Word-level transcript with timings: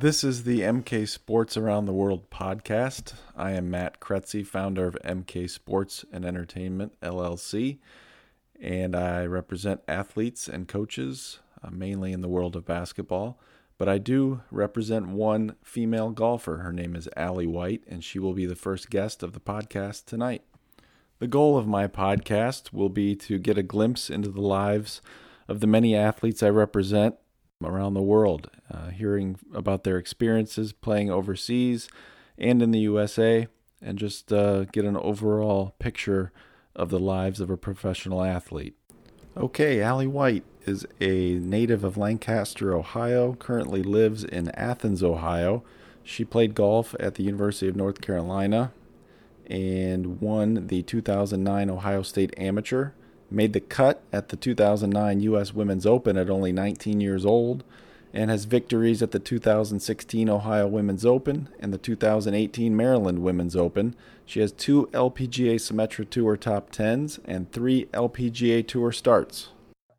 This 0.00 0.22
is 0.22 0.44
the 0.44 0.60
MK 0.60 1.08
Sports 1.08 1.56
Around 1.56 1.86
the 1.86 1.92
World 1.92 2.30
podcast. 2.30 3.14
I 3.36 3.50
am 3.50 3.68
Matt 3.68 3.98
Kretzy, 3.98 4.46
founder 4.46 4.86
of 4.86 4.96
MK 5.04 5.50
Sports 5.50 6.04
and 6.12 6.24
Entertainment 6.24 6.92
LLC, 7.00 7.78
and 8.60 8.94
I 8.94 9.26
represent 9.26 9.80
athletes 9.88 10.46
and 10.46 10.68
coaches 10.68 11.40
uh, 11.64 11.70
mainly 11.72 12.12
in 12.12 12.20
the 12.20 12.28
world 12.28 12.54
of 12.54 12.64
basketball. 12.64 13.40
But 13.76 13.88
I 13.88 13.98
do 13.98 14.42
represent 14.52 15.08
one 15.08 15.56
female 15.64 16.10
golfer. 16.10 16.58
Her 16.58 16.72
name 16.72 16.94
is 16.94 17.08
Allie 17.16 17.48
White, 17.48 17.82
and 17.88 18.04
she 18.04 18.20
will 18.20 18.34
be 18.34 18.46
the 18.46 18.54
first 18.54 18.90
guest 18.90 19.24
of 19.24 19.32
the 19.32 19.40
podcast 19.40 20.04
tonight. 20.04 20.42
The 21.18 21.26
goal 21.26 21.58
of 21.58 21.66
my 21.66 21.88
podcast 21.88 22.72
will 22.72 22.88
be 22.88 23.16
to 23.16 23.40
get 23.40 23.58
a 23.58 23.64
glimpse 23.64 24.10
into 24.10 24.28
the 24.28 24.42
lives 24.42 25.02
of 25.48 25.58
the 25.58 25.66
many 25.66 25.96
athletes 25.96 26.40
I 26.40 26.50
represent 26.50 27.16
around 27.64 27.94
the 27.94 28.02
world, 28.02 28.50
uh, 28.70 28.90
hearing 28.90 29.38
about 29.52 29.84
their 29.84 29.98
experiences 29.98 30.72
playing 30.72 31.10
overseas 31.10 31.88
and 32.36 32.62
in 32.62 32.70
the 32.70 32.78
USA, 32.80 33.48
and 33.82 33.98
just 33.98 34.32
uh, 34.32 34.64
get 34.66 34.84
an 34.84 34.96
overall 34.96 35.74
picture 35.78 36.32
of 36.76 36.90
the 36.90 37.00
lives 37.00 37.40
of 37.40 37.50
a 37.50 37.56
professional 37.56 38.22
athlete. 38.22 38.76
Okay, 39.36 39.82
Allie 39.82 40.06
White 40.06 40.44
is 40.66 40.86
a 41.00 41.34
native 41.34 41.82
of 41.82 41.96
Lancaster, 41.96 42.74
Ohio, 42.76 43.34
currently 43.34 43.82
lives 43.82 44.22
in 44.22 44.50
Athens, 44.50 45.02
Ohio. 45.02 45.64
She 46.04 46.24
played 46.24 46.54
golf 46.54 46.94
at 47.00 47.16
the 47.16 47.24
University 47.24 47.68
of 47.68 47.76
North 47.76 48.00
Carolina 48.00 48.72
and 49.46 50.20
won 50.20 50.66
the 50.68 50.82
2009 50.82 51.70
Ohio 51.70 52.02
State 52.02 52.34
Amateur 52.36 52.92
made 53.30 53.52
the 53.52 53.60
cut 53.60 54.02
at 54.12 54.28
the 54.28 54.36
2009 54.36 55.20
U.S. 55.20 55.52
Women's 55.54 55.86
Open 55.86 56.16
at 56.16 56.30
only 56.30 56.52
19 56.52 57.00
years 57.00 57.24
old, 57.24 57.64
and 58.12 58.30
has 58.30 58.44
victories 58.44 59.02
at 59.02 59.10
the 59.10 59.18
2016 59.18 60.28
Ohio 60.28 60.66
Women's 60.66 61.04
Open 61.04 61.48
and 61.60 61.72
the 61.72 61.78
2018 61.78 62.76
Maryland 62.76 63.20
Women's 63.20 63.54
Open. 63.54 63.94
She 64.24 64.40
has 64.40 64.52
two 64.52 64.88
LPGA 64.92 65.56
Symetra 65.56 66.08
Tour 66.08 66.36
top 66.36 66.70
10s 66.70 67.18
and 67.24 67.50
three 67.52 67.86
LPGA 67.86 68.66
Tour 68.66 68.92
starts. 68.92 69.48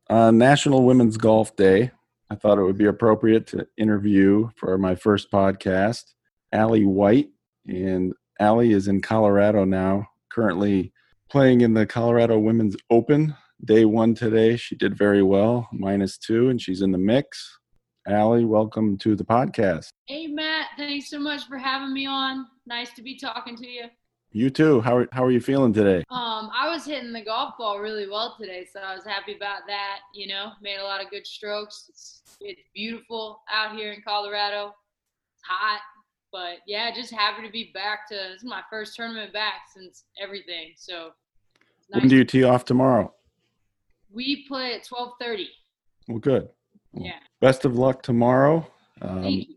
On 0.10 0.38
National 0.38 0.84
Women's 0.84 1.18
Golf 1.18 1.56
Day, 1.56 1.92
I 2.32 2.36
thought 2.36 2.58
it 2.58 2.64
would 2.64 2.78
be 2.78 2.86
appropriate 2.86 3.48
to 3.48 3.68
interview 3.78 4.50
for 4.56 4.78
my 4.78 4.96
first 4.96 5.32
podcast 5.32 6.04
Allie 6.52 6.86
White. 6.86 7.30
And 7.68 8.14
Allie 8.40 8.72
is 8.72 8.88
in 8.88 9.02
Colorado 9.02 9.66
now, 9.66 10.08
currently 10.30 10.94
playing 11.30 11.62
in 11.62 11.76
the 11.76 11.86
Colorado 11.86 12.40
Women's 12.40 12.76
Open. 12.90 13.36
Day 13.64 13.86
one 13.86 14.16
today, 14.16 14.56
she 14.56 14.76
did 14.76 14.98
very 14.98 15.22
well, 15.22 15.70
minus 15.72 16.18
two, 16.18 16.50
and 16.50 16.60
she's 16.60 16.82
in 16.82 16.92
the 16.92 16.98
mix. 16.98 17.60
Allie, 18.08 18.46
welcome 18.46 18.98
to 19.00 19.16
the 19.16 19.24
podcast. 19.24 19.90
Hey, 20.08 20.26
Matt. 20.26 20.68
Thanks 20.76 21.10
so 21.10 21.20
much 21.20 21.46
for 21.48 21.58
having 21.58 21.94
me 21.94 22.08
on. 22.08 22.48
Nice 22.66 22.94
to 22.94 23.04
be 23.04 23.16
talking 23.16 23.56
to 23.58 23.68
you. 23.68 23.84
You 24.32 24.50
too. 24.50 24.82
How 24.82 24.98
are, 24.98 25.08
how 25.12 25.24
are 25.24 25.32
you 25.32 25.42
feeling 25.42 25.74
today? 25.74 26.04
Um, 26.10 26.50
I 26.52 26.68
was 26.72 26.86
hitting 26.86 27.14
the 27.14 27.24
golf 27.24 27.56
ball 27.60 27.80
really 27.80 28.10
well 28.10 28.36
today, 28.40 28.66
so 28.72 28.80
I 28.80 28.96
was 28.96 29.04
happy 29.04 29.36
about 29.36 29.62
that. 29.68 30.00
You 30.16 30.28
know, 30.28 30.54
made 30.62 30.78
a 30.78 30.84
lot 30.84 31.04
of 31.04 31.12
good 31.12 31.28
strokes. 31.28 31.86
It's, 31.90 32.22
it's 32.42 32.62
beautiful 32.74 33.42
out 33.52 33.76
here 33.76 33.92
in 33.92 34.02
Colorado. 34.02 34.74
It's 35.36 35.44
hot, 35.46 35.82
but 36.32 36.58
yeah, 36.68 36.94
just 36.94 37.12
happy 37.12 37.46
to 37.46 37.52
be 37.52 37.72
back 37.74 38.08
to 38.10 38.16
this 38.16 38.38
is 38.38 38.44
my 38.44 38.62
first 38.70 38.96
tournament 38.96 39.34
back 39.34 39.62
since 39.74 40.06
everything. 40.22 40.74
So 40.76 41.12
nice. 41.92 42.02
when 42.02 42.10
do 42.10 42.16
you 42.16 42.24
tee 42.24 42.44
off 42.44 42.66
tomorrow? 42.66 43.14
We 44.12 44.46
play 44.48 44.74
at 44.74 44.86
twelve 44.86 45.14
thirty. 45.20 45.50
Well, 46.08 46.20
good. 46.20 46.50
Yeah. 46.94 47.20
Best 47.40 47.66
of 47.66 47.78
luck 47.78 48.02
tomorrow. 48.02 48.68
Um, 49.02 49.22
Thank 49.22 49.50
you. 49.50 49.56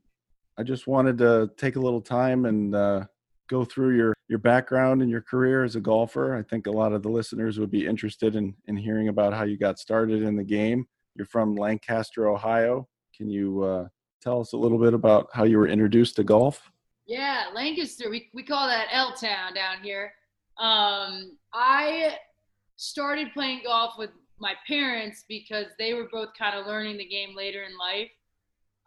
I 0.58 0.62
just 0.62 0.86
wanted 0.86 1.18
to 1.18 1.50
take 1.56 1.76
a 1.76 1.80
little 1.80 2.02
time 2.02 2.44
and 2.44 2.74
uh, 2.74 3.04
go 3.48 3.64
through 3.64 3.96
your 3.96 4.14
your 4.28 4.38
background 4.38 5.02
and 5.02 5.10
your 5.10 5.22
career 5.22 5.64
as 5.64 5.76
a 5.76 5.80
golfer. 5.80 6.36
I 6.36 6.42
think 6.42 6.66
a 6.66 6.70
lot 6.70 6.92
of 6.92 7.02
the 7.02 7.08
listeners 7.08 7.58
would 7.58 7.70
be 7.70 7.86
interested 7.86 8.36
in 8.36 8.54
in 8.66 8.76
hearing 8.76 9.08
about 9.08 9.32
how 9.32 9.44
you 9.44 9.56
got 9.56 9.78
started 9.78 10.22
in 10.22 10.36
the 10.36 10.44
game. 10.44 10.86
You're 11.14 11.26
from 11.26 11.54
Lancaster, 11.54 12.28
Ohio. 12.28 12.88
Can 13.16 13.28
you 13.28 13.62
uh, 13.62 13.88
tell 14.22 14.40
us 14.40 14.52
a 14.52 14.56
little 14.56 14.78
bit 14.78 14.94
about 14.94 15.28
how 15.32 15.44
you 15.44 15.58
were 15.58 15.66
introduced 15.68 16.16
to 16.16 16.24
golf? 16.24 16.70
Yeah, 17.06 17.46
Lancaster. 17.54 18.08
We 18.08 18.30
we 18.32 18.42
call 18.42 18.68
that 18.68 18.88
L 18.92 19.14
Town 19.14 19.54
down 19.54 19.82
here. 19.82 20.12
Um, 20.58 21.36
I 21.52 22.16
started 22.76 23.32
playing 23.34 23.62
golf 23.64 23.94
with 23.98 24.10
my 24.38 24.54
parents 24.66 25.24
because 25.28 25.66
they 25.78 25.94
were 25.94 26.08
both 26.10 26.30
kind 26.38 26.58
of 26.58 26.66
learning 26.66 26.98
the 26.98 27.08
game 27.08 27.34
later 27.36 27.64
in 27.64 27.76
life. 27.76 28.10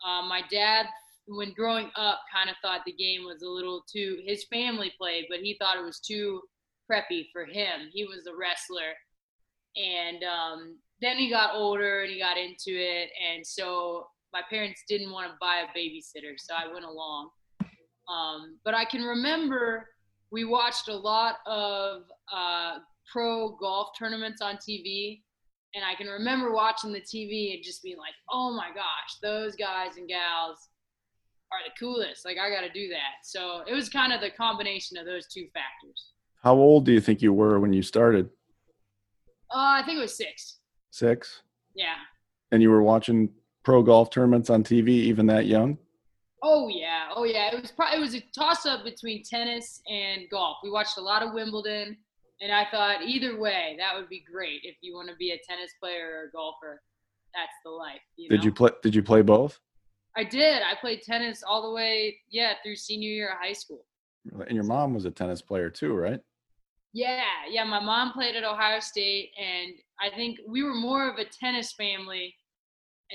Um, 0.06 0.30
my 0.30 0.42
dad, 0.52 0.86
when 1.28 1.54
growing 1.54 1.90
up, 1.96 2.20
kind 2.34 2.50
of 2.50 2.56
thought 2.62 2.82
the 2.86 2.94
game 2.94 3.24
was 3.24 3.42
a 3.42 3.50
little 3.50 3.84
too. 3.92 4.22
His 4.26 4.46
family 4.46 4.94
played, 4.98 5.26
but 5.30 5.40
he 5.40 5.58
thought 5.60 5.78
it 5.78 5.84
was 5.84 6.00
too 6.00 6.42
preppy 6.90 7.28
for 7.34 7.46
him. 7.46 7.90
He 7.92 8.06
was 8.06 8.28
a 8.28 8.36
wrestler, 8.36 8.94
and 9.76 10.24
um, 10.24 10.78
then 11.02 11.18
he 11.18 11.30
got 11.30 11.56
older 11.56 12.02
and 12.02 12.12
he 12.12 12.20
got 12.20 12.38
into 12.38 12.80
it, 12.80 13.10
and 13.30 13.46
so 13.46 14.08
my 14.36 14.42
parents 14.50 14.84
didn't 14.90 15.14
want 15.14 15.32
to 15.32 15.38
buy 15.40 15.64
a 15.64 15.78
babysitter, 15.78 16.34
so 16.38 16.54
I 16.54 16.72
went 16.72 16.84
along. 16.84 17.30
Um, 18.10 18.60
but 18.66 18.74
I 18.74 18.84
can 18.84 19.02
remember 19.02 19.88
we 20.30 20.44
watched 20.44 20.90
a 20.90 20.96
lot 20.96 21.36
of 21.46 22.02
uh, 22.36 22.80
pro 23.10 23.56
golf 23.56 23.90
tournaments 23.98 24.42
on 24.42 24.58
TV. 24.58 25.22
And 25.74 25.84
I 25.84 25.96
can 25.96 26.08
remember 26.08 26.52
watching 26.52 26.92
the 26.92 27.00
TV 27.00 27.54
and 27.54 27.64
just 27.64 27.82
being 27.82 27.98
like, 27.98 28.14
oh 28.30 28.52
my 28.52 28.68
gosh, 28.68 29.18
those 29.22 29.56
guys 29.56 29.96
and 29.96 30.08
gals 30.08 30.58
are 31.52 31.60
the 31.66 31.72
coolest. 31.80 32.26
Like, 32.26 32.38
I 32.38 32.50
got 32.50 32.68
to 32.68 32.72
do 32.74 32.90
that. 32.90 33.24
So 33.24 33.62
it 33.66 33.74
was 33.74 33.88
kind 33.88 34.12
of 34.12 34.20
the 34.20 34.32
combination 34.32 34.98
of 34.98 35.06
those 35.06 35.28
two 35.28 35.46
factors. 35.54 36.12
How 36.44 36.56
old 36.56 36.86
do 36.86 36.92
you 36.92 37.00
think 37.00 37.22
you 37.22 37.32
were 37.32 37.60
when 37.62 37.72
you 37.72 37.82
started? 37.82 38.30
Uh, 39.54 39.80
I 39.80 39.84
think 39.86 39.98
it 39.98 40.02
was 40.02 40.18
six. 40.18 40.60
Six? 40.92 41.44
Yeah. 41.76 41.96
And 42.52 42.62
you 42.62 42.70
were 42.70 42.84
watching 42.84 43.30
pro 43.66 43.82
golf 43.82 44.12
tournaments 44.12 44.50
on 44.50 44.64
TV 44.64 44.90
even 44.90 45.26
that 45.26 45.48
young? 45.48 45.78
Oh 46.44 46.70
yeah, 46.70 47.08
oh 47.16 47.24
yeah. 47.24 47.50
It 47.52 47.62
was 47.62 47.72
probably 47.72 47.98
it 47.98 48.02
was 48.02 48.16
a 48.16 48.24
toss 48.38 48.66
up 48.66 48.86
between 48.86 49.24
tennis 49.24 49.82
and 49.90 50.22
golf. 50.32 50.58
We 50.64 50.70
watched 50.70 50.98
a 50.98 51.02
lot 51.02 51.24
of 51.24 51.34
Wimbledon, 51.34 51.98
and 52.40 52.52
I 52.54 52.68
thought 52.70 53.02
either 53.02 53.40
way 53.40 53.76
that 53.80 53.96
would 53.96 54.08
be 54.08 54.24
great 54.32 54.62
if 54.64 54.78
you 54.82 54.94
want 54.94 55.10
to 55.10 55.16
be 55.16 55.32
a 55.32 55.40
tennis 55.50 55.72
player 55.82 56.12
or 56.14 56.30
a 56.30 56.32
golfer. 56.32 56.82
That's 57.34 57.52
the 57.66 57.72
life. 57.72 58.00
You 58.16 58.30
did 58.30 58.46
you 58.46 58.54
play? 58.54 58.70
Did 58.84 58.94
you 58.94 59.04
play 59.04 59.24
both? 59.24 59.60
I 60.16 60.24
did. 60.24 60.62
I 60.62 60.76
played 60.80 61.02
tennis 61.02 61.44
all 61.46 61.64
the 61.64 61.76
way, 61.76 62.18
yeah, 62.30 62.54
through 62.64 62.78
senior 62.78 63.10
year 63.10 63.32
of 63.32 63.38
high 63.42 63.54
school. 63.54 63.84
And 64.48 64.56
your 64.56 64.64
mom 64.64 64.94
was 64.94 65.04
a 65.06 65.12
tennis 65.12 65.42
player 65.42 65.70
too, 65.70 65.94
right? 65.94 66.22
Yeah, 66.94 67.24
yeah. 67.50 67.66
My 67.66 67.82
mom 67.82 68.14
played 68.14 68.36
at 68.36 68.46
Ohio 68.46 68.80
State, 68.80 69.32
and 69.38 69.74
I 70.00 70.16
think 70.16 70.40
we 70.48 70.64
were 70.64 70.74
more 70.74 71.10
of 71.10 71.18
a 71.18 71.26
tennis 71.26 71.74
family 71.74 72.34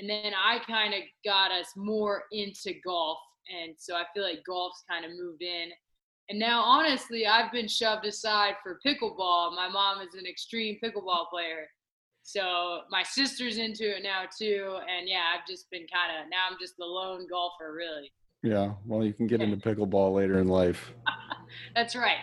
and 0.01 0.09
then 0.09 0.33
I 0.33 0.59
kind 0.65 0.95
of 0.95 1.01
got 1.23 1.51
us 1.51 1.67
more 1.75 2.23
into 2.31 2.73
golf, 2.83 3.19
and 3.47 3.75
so 3.77 3.95
I 3.95 4.03
feel 4.13 4.23
like 4.23 4.43
golf's 4.45 4.83
kind 4.89 5.05
of 5.05 5.11
moved 5.11 5.43
in. 5.43 5.69
And 6.29 6.39
now, 6.39 6.61
honestly, 6.63 7.27
I've 7.27 7.51
been 7.51 7.67
shoved 7.67 8.05
aside 8.05 8.55
for 8.63 8.79
pickleball. 8.85 9.55
My 9.55 9.69
mom 9.71 10.01
is 10.01 10.15
an 10.15 10.25
extreme 10.25 10.79
pickleball 10.83 11.29
player, 11.29 11.67
so 12.23 12.81
my 12.89 13.03
sister's 13.03 13.57
into 13.57 13.95
it 13.95 14.03
now 14.03 14.23
too. 14.35 14.77
And 14.89 15.07
yeah, 15.07 15.23
I've 15.35 15.47
just 15.47 15.69
been 15.69 15.85
kind 15.93 16.19
of 16.19 16.29
now 16.29 16.47
I'm 16.49 16.57
just 16.59 16.77
the 16.77 16.85
lone 16.85 17.27
golfer, 17.29 17.73
really. 17.73 18.11
Yeah, 18.43 18.73
well, 18.87 19.05
you 19.05 19.13
can 19.13 19.27
get 19.27 19.41
into 19.41 19.57
pickleball 19.57 20.15
later 20.15 20.39
in 20.39 20.47
life. 20.47 20.91
That's 21.75 21.95
right. 21.95 22.17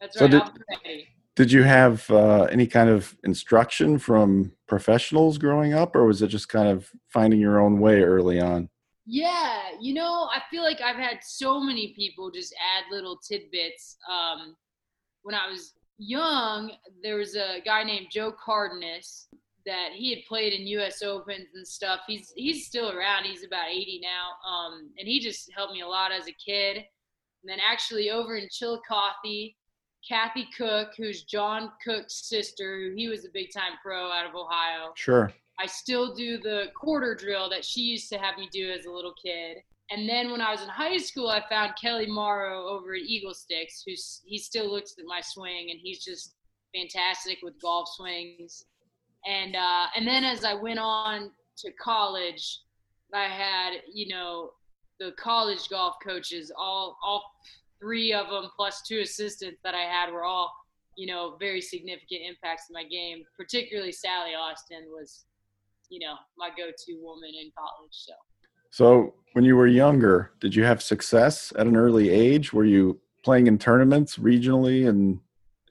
That's 0.00 0.20
right. 0.20 0.32
So 0.32 0.38
did, 0.40 1.06
did 1.36 1.50
you 1.50 1.62
have 1.64 2.08
uh, 2.10 2.44
any 2.44 2.66
kind 2.66 2.88
of 2.88 3.16
instruction 3.24 3.98
from 3.98 4.52
professionals 4.68 5.38
growing 5.38 5.74
up, 5.74 5.96
or 5.96 6.06
was 6.06 6.22
it 6.22 6.28
just 6.28 6.48
kind 6.48 6.68
of 6.68 6.90
finding 7.08 7.40
your 7.40 7.60
own 7.60 7.80
way 7.80 8.02
early 8.02 8.40
on? 8.40 8.68
Yeah, 9.06 9.60
you 9.80 9.94
know, 9.94 10.28
I 10.32 10.40
feel 10.50 10.62
like 10.62 10.80
I've 10.80 10.96
had 10.96 11.18
so 11.22 11.60
many 11.60 11.92
people 11.94 12.30
just 12.30 12.54
add 12.54 12.94
little 12.94 13.18
tidbits. 13.18 13.98
Um, 14.10 14.56
when 15.22 15.34
I 15.34 15.50
was 15.50 15.74
young, 15.98 16.72
there 17.02 17.16
was 17.16 17.34
a 17.34 17.60
guy 17.64 17.82
named 17.82 18.06
Joe 18.10 18.32
Cardenas 18.32 19.28
that 19.66 19.90
he 19.94 20.10
had 20.10 20.24
played 20.26 20.52
in 20.52 20.66
U.S. 20.68 21.02
Opens 21.02 21.48
and 21.54 21.66
stuff. 21.66 22.00
He's 22.06 22.32
he's 22.36 22.66
still 22.66 22.92
around. 22.92 23.24
He's 23.24 23.44
about 23.44 23.70
80 23.70 24.00
now, 24.02 24.48
um, 24.48 24.90
and 24.98 25.08
he 25.08 25.20
just 25.20 25.50
helped 25.54 25.72
me 25.72 25.80
a 25.80 25.86
lot 25.86 26.12
as 26.12 26.28
a 26.28 26.32
kid. 26.32 26.76
And 26.76 27.50
then 27.50 27.58
actually 27.60 28.10
over 28.10 28.36
in 28.36 28.48
Chillicothe, 28.50 29.54
Kathy 30.08 30.48
Cook, 30.56 30.90
who's 30.96 31.22
John 31.22 31.72
Cook's 31.82 32.28
sister, 32.28 32.78
who 32.78 32.94
he 32.94 33.08
was 33.08 33.24
a 33.24 33.30
big 33.32 33.52
time 33.52 33.72
pro 33.82 34.10
out 34.10 34.26
of 34.26 34.34
Ohio. 34.34 34.92
Sure. 34.96 35.32
I 35.58 35.66
still 35.66 36.14
do 36.14 36.38
the 36.38 36.66
quarter 36.74 37.14
drill 37.14 37.48
that 37.50 37.64
she 37.64 37.82
used 37.82 38.08
to 38.10 38.18
have 38.18 38.36
me 38.36 38.48
do 38.52 38.70
as 38.70 38.86
a 38.86 38.90
little 38.90 39.14
kid. 39.24 39.58
And 39.90 40.08
then 40.08 40.30
when 40.30 40.40
I 40.40 40.50
was 40.50 40.62
in 40.62 40.68
high 40.68 40.96
school, 40.96 41.28
I 41.28 41.42
found 41.48 41.74
Kelly 41.80 42.06
Morrow 42.06 42.66
over 42.66 42.94
at 42.94 43.02
Eagle 43.02 43.34
Sticks, 43.34 43.82
who's 43.86 44.22
he 44.24 44.38
still 44.38 44.70
looks 44.70 44.94
at 44.98 45.04
my 45.06 45.20
swing 45.20 45.70
and 45.70 45.78
he's 45.80 46.02
just 46.02 46.34
fantastic 46.74 47.38
with 47.42 47.60
golf 47.60 47.88
swings. 47.94 48.64
And 49.26 49.54
uh, 49.54 49.86
and 49.96 50.06
then 50.06 50.24
as 50.24 50.44
I 50.44 50.54
went 50.54 50.78
on 50.78 51.30
to 51.58 51.70
college, 51.72 52.60
I 53.12 53.24
had 53.24 53.82
you 53.92 54.08
know 54.08 54.52
the 54.98 55.12
college 55.12 55.68
golf 55.68 55.96
coaches, 56.02 56.50
all 56.56 56.98
all 57.04 57.22
three 57.84 58.14
of 58.14 58.30
them 58.30 58.50
plus 58.56 58.82
two 58.86 59.00
assistants 59.00 59.60
that 59.62 59.74
I 59.74 59.82
had 59.82 60.10
were 60.10 60.24
all 60.24 60.50
you 60.96 61.06
know 61.06 61.36
very 61.38 61.60
significant 61.60 62.22
impacts 62.26 62.64
in 62.70 62.74
my 62.74 62.84
game. 62.84 63.24
Particularly 63.36 63.92
Sally 63.92 64.34
Austin 64.34 64.84
was 64.88 65.26
you 65.90 66.00
know 66.00 66.14
my 66.38 66.48
go-to 66.48 66.98
woman 67.02 67.30
in 67.30 67.50
college. 67.56 67.92
So. 67.92 68.12
So 68.70 69.14
when 69.34 69.44
you 69.44 69.54
were 69.54 69.68
younger, 69.68 70.32
did 70.40 70.52
you 70.52 70.64
have 70.64 70.82
success 70.82 71.52
at 71.56 71.68
an 71.68 71.76
early 71.76 72.10
age? 72.10 72.52
Were 72.52 72.64
you 72.64 73.00
playing 73.22 73.46
in 73.46 73.58
tournaments 73.58 74.16
regionally 74.16 74.88
and 74.88 75.20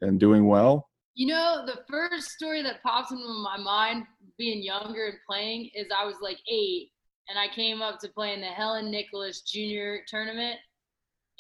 and 0.01 0.19
doing 0.19 0.47
well? 0.47 0.89
You 1.15 1.27
know, 1.27 1.63
the 1.65 1.79
first 1.89 2.29
story 2.31 2.63
that 2.63 2.81
pops 2.81 3.11
into 3.11 3.27
my 3.43 3.57
mind 3.57 4.05
being 4.37 4.63
younger 4.63 5.07
and 5.07 5.17
playing 5.27 5.69
is 5.75 5.87
I 5.95 6.05
was 6.05 6.15
like 6.21 6.39
eight 6.49 6.91
and 7.29 7.37
I 7.37 7.53
came 7.53 7.81
up 7.81 7.99
to 7.99 8.09
play 8.09 8.33
in 8.33 8.41
the 8.41 8.47
Helen 8.47 8.91
Nicklaus 8.91 9.41
Junior 9.41 9.99
tournament. 10.07 10.59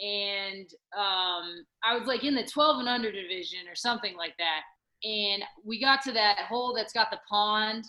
And 0.01 0.67
um, 0.97 1.65
I 1.83 1.97
was 1.97 2.07
like 2.07 2.23
in 2.23 2.35
the 2.35 2.43
12 2.45 2.79
and 2.79 2.89
under 2.89 3.11
division 3.11 3.59
or 3.69 3.75
something 3.75 4.15
like 4.17 4.33
that. 4.37 4.61
And 5.07 5.43
we 5.63 5.79
got 5.81 6.01
to 6.03 6.11
that 6.13 6.39
hole 6.39 6.73
that's 6.75 6.93
got 6.93 7.11
the 7.11 7.19
pond. 7.29 7.85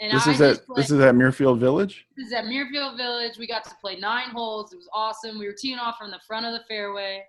And 0.00 0.12
this 0.12 0.26
I 0.26 0.32
is 0.32 0.40
at 0.40 0.66
played- 0.66 0.78
this 0.78 0.90
is 0.90 1.00
at 1.00 1.14
Muirfield 1.14 1.58
Village. 1.58 2.06
this 2.16 2.26
is 2.26 2.32
at 2.32 2.44
Muirfield 2.44 2.96
Village. 2.96 3.38
We 3.38 3.46
got 3.46 3.64
to 3.64 3.74
play 3.80 3.96
nine 3.98 4.30
holes. 4.30 4.72
It 4.72 4.76
was 4.76 4.88
awesome. 4.92 5.38
We 5.38 5.46
were 5.46 5.54
teeing 5.56 5.78
off 5.78 5.96
from 5.98 6.10
the 6.10 6.20
front 6.26 6.44
of 6.46 6.52
the 6.52 6.64
fairway. 6.68 7.22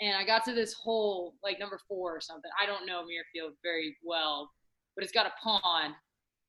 And 0.00 0.14
I 0.16 0.24
got 0.26 0.44
to 0.44 0.52
this 0.52 0.74
hole, 0.74 1.34
like 1.42 1.58
number 1.58 1.80
four 1.88 2.14
or 2.14 2.20
something. 2.20 2.50
I 2.62 2.66
don't 2.66 2.84
know 2.86 3.02
Muirfield 3.04 3.52
very 3.62 3.96
well, 4.04 4.50
but 4.94 5.04
it's 5.04 5.12
got 5.12 5.24
a 5.26 5.32
pond. 5.42 5.94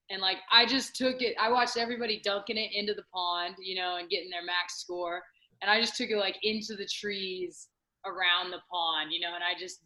And 0.09 0.21
like 0.21 0.37
I 0.51 0.65
just 0.65 0.95
took 0.95 1.21
it, 1.21 1.35
I 1.39 1.49
watched 1.51 1.77
everybody 1.77 2.19
dunking 2.23 2.57
it 2.57 2.71
into 2.73 2.93
the 2.93 3.03
pond, 3.13 3.55
you 3.59 3.75
know, 3.75 3.97
and 3.97 4.09
getting 4.09 4.29
their 4.29 4.43
max 4.43 4.79
score. 4.81 5.21
And 5.61 5.71
I 5.71 5.79
just 5.79 5.95
took 5.95 6.09
it 6.09 6.17
like 6.17 6.37
into 6.43 6.75
the 6.75 6.85
trees 6.85 7.67
around 8.05 8.51
the 8.51 8.59
pond, 8.71 9.11
you 9.11 9.19
know, 9.19 9.33
and 9.35 9.43
I 9.43 9.59
just 9.59 9.81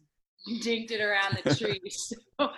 dinked 0.66 0.90
it 0.90 1.00
around 1.00 1.38
the 1.44 1.54
trees. 1.54 2.12
So 2.40 2.50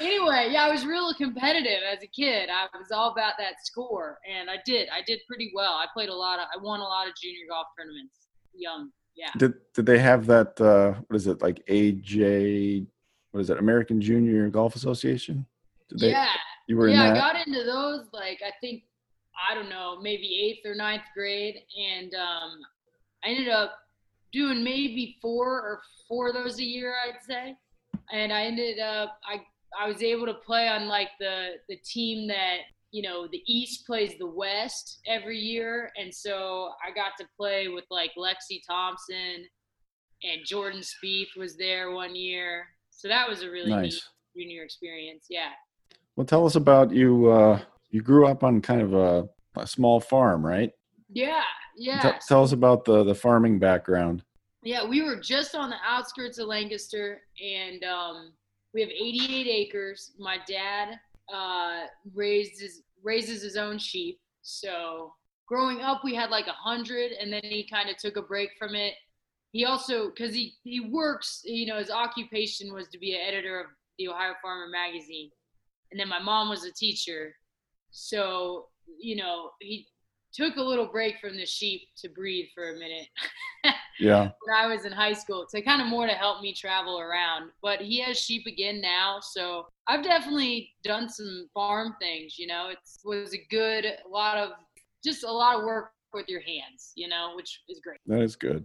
anyway, 0.00 0.48
yeah, 0.50 0.66
I 0.66 0.70
was 0.70 0.84
real 0.84 1.14
competitive 1.14 1.80
as 1.90 2.02
a 2.02 2.06
kid. 2.08 2.50
I 2.50 2.66
was 2.76 2.90
all 2.92 3.10
about 3.10 3.34
that 3.38 3.54
score, 3.64 4.18
and 4.30 4.50
I 4.50 4.56
did. 4.66 4.90
I 4.90 5.00
did 5.06 5.20
pretty 5.26 5.50
well. 5.54 5.72
I 5.72 5.86
played 5.94 6.10
a 6.10 6.14
lot 6.14 6.38
of. 6.38 6.44
I 6.54 6.62
won 6.62 6.80
a 6.80 6.84
lot 6.84 7.08
of 7.08 7.14
junior 7.16 7.46
golf 7.48 7.68
tournaments 7.78 8.26
young. 8.54 8.90
Yeah. 9.16 9.30
Did 9.38 9.54
did 9.74 9.86
they 9.86 9.98
have 9.98 10.26
that? 10.26 10.60
Uh, 10.60 11.00
what 11.06 11.16
is 11.16 11.26
it 11.26 11.40
like? 11.40 11.64
AJ? 11.68 12.86
What 13.30 13.40
is 13.40 13.48
it? 13.48 13.58
American 13.58 14.00
Junior 14.00 14.50
Golf 14.50 14.76
Association? 14.76 15.46
Did 15.88 16.00
they, 16.00 16.10
yeah. 16.10 16.34
You 16.68 16.76
were 16.76 16.88
yeah, 16.88 17.12
I 17.12 17.14
got 17.14 17.46
into 17.46 17.64
those 17.64 18.06
like 18.12 18.40
I 18.46 18.52
think 18.60 18.84
I 19.48 19.54
don't 19.54 19.68
know, 19.68 19.98
maybe 20.00 20.40
eighth 20.42 20.68
or 20.68 20.74
ninth 20.74 21.04
grade, 21.14 21.56
and 21.78 22.14
um, 22.14 22.60
I 23.24 23.28
ended 23.28 23.48
up 23.48 23.72
doing 24.32 24.62
maybe 24.62 25.16
four 25.20 25.60
or 25.60 25.80
four 26.08 26.28
of 26.28 26.34
those 26.34 26.58
a 26.58 26.64
year, 26.64 26.94
I'd 27.06 27.22
say. 27.22 27.56
And 28.12 28.32
I 28.32 28.42
ended 28.44 28.78
up 28.78 29.18
I 29.24 29.40
I 29.80 29.88
was 29.88 30.02
able 30.02 30.26
to 30.26 30.34
play 30.34 30.68
on 30.68 30.88
like 30.88 31.08
the 31.20 31.52
the 31.68 31.76
team 31.76 32.28
that 32.28 32.58
you 32.90 33.02
know 33.02 33.28
the 33.30 33.42
East 33.46 33.86
plays 33.86 34.12
the 34.18 34.26
West 34.26 35.00
every 35.06 35.38
year, 35.38 35.90
and 35.96 36.12
so 36.14 36.70
I 36.86 36.92
got 36.92 37.12
to 37.18 37.26
play 37.36 37.68
with 37.68 37.84
like 37.90 38.10
Lexi 38.18 38.60
Thompson 38.68 39.46
and 40.22 40.44
Jordan 40.44 40.80
Spieth 40.80 41.36
was 41.36 41.56
there 41.56 41.92
one 41.92 42.14
year. 42.14 42.66
So 42.90 43.08
that 43.08 43.28
was 43.28 43.42
a 43.42 43.50
really 43.50 43.70
Nice. 43.70 43.92
neat 44.34 44.44
junior 44.44 44.62
experience. 44.64 45.26
Yeah. 45.30 45.50
Well, 46.16 46.26
tell 46.26 46.44
us 46.44 46.56
about 46.56 46.92
you. 46.92 47.30
Uh, 47.30 47.60
you 47.90 48.02
grew 48.02 48.26
up 48.26 48.44
on 48.44 48.60
kind 48.60 48.80
of 48.80 48.94
a, 48.94 49.28
a 49.56 49.66
small 49.66 50.00
farm, 50.00 50.44
right? 50.44 50.72
Yeah, 51.08 51.42
yeah. 51.76 52.00
Tell- 52.00 52.18
tell 52.26 52.42
us 52.44 52.52
about 52.52 52.84
the 52.84 53.04
the 53.04 53.14
farming 53.14 53.58
background. 53.58 54.22
Yeah, 54.62 54.86
we 54.86 55.02
were 55.02 55.16
just 55.16 55.54
on 55.54 55.70
the 55.70 55.76
outskirts 55.86 56.38
of 56.38 56.46
Lancaster, 56.46 57.22
and 57.42 57.82
um, 57.82 58.32
we 58.74 58.82
have 58.82 58.90
88 58.90 59.46
acres. 59.48 60.12
My 60.18 60.36
dad 60.46 60.98
uh, 61.32 61.86
raised 62.14 62.60
his, 62.60 62.82
raises 63.02 63.42
his 63.42 63.56
own 63.56 63.78
sheep. 63.78 64.20
So 64.42 65.14
growing 65.46 65.80
up, 65.80 66.02
we 66.04 66.14
had 66.14 66.30
like 66.30 66.46
a 66.46 66.52
hundred, 66.52 67.12
and 67.12 67.32
then 67.32 67.40
he 67.42 67.66
kind 67.68 67.88
of 67.88 67.96
took 67.96 68.16
a 68.16 68.22
break 68.22 68.50
from 68.58 68.74
it. 68.74 68.94
He 69.52 69.64
also, 69.64 70.10
because 70.10 70.34
he 70.34 70.54
he 70.62 70.80
works, 70.80 71.40
you 71.44 71.66
know, 71.66 71.78
his 71.78 71.90
occupation 71.90 72.72
was 72.72 72.88
to 72.88 72.98
be 72.98 73.14
an 73.14 73.22
editor 73.26 73.60
of 73.60 73.66
the 73.98 74.08
Ohio 74.08 74.34
Farmer 74.42 74.68
magazine, 74.68 75.30
and 75.90 75.98
then 75.98 76.08
my 76.08 76.20
mom 76.20 76.48
was 76.50 76.64
a 76.64 76.72
teacher. 76.72 77.34
So 77.90 78.66
you 78.98 79.16
know, 79.16 79.50
he 79.60 79.86
took 80.32 80.56
a 80.56 80.62
little 80.62 80.86
break 80.86 81.18
from 81.20 81.36
the 81.36 81.46
sheep 81.46 81.82
to 81.96 82.08
breathe 82.08 82.46
for 82.54 82.70
a 82.70 82.78
minute. 82.78 83.08
Yeah. 83.98 84.30
when 84.46 84.56
I 84.56 84.66
was 84.66 84.86
in 84.86 84.92
high 84.92 85.12
school 85.12 85.46
to 85.50 85.60
kind 85.60 85.82
of 85.82 85.86
more 85.88 86.06
to 86.06 86.14
help 86.14 86.40
me 86.40 86.54
travel 86.54 86.98
around. 86.98 87.50
But 87.60 87.82
he 87.82 88.00
has 88.00 88.18
sheep 88.18 88.46
again 88.46 88.80
now, 88.80 89.18
so 89.20 89.66
I've 89.88 90.02
definitely 90.02 90.70
done 90.82 91.06
some 91.06 91.50
farm 91.52 91.96
things. 92.00 92.38
You 92.38 92.46
know, 92.46 92.68
it 92.70 92.78
was 93.04 93.34
a 93.34 93.46
good 93.50 93.84
a 93.84 94.08
lot 94.08 94.38
of 94.38 94.52
just 95.04 95.22
a 95.22 95.30
lot 95.30 95.56
of 95.56 95.64
work 95.64 95.92
with 96.14 96.28
your 96.28 96.40
hands. 96.40 96.92
You 96.94 97.08
know, 97.08 97.32
which 97.36 97.60
is 97.68 97.80
great. 97.80 97.98
That 98.06 98.22
is 98.22 98.36
good. 98.36 98.64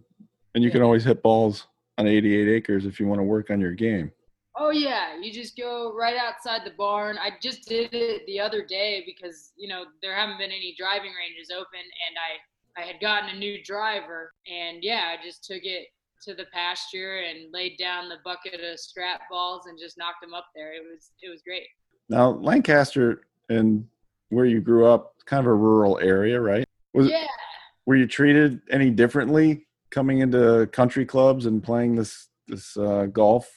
And 0.54 0.64
you 0.64 0.72
can 0.72 0.82
always 0.82 1.04
hit 1.04 1.22
balls 1.22 1.68
on 1.98 2.08
88 2.08 2.48
acres 2.48 2.86
if 2.86 2.98
you 2.98 3.06
want 3.06 3.20
to 3.20 3.24
work 3.24 3.50
on 3.50 3.60
your 3.60 3.74
game. 3.74 4.14
Oh 4.58 4.70
yeah, 4.70 5.20
you 5.22 5.34
just 5.34 5.58
go 5.58 5.94
right 5.94 6.16
outside 6.16 6.62
the 6.66 6.76
barn. 6.78 7.18
I 7.18 7.32
just 7.42 7.68
did 7.68 7.94
it 7.94 8.26
the 8.26 8.40
other 8.40 8.66
day 8.66 9.04
because 9.06 9.52
you 9.58 9.68
know 9.68 9.84
there 10.02 10.16
haven't 10.16 10.38
been 10.38 10.52
any 10.52 10.76
driving 10.78 11.12
ranges 11.12 11.52
open, 11.52 11.80
and 11.80 12.16
I 12.18 12.82
I 12.82 12.86
had 12.86 13.02
gotten 13.02 13.30
a 13.36 13.38
new 13.40 13.64
driver, 13.64 14.32
and 14.48 14.84
yeah, 14.84 15.14
I 15.14 15.24
just 15.26 15.44
took 15.44 15.64
it 15.64 15.88
to 16.24 16.34
the 16.34 16.46
pasture 16.54 17.20
and 17.20 17.54
laid 17.54 17.78
down 17.78 18.10
the 18.10 18.18
bucket 18.24 18.62
of 18.62 18.80
strap 18.80 19.22
balls 19.30 19.68
and 19.68 19.78
just 19.78 19.98
knocked 19.98 20.22
them 20.22 20.34
up 20.34 20.48
there. 20.56 20.74
It 20.74 20.84
was 20.90 21.12
it 21.22 21.30
was 21.30 21.42
great. 21.42 21.68
Now, 22.10 22.30
Lancaster 22.30 23.22
and 23.50 23.86
where 24.30 24.46
you 24.46 24.62
grew 24.62 24.86
up, 24.86 25.14
kind 25.26 25.40
of 25.40 25.48
a 25.48 25.54
rural 25.54 26.00
area, 26.00 26.40
right? 26.40 26.66
Was 26.94 27.10
Yeah. 27.10 27.28
were 27.86 27.96
you 27.96 28.08
treated 28.08 28.62
any 28.72 28.90
differently 28.90 29.68
coming 29.92 30.20
into 30.20 30.68
country 30.72 31.06
clubs 31.06 31.46
and 31.46 31.62
playing 31.62 31.96
this 31.96 32.30
this 32.48 32.78
uh, 32.78 33.08
golf 33.08 33.52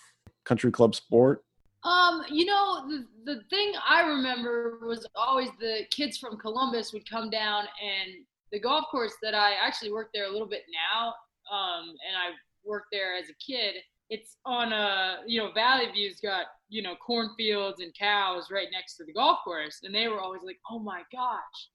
country 0.49 0.73
club 0.73 0.95
sport? 0.95 1.45
Um, 1.85 2.23
you 2.29 2.45
know, 2.45 2.89
the, 2.89 3.07
the 3.25 3.41
thing 3.51 3.73
I 3.89 4.03
remember 4.03 4.81
was 4.83 5.07
always 5.15 5.51
the 5.61 5.83
kids 5.91 6.19
from 6.19 6.37
Columbus 6.37 6.93
would 6.93 7.09
come 7.09 7.31
down 7.31 7.65
and 7.81 8.25
the 8.51 8.59
golf 8.59 8.87
course 8.91 9.13
that 9.23 9.35
I 9.35 9.53
actually 9.63 9.93
work 9.93 10.09
there 10.13 10.27
a 10.27 10.33
little 10.33 10.49
bit 10.49 10.63
now, 10.73 11.09
um, 11.55 11.89
and 11.89 12.17
I 12.17 12.31
worked 12.65 12.89
there 12.91 13.15
as 13.15 13.29
a 13.29 13.35
kid. 13.35 13.77
It's 14.11 14.37
on 14.47 14.73
a, 14.73 15.19
you 15.27 15.39
know, 15.39 15.53
Valley 15.53 15.85
View's 15.93 16.19
got, 16.19 16.47
you 16.71 16.83
know, 16.83 16.95
cornfields 16.97 17.81
and 17.81 17.93
cows 17.95 18.49
right 18.51 18.69
next 18.73 18.97
to 18.97 19.05
the 19.05 19.13
golf 19.13 19.41
course. 19.45 19.81
And 19.85 19.95
they 19.95 20.09
were 20.09 20.21
always 20.21 20.43
like, 20.43 20.59
oh 20.71 20.79
my 20.79 21.03
gosh, 21.13 21.69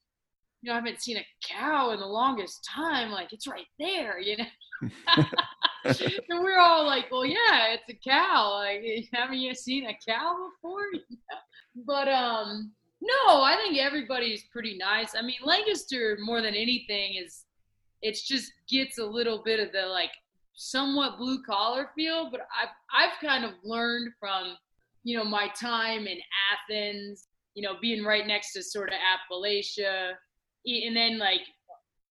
you 0.61 0.69
know, 0.69 0.73
I 0.73 0.77
haven't 0.77 1.01
seen 1.01 1.17
a 1.17 1.25
cow 1.47 1.91
in 1.91 1.99
the 1.99 2.07
longest 2.07 2.67
time. 2.73 3.11
Like, 3.11 3.33
it's 3.33 3.47
right 3.47 3.67
there, 3.77 4.19
you 4.19 4.37
know? 4.37 4.45
and 6.29 6.43
we're 6.43 6.59
all 6.59 6.85
like, 6.85 7.11
well, 7.11 7.25
yeah, 7.25 7.73
it's 7.73 7.89
a 7.89 7.93
cow. 7.93 8.53
Like, 8.59 9.09
haven't 9.13 9.39
you 9.39 9.53
seen 9.53 9.87
a 9.87 9.97
cow 10.07 10.49
before? 10.49 10.85
But 11.87 12.07
um, 12.07 12.71
no, 13.01 13.41
I 13.41 13.55
think 13.55 13.79
everybody's 13.79 14.43
pretty 14.51 14.77
nice. 14.77 15.15
I 15.17 15.23
mean, 15.23 15.37
Lancaster 15.43 16.19
more 16.21 16.39
than 16.39 16.53
anything 16.53 17.15
is, 17.15 17.45
it's 18.03 18.27
just 18.27 18.53
gets 18.69 18.99
a 18.99 19.03
little 19.03 19.41
bit 19.43 19.59
of 19.59 19.71
the 19.71 19.87
like 19.87 20.11
somewhat 20.53 21.17
blue 21.17 21.41
collar 21.41 21.89
feel. 21.95 22.29
But 22.29 22.41
I've 22.41 22.69
I've 22.93 23.19
kind 23.27 23.43
of 23.43 23.53
learned 23.63 24.13
from, 24.19 24.55
you 25.03 25.17
know, 25.17 25.23
my 25.23 25.47
time 25.59 26.05
in 26.05 26.19
Athens, 26.53 27.27
you 27.55 27.63
know, 27.63 27.73
being 27.81 28.03
right 28.03 28.27
next 28.27 28.53
to 28.53 28.61
sort 28.61 28.89
of 28.89 28.95
Appalachia, 28.95 30.11
and 30.67 30.95
then 30.95 31.17
like 31.17 31.41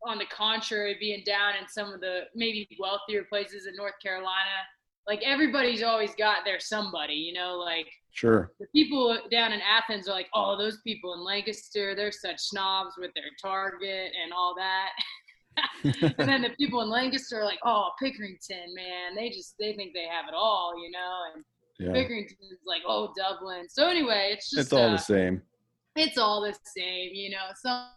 on 0.06 0.18
the 0.18 0.26
contrary, 0.26 0.96
being 0.98 1.22
down 1.24 1.54
in 1.60 1.68
some 1.68 1.92
of 1.92 2.00
the 2.00 2.20
maybe 2.34 2.68
wealthier 2.78 3.24
places 3.24 3.66
in 3.66 3.74
North 3.76 3.94
Carolina, 4.02 4.58
like 5.06 5.20
everybody's 5.24 5.82
always 5.82 6.14
got 6.14 6.44
their 6.44 6.60
somebody, 6.60 7.14
you 7.14 7.32
know, 7.32 7.56
like 7.58 7.86
Sure. 8.14 8.52
the 8.60 8.66
people 8.74 9.18
down 9.30 9.52
in 9.52 9.60
Athens 9.62 10.06
are 10.06 10.12
like, 10.12 10.28
oh, 10.34 10.56
those 10.56 10.80
people 10.82 11.14
in 11.14 11.24
Lancaster, 11.24 11.94
they're 11.94 12.12
such 12.12 12.38
snobs 12.38 12.94
with 12.98 13.10
their 13.14 13.24
Target 13.40 14.12
and 14.22 14.32
all 14.32 14.54
that. 14.56 14.90
and 16.18 16.28
then 16.28 16.42
the 16.42 16.50
people 16.58 16.82
in 16.82 16.90
Lancaster 16.90 17.40
are 17.40 17.44
like, 17.44 17.58
oh, 17.64 17.90
Pickerington, 18.02 18.74
man, 18.74 19.14
they 19.16 19.30
just 19.30 19.54
they 19.58 19.74
think 19.74 19.92
they 19.94 20.06
have 20.06 20.26
it 20.28 20.34
all, 20.34 20.74
you 20.82 20.90
know. 20.90 21.18
And 21.34 21.44
Yeah. 21.78 21.92
Pickerington's 21.92 22.60
like, 22.66 22.82
oh, 22.86 23.12
Dublin. 23.16 23.66
So 23.68 23.88
anyway, 23.88 24.30
it's 24.32 24.50
just 24.50 24.64
It's 24.64 24.72
all 24.72 24.88
uh, 24.88 24.92
the 24.92 24.98
same. 24.98 25.42
It's 25.96 26.18
all 26.18 26.40
the 26.40 26.54
same, 26.64 27.10
you 27.12 27.30
know. 27.30 27.46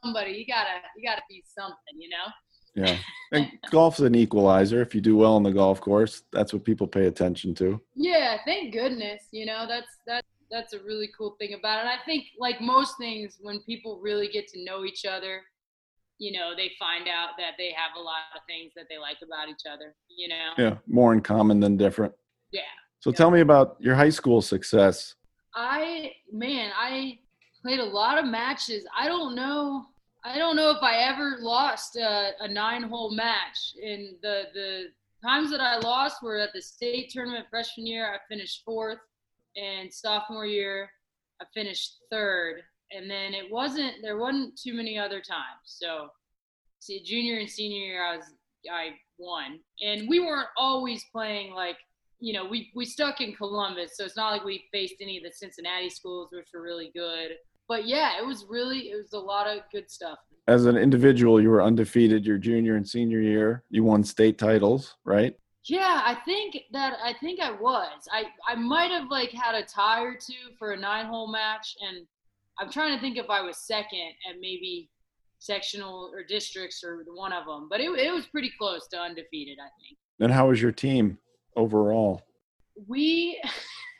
Somebody 0.03 0.31
you 0.31 0.45
gotta 0.45 0.81
you 0.97 1.07
gotta 1.07 1.21
be 1.29 1.43
something, 1.57 1.99
you 1.99 2.09
know. 2.09 2.85
Yeah. 2.87 2.97
And 3.31 3.51
golf's 3.71 3.99
an 3.99 4.15
equalizer. 4.15 4.81
If 4.81 4.93
you 4.93 5.01
do 5.01 5.17
well 5.17 5.35
on 5.35 5.43
the 5.43 5.51
golf 5.51 5.81
course, 5.81 6.23
that's 6.31 6.53
what 6.53 6.63
people 6.63 6.87
pay 6.87 7.07
attention 7.07 7.55
to. 7.55 7.81
Yeah, 7.95 8.37
thank 8.45 8.71
goodness. 8.71 9.23
You 9.31 9.45
know, 9.45 9.65
that's 9.67 9.97
that's 10.05 10.27
that's 10.51 10.73
a 10.73 10.79
really 10.83 11.09
cool 11.17 11.35
thing 11.39 11.53
about 11.53 11.83
it. 11.83 11.87
I 11.87 11.97
think 12.05 12.25
like 12.39 12.61
most 12.61 12.97
things 12.97 13.37
when 13.41 13.61
people 13.61 13.99
really 14.01 14.27
get 14.27 14.47
to 14.49 14.63
know 14.63 14.85
each 14.85 15.05
other 15.05 15.41
you 16.17 16.31
know, 16.31 16.51
they 16.55 16.71
find 16.79 17.07
out 17.07 17.31
that 17.37 17.53
they 17.57 17.73
have 17.75 17.91
a 17.97 18.01
lot 18.01 18.31
of 18.35 18.41
things 18.47 18.71
that 18.75 18.85
they 18.89 18.97
like 18.97 19.17
about 19.23 19.49
each 19.49 19.63
other, 19.69 19.95
you 20.09 20.27
know? 20.27 20.51
Yeah, 20.57 20.75
more 20.87 21.13
in 21.13 21.21
common 21.21 21.59
than 21.59 21.77
different. 21.77 22.13
Yeah. 22.51 22.61
So 22.99 23.11
tell 23.11 23.31
me 23.31 23.41
about 23.41 23.75
your 23.79 23.95
high 23.95 24.09
school 24.09 24.41
success. 24.41 25.15
I, 25.53 26.11
man, 26.31 26.71
I 26.77 27.19
played 27.65 27.79
a 27.79 27.85
lot 27.85 28.17
of 28.17 28.25
matches. 28.25 28.85
I 28.97 29.07
don't 29.07 29.35
know. 29.35 29.85
I 30.23 30.37
don't 30.37 30.55
know 30.55 30.71
if 30.71 30.81
I 30.81 30.97
ever 30.97 31.37
lost 31.39 31.95
a, 31.95 32.31
a 32.39 32.47
nine 32.47 32.83
hole 32.83 33.11
match. 33.11 33.73
In 33.81 34.15
the, 34.21 34.43
the 34.53 34.83
times 35.23 35.51
that 35.51 35.61
I 35.61 35.77
lost 35.77 36.21
were 36.21 36.37
at 36.37 36.53
the 36.53 36.61
state 36.61 37.09
tournament 37.09 37.45
freshman 37.49 37.87
year, 37.87 38.13
I 38.13 38.17
finished 38.27 38.63
fourth. 38.65 38.99
And 39.55 39.93
sophomore 39.93 40.45
year, 40.45 40.89
I 41.41 41.45
finished 41.53 41.99
third 42.11 42.63
and 42.91 43.09
then 43.09 43.33
it 43.33 43.51
wasn't 43.51 43.93
there 44.01 44.17
wasn't 44.17 44.57
too 44.57 44.73
many 44.73 44.97
other 44.97 45.21
times. 45.21 45.63
So, 45.65 46.09
see, 46.79 47.03
junior 47.03 47.39
and 47.39 47.49
senior 47.49 47.85
year, 47.85 48.05
I 48.05 48.17
was 48.17 48.25
I 48.71 48.89
won, 49.17 49.59
and 49.81 50.07
we 50.09 50.19
weren't 50.19 50.47
always 50.57 51.03
playing 51.11 51.53
like 51.53 51.77
you 52.19 52.33
know 52.33 52.45
we 52.45 52.71
we 52.75 52.85
stuck 52.85 53.21
in 53.21 53.33
Columbus, 53.33 53.97
so 53.97 54.05
it's 54.05 54.17
not 54.17 54.31
like 54.31 54.43
we 54.43 54.65
faced 54.71 54.95
any 55.01 55.17
of 55.17 55.23
the 55.23 55.31
Cincinnati 55.31 55.89
schools, 55.89 56.29
which 56.31 56.47
were 56.53 56.61
really 56.61 56.91
good. 56.95 57.31
But 57.67 57.87
yeah, 57.87 58.19
it 58.19 58.25
was 58.25 58.45
really 58.47 58.89
it 58.89 58.95
was 58.95 59.13
a 59.13 59.19
lot 59.19 59.47
of 59.47 59.63
good 59.71 59.89
stuff. 59.89 60.19
As 60.47 60.65
an 60.65 60.77
individual, 60.77 61.41
you 61.41 61.49
were 61.49 61.63
undefeated 61.63 62.25
your 62.25 62.37
junior 62.37 62.75
and 62.75 62.87
senior 62.87 63.19
year. 63.19 63.63
You 63.69 63.83
won 63.83 64.03
state 64.03 64.37
titles, 64.37 64.95
right? 65.03 65.35
Yeah, 65.67 66.01
I 66.05 66.15
think 66.25 66.57
that 66.73 66.97
I 67.03 67.13
think 67.19 67.39
I 67.39 67.51
was. 67.51 68.07
I 68.11 68.25
I 68.47 68.55
might 68.55 68.91
have 68.91 69.09
like 69.09 69.31
had 69.31 69.55
a 69.55 69.63
tie 69.63 70.03
or 70.03 70.13
two 70.13 70.53
for 70.59 70.73
a 70.73 70.77
nine 70.77 71.07
hole 71.07 71.31
match, 71.31 71.75
and 71.81 72.05
I'm 72.59 72.71
trying 72.71 72.95
to 72.95 73.01
think 73.01 73.17
if 73.17 73.29
I 73.29 73.41
was 73.41 73.57
second 73.57 74.13
at 74.29 74.39
maybe 74.39 74.89
sectional 75.39 76.11
or 76.13 76.23
districts 76.23 76.83
or 76.83 77.03
one 77.13 77.33
of 77.33 77.45
them, 77.45 77.67
but 77.69 77.79
it, 77.81 77.89
it 77.99 78.13
was 78.13 78.25
pretty 78.27 78.51
close 78.57 78.87
to 78.87 78.97
undefeated, 78.97 79.57
I 79.59 79.69
think. 79.81 79.97
And 80.19 80.31
how 80.31 80.49
was 80.49 80.61
your 80.61 80.71
team 80.71 81.17
overall? 81.55 82.21
We 82.87 83.41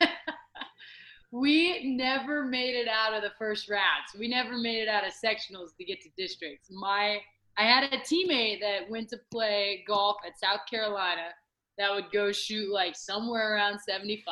we 1.30 1.96
never 1.96 2.44
made 2.44 2.74
it 2.74 2.88
out 2.88 3.14
of 3.14 3.22
the 3.22 3.32
first 3.38 3.68
rounds. 3.68 4.14
We 4.18 4.28
never 4.28 4.56
made 4.56 4.82
it 4.82 4.88
out 4.88 5.06
of 5.06 5.12
sectionals 5.12 5.76
to 5.78 5.84
get 5.84 6.00
to 6.02 6.08
districts. 6.16 6.68
My 6.70 7.18
I 7.58 7.62
had 7.62 7.84
a 7.84 7.98
teammate 7.98 8.60
that 8.60 8.90
went 8.90 9.08
to 9.10 9.18
play 9.30 9.84
golf 9.88 10.16
at 10.26 10.38
South 10.38 10.60
Carolina 10.68 11.28
that 11.78 11.94
would 11.94 12.12
go 12.12 12.30
shoot 12.30 12.72
like 12.72 12.94
somewhere 12.94 13.54
around 13.54 13.78
75 13.80 14.24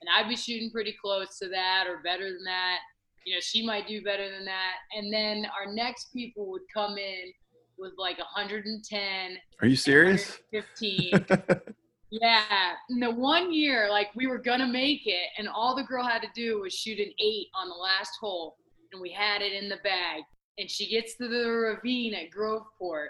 and 0.00 0.08
I'd 0.14 0.28
be 0.28 0.36
shooting 0.36 0.70
pretty 0.70 0.96
close 1.00 1.38
to 1.38 1.48
that 1.48 1.86
or 1.86 1.98
better 2.02 2.24
than 2.32 2.44
that 2.44 2.78
you 3.24 3.34
know, 3.34 3.40
she 3.40 3.64
might 3.64 3.86
do 3.86 4.02
better 4.02 4.30
than 4.30 4.44
that. 4.44 4.74
And 4.96 5.12
then 5.12 5.46
our 5.58 5.72
next 5.72 6.12
people 6.12 6.46
would 6.50 6.62
come 6.72 6.98
in 6.98 7.32
with 7.78 7.92
like 7.98 8.18
110. 8.18 9.36
Are 9.60 9.66
you 9.66 9.76
serious? 9.76 10.38
15. 10.50 11.26
yeah. 12.20 12.72
And 12.88 13.02
the 13.02 13.10
one 13.10 13.52
year, 13.52 13.88
like 13.90 14.08
we 14.14 14.26
were 14.26 14.38
gonna 14.38 14.66
make 14.66 15.06
it, 15.06 15.28
and 15.38 15.48
all 15.48 15.74
the 15.74 15.82
girl 15.82 16.04
had 16.04 16.22
to 16.22 16.28
do 16.34 16.60
was 16.60 16.74
shoot 16.74 16.98
an 16.98 17.12
eight 17.18 17.46
on 17.54 17.68
the 17.68 17.74
last 17.74 18.12
hole, 18.20 18.56
and 18.92 19.00
we 19.00 19.10
had 19.10 19.42
it 19.42 19.52
in 19.52 19.68
the 19.68 19.78
bag. 19.84 20.22
And 20.58 20.70
she 20.70 20.88
gets 20.88 21.16
to 21.16 21.28
the 21.28 21.48
ravine 21.48 22.14
at 22.14 22.30
Groveport, 22.30 23.08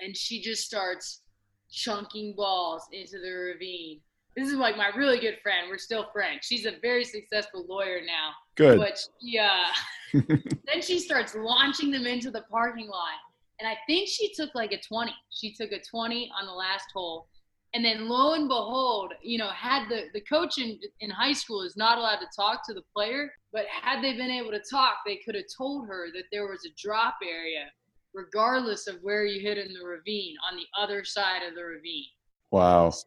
and 0.00 0.16
she 0.16 0.40
just 0.40 0.64
starts 0.64 1.22
chunking 1.70 2.34
balls 2.36 2.82
into 2.92 3.18
the 3.18 3.30
ravine. 3.30 4.00
This 4.36 4.48
is 4.48 4.56
like 4.56 4.76
my 4.76 4.88
really 4.96 5.20
good 5.20 5.38
friend. 5.42 5.68
We're 5.68 5.78
still 5.78 6.08
friends. 6.12 6.40
She's 6.42 6.66
a 6.66 6.72
very 6.80 7.04
successful 7.04 7.66
lawyer 7.68 8.00
now 8.04 8.32
Good. 8.56 8.78
But 8.78 8.98
yeah. 9.20 9.66
Uh, 10.14 10.20
then 10.66 10.82
she 10.82 10.98
starts 10.98 11.34
launching 11.34 11.90
them 11.90 12.06
into 12.06 12.30
the 12.30 12.42
parking 12.50 12.88
lot. 12.88 13.18
And 13.60 13.68
I 13.68 13.76
think 13.86 14.08
she 14.08 14.32
took 14.34 14.54
like 14.54 14.72
a 14.72 14.80
20. 14.80 15.12
She 15.30 15.54
took 15.54 15.72
a 15.72 15.80
20 15.80 16.30
on 16.38 16.46
the 16.46 16.52
last 16.52 16.86
hole. 16.92 17.28
And 17.74 17.84
then 17.84 18.06
lo 18.08 18.34
and 18.34 18.48
behold, 18.48 19.14
you 19.22 19.38
know, 19.38 19.48
had 19.48 19.88
the, 19.88 20.04
the 20.12 20.20
coach 20.20 20.58
in, 20.58 20.78
in 21.00 21.08
high 21.08 21.32
school 21.32 21.62
is 21.62 21.76
not 21.76 21.96
allowed 21.96 22.18
to 22.18 22.26
talk 22.36 22.66
to 22.66 22.74
the 22.74 22.82
player, 22.94 23.32
but 23.52 23.64
had 23.66 24.02
they 24.02 24.12
been 24.12 24.30
able 24.30 24.50
to 24.50 24.60
talk, 24.70 24.96
they 25.06 25.20
could 25.24 25.34
have 25.34 25.44
told 25.56 25.86
her 25.86 26.08
that 26.14 26.24
there 26.30 26.46
was 26.46 26.66
a 26.66 26.74
drop 26.76 27.16
area, 27.26 27.64
regardless 28.12 28.86
of 28.86 28.96
where 29.00 29.24
you 29.24 29.40
hit 29.40 29.56
in 29.56 29.72
the 29.72 29.86
ravine, 29.86 30.36
on 30.50 30.58
the 30.58 30.66
other 30.78 31.02
side 31.02 31.42
of 31.48 31.54
the 31.54 31.64
ravine. 31.64 32.04
Wow. 32.50 32.90
So, 32.90 33.04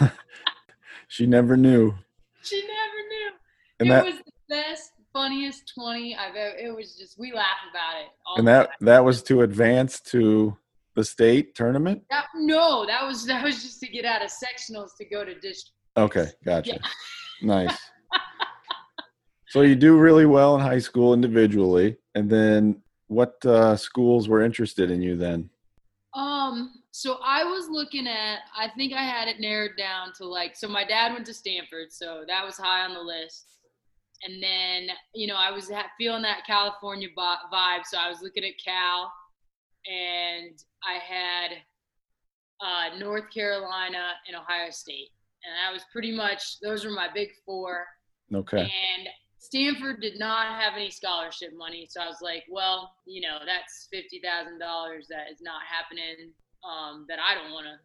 she 1.08 1.26
never 1.26 1.56
knew. 1.56 1.94
She 2.42 2.60
never 2.60 3.08
knew. 3.08 3.30
And 3.80 3.88
it 3.88 3.92
that, 3.92 4.04
was 4.04 4.16
the 4.16 4.32
best, 4.48 4.92
funniest 5.12 5.72
twenty 5.74 6.14
I've 6.14 6.36
ever. 6.36 6.56
It 6.56 6.74
was 6.74 6.96
just 6.96 7.18
we 7.18 7.32
laugh 7.32 7.46
about 7.70 8.02
it. 8.02 8.08
and 8.36 8.46
that 8.46 8.66
time. 8.66 8.76
that 8.82 9.04
was 9.04 9.22
to 9.24 9.42
advance 9.42 10.00
to 10.00 10.56
the 10.94 11.04
state 11.04 11.54
tournament. 11.54 12.02
That, 12.10 12.26
no, 12.34 12.86
that 12.86 13.06
was 13.06 13.26
that 13.26 13.44
was 13.44 13.62
just 13.62 13.80
to 13.80 13.88
get 13.88 14.04
out 14.04 14.22
of 14.22 14.30
sectionals 14.30 14.96
to 14.98 15.04
go 15.04 15.24
to 15.24 15.34
district. 15.34 15.72
Okay, 15.96 16.26
gotcha. 16.44 16.72
Yeah. 16.72 16.88
Nice. 17.42 17.76
so 19.48 19.62
you 19.62 19.76
do 19.76 19.96
really 19.96 20.26
well 20.26 20.54
in 20.56 20.60
high 20.60 20.78
school 20.78 21.14
individually, 21.14 21.96
and 22.14 22.28
then 22.30 22.82
what 23.08 23.44
uh, 23.46 23.76
schools 23.76 24.28
were 24.28 24.42
interested 24.42 24.90
in 24.90 25.02
you 25.02 25.16
then? 25.16 25.50
Um, 26.14 26.72
so 26.92 27.18
I 27.24 27.42
was 27.42 27.68
looking 27.68 28.06
at, 28.06 28.40
I 28.56 28.68
think 28.76 28.92
I 28.92 29.02
had 29.02 29.28
it 29.28 29.40
narrowed 29.40 29.76
down 29.76 30.12
to 30.18 30.26
like, 30.26 30.56
so 30.56 30.68
my 30.68 30.84
dad 30.84 31.12
went 31.12 31.26
to 31.26 31.34
Stanford, 31.34 31.90
so 31.90 32.24
that 32.28 32.44
was 32.44 32.56
high 32.56 32.84
on 32.84 32.94
the 32.94 33.00
list. 33.00 33.46
And 34.22 34.42
then, 34.42 34.88
you 35.12 35.26
know, 35.26 35.36
I 35.36 35.50
was 35.50 35.70
feeling 35.98 36.22
that 36.22 36.46
California 36.46 37.08
vibe, 37.16 37.84
so 37.84 37.98
I 37.98 38.08
was 38.08 38.22
looking 38.22 38.44
at 38.44 38.52
Cal, 38.64 39.12
and 39.86 40.62
I 40.82 40.98
had 40.98 41.50
uh, 42.60 42.98
North 42.98 43.30
Carolina 43.32 44.12
and 44.26 44.36
Ohio 44.36 44.70
State, 44.70 45.10
and 45.44 45.52
that 45.54 45.72
was 45.72 45.84
pretty 45.92 46.14
much 46.14 46.60
those 46.60 46.84
were 46.84 46.92
my 46.92 47.08
big 47.14 47.28
four. 47.44 47.86
Okay. 48.34 48.60
And 48.60 49.08
Stanford 49.38 50.00
did 50.00 50.18
not 50.18 50.58
have 50.58 50.72
any 50.74 50.90
scholarship 50.90 51.50
money, 51.56 51.86
so 51.90 52.00
I 52.00 52.06
was 52.06 52.22
like, 52.22 52.44
well, 52.50 52.94
you 53.06 53.20
know, 53.20 53.38
that's 53.44 53.88
fifty 53.92 54.20
thousand 54.20 54.58
dollars 54.58 55.06
that 55.10 55.30
is 55.30 55.42
not 55.42 55.60
happening 55.68 56.32
um, 56.64 57.04
that 57.08 57.18
I 57.18 57.34
don't 57.34 57.52
want 57.52 57.66
to 57.66 57.78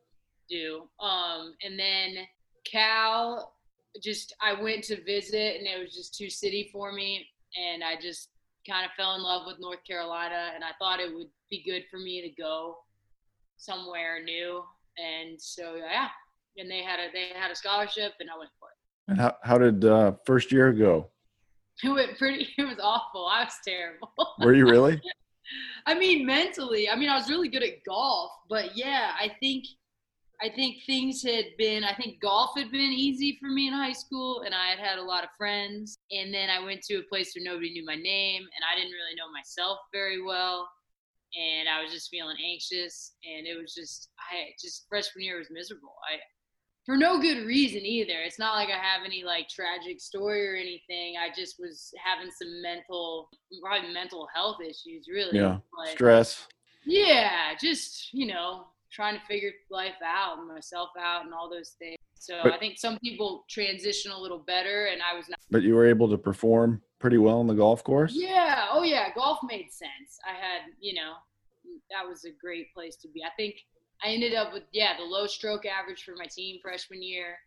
do. 0.55 0.87
Um, 1.03 1.53
and 1.63 1.77
then 1.77 2.25
Cal, 2.65 3.55
just 4.01 4.33
I 4.41 4.59
went 4.61 4.83
to 4.85 5.03
visit, 5.03 5.57
and 5.57 5.67
it 5.67 5.79
was 5.83 5.93
just 5.93 6.15
too 6.15 6.29
city 6.29 6.69
for 6.71 6.93
me, 6.93 7.25
and 7.57 7.83
I 7.83 7.99
just 8.01 8.29
kind 8.69 8.85
of 8.85 8.91
fell 8.95 9.15
in 9.15 9.23
love 9.23 9.43
with 9.47 9.57
North 9.59 9.83
Carolina, 9.85 10.51
and 10.53 10.63
I 10.63 10.69
thought 10.79 10.99
it 10.99 11.13
would 11.13 11.29
be 11.49 11.63
good 11.65 11.83
for 11.89 11.97
me 11.97 12.21
to 12.21 12.29
go 12.41 12.77
somewhere 13.57 14.23
new, 14.23 14.63
and 14.97 15.39
so 15.41 15.75
yeah, 15.75 16.07
and 16.57 16.69
they 16.69 16.83
had 16.83 16.99
a 16.99 17.11
they 17.11 17.29
had 17.37 17.51
a 17.51 17.55
scholarship, 17.55 18.13
and 18.19 18.29
I 18.29 18.37
went 18.37 18.51
for 18.59 18.69
it. 18.69 19.11
And 19.11 19.19
how 19.19 19.35
how 19.43 19.57
did 19.57 19.83
uh, 19.85 20.13
first 20.25 20.51
year 20.51 20.71
go? 20.71 21.09
It 21.81 21.87
went 21.87 22.17
pretty. 22.17 22.45
It 22.57 22.63
was 22.63 22.77
awful. 22.83 23.25
I 23.25 23.45
was 23.45 23.53
terrible. 23.65 24.11
Were 24.39 24.53
you 24.53 24.69
really? 24.69 25.01
I 25.85 25.97
mean, 25.97 26.25
mentally, 26.25 26.89
I 26.89 26.95
mean, 26.97 27.09
I 27.09 27.15
was 27.15 27.29
really 27.29 27.47
good 27.47 27.63
at 27.63 27.83
golf, 27.87 28.31
but 28.49 28.75
yeah, 28.75 29.13
I 29.17 29.31
think, 29.39 29.65
I 30.41 30.49
think 30.49 30.77
things 30.85 31.21
had 31.21 31.45
been, 31.57 31.83
I 31.83 31.93
think 31.95 32.21
golf 32.21 32.51
had 32.57 32.71
been 32.71 32.93
easy 32.93 33.37
for 33.41 33.49
me 33.49 33.67
in 33.67 33.73
high 33.73 33.93
school, 33.93 34.43
and 34.45 34.55
I 34.55 34.69
had 34.69 34.79
had 34.79 34.97
a 34.97 35.03
lot 35.03 35.23
of 35.23 35.29
friends. 35.37 35.97
And 36.11 36.33
then 36.33 36.49
I 36.49 36.63
went 36.63 36.81
to 36.83 36.95
a 36.95 37.03
place 37.03 37.33
where 37.35 37.43
nobody 37.43 37.71
knew 37.71 37.85
my 37.85 37.95
name, 37.95 38.41
and 38.41 38.63
I 38.71 38.75
didn't 38.75 38.93
really 38.93 39.15
know 39.15 39.31
myself 39.31 39.79
very 39.91 40.21
well, 40.21 40.69
and 41.35 41.67
I 41.67 41.83
was 41.83 41.91
just 41.91 42.09
feeling 42.09 42.37
anxious, 42.43 43.13
and 43.23 43.45
it 43.45 43.59
was 43.59 43.73
just, 43.73 44.09
I 44.31 44.51
just 44.61 44.85
freshman 44.87 45.25
year 45.25 45.37
was 45.37 45.49
miserable. 45.51 45.93
I, 46.09 46.19
for 46.85 46.97
no 46.97 47.19
good 47.19 47.45
reason 47.45 47.85
either. 47.85 48.19
It's 48.25 48.39
not 48.39 48.55
like 48.55 48.69
I 48.69 48.81
have 48.81 49.05
any 49.05 49.23
like 49.23 49.47
tragic 49.47 50.01
story 50.01 50.47
or 50.47 50.55
anything. 50.55 51.17
I 51.21 51.29
just 51.35 51.57
was 51.59 51.93
having 52.03 52.31
some 52.31 52.63
mental, 52.63 53.29
probably 53.61 53.93
mental 53.93 54.27
health 54.33 54.57
issues, 54.59 55.07
really. 55.07 55.37
Yeah. 55.37 55.59
But, 55.77 55.91
Stress. 55.91 56.47
Yeah, 56.85 57.53
just 57.61 58.11
you 58.11 58.25
know, 58.25 58.67
trying 58.91 59.19
to 59.19 59.25
figure 59.25 59.51
life 59.69 59.95
out 60.05 60.39
and 60.39 60.47
myself 60.47 60.89
out 60.99 61.25
and 61.25 61.33
all 61.33 61.49
those 61.49 61.75
things. 61.79 61.97
So 62.15 62.39
but, 62.43 62.53
I 62.53 62.57
think 62.57 62.77
some 62.77 62.99
people 62.99 63.45
transition 63.49 64.11
a 64.11 64.19
little 64.19 64.39
better, 64.39 64.85
and 64.85 65.01
I 65.01 65.15
was 65.15 65.29
not. 65.29 65.39
But 65.49 65.63
you 65.63 65.75
were 65.75 65.85
able 65.85 66.09
to 66.09 66.17
perform 66.17 66.81
pretty 66.99 67.17
well 67.17 67.39
on 67.39 67.47
the 67.47 67.53
golf 67.53 67.83
course. 67.83 68.13
Yeah. 68.13 68.67
Oh 68.71 68.83
yeah, 68.83 69.13
golf 69.15 69.39
made 69.43 69.71
sense. 69.71 70.19
I 70.27 70.33
had, 70.33 70.71
you 70.79 70.95
know, 70.95 71.13
that 71.91 72.07
was 72.07 72.25
a 72.25 72.31
great 72.31 72.73
place 72.73 72.97
to 72.97 73.07
be. 73.07 73.23
I 73.23 73.29
think 73.37 73.55
I 74.03 74.09
ended 74.09 74.35
up 74.35 74.53
with 74.53 74.63
yeah 74.71 74.97
the 74.97 75.03
low 75.03 75.27
stroke 75.27 75.65
average 75.65 76.03
for 76.03 76.15
my 76.15 76.25
team 76.25 76.59
freshman 76.61 77.01
year. 77.01 77.37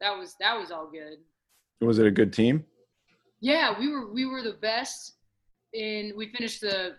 That 0.00 0.16
was 0.16 0.36
that 0.40 0.58
was 0.58 0.70
all 0.70 0.88
good. 0.90 1.18
Was 1.80 1.98
it 1.98 2.06
a 2.06 2.10
good 2.10 2.32
team? 2.32 2.64
Yeah, 3.40 3.78
we 3.78 3.88
were 3.88 4.12
we 4.12 4.26
were 4.26 4.42
the 4.42 4.58
best 4.60 5.14
and 5.74 6.12
we 6.16 6.30
finished 6.32 6.60
the 6.60 6.96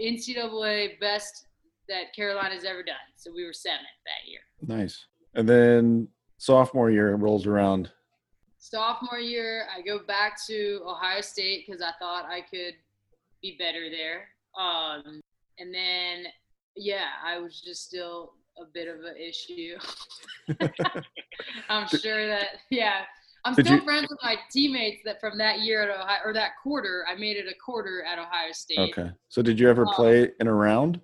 NCAA 0.00 1.00
best 1.00 1.46
that 1.90 2.14
Carolina's 2.16 2.64
ever 2.64 2.82
done. 2.82 2.96
So 3.16 3.30
we 3.34 3.44
were 3.44 3.52
seventh 3.52 3.82
that 4.06 4.30
year. 4.30 4.40
Nice. 4.66 5.04
And 5.34 5.46
then 5.48 6.08
sophomore 6.38 6.90
year 6.90 7.14
rolls 7.16 7.46
around. 7.46 7.90
Sophomore 8.58 9.18
year, 9.18 9.66
I 9.76 9.82
go 9.82 9.98
back 10.06 10.38
to 10.46 10.80
Ohio 10.86 11.20
State 11.20 11.64
because 11.66 11.82
I 11.82 11.90
thought 11.98 12.24
I 12.26 12.40
could 12.42 12.74
be 13.42 13.56
better 13.58 13.90
there. 13.90 14.28
Um, 14.58 15.20
and 15.58 15.74
then, 15.74 16.24
yeah, 16.76 17.06
I 17.24 17.38
was 17.38 17.60
just 17.60 17.84
still 17.84 18.34
a 18.60 18.64
bit 18.72 18.86
of 18.88 19.00
an 19.04 19.16
issue. 19.16 19.76
I'm 21.68 21.88
sure 21.88 22.26
that, 22.26 22.48
yeah, 22.70 23.02
I'm 23.44 23.54
Did 23.54 23.66
still 23.66 23.78
you- 23.78 23.84
friends 23.84 24.06
with 24.10 24.18
my 24.22 24.36
teammates 24.50 25.02
that 25.04 25.20
from 25.20 25.38
that 25.38 25.60
year 25.60 25.82
at 25.82 26.00
Ohio 26.00 26.18
or 26.26 26.32
that 26.34 26.50
quarter. 26.62 27.04
I 27.10 27.14
made 27.16 27.36
it 27.36 27.46
a 27.48 27.54
quarter 27.64 28.02
at 28.04 28.18
Ohio 28.18 28.52
State. 28.52 28.78
Okay. 28.96 29.10
So 29.28 29.40
did 29.42 29.58
you 29.58 29.68
ever 29.70 29.86
Um, 29.86 29.94
play 29.94 30.30
in 30.40 30.46
a 30.46 30.52
round? 30.54 31.00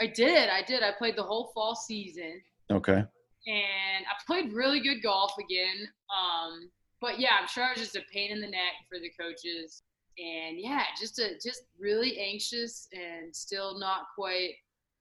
I 0.00 0.06
did. 0.06 0.48
I 0.48 0.62
did. 0.62 0.82
I 0.82 0.92
played 0.96 1.16
the 1.16 1.22
whole 1.22 1.50
fall 1.54 1.74
season. 1.74 2.40
Okay. 2.70 3.04
and 3.46 4.04
I 4.06 4.14
played 4.26 4.52
really 4.52 4.80
good 4.80 5.02
golf 5.02 5.32
again. 5.38 5.88
Um, 6.10 6.70
but 7.00 7.18
yeah, 7.18 7.30
I'm 7.40 7.48
sure 7.48 7.64
I 7.64 7.72
was 7.72 7.80
just 7.80 7.96
a 7.96 8.02
pain 8.12 8.30
in 8.30 8.40
the 8.40 8.46
neck 8.46 8.74
for 8.88 8.98
the 8.98 9.10
coaches, 9.18 9.82
and 10.18 10.58
yeah, 10.58 10.82
just 11.00 11.18
a 11.18 11.34
just 11.42 11.62
really 11.78 12.18
anxious 12.18 12.86
and 12.92 13.34
still 13.34 13.78
not 13.78 14.02
quite 14.16 14.52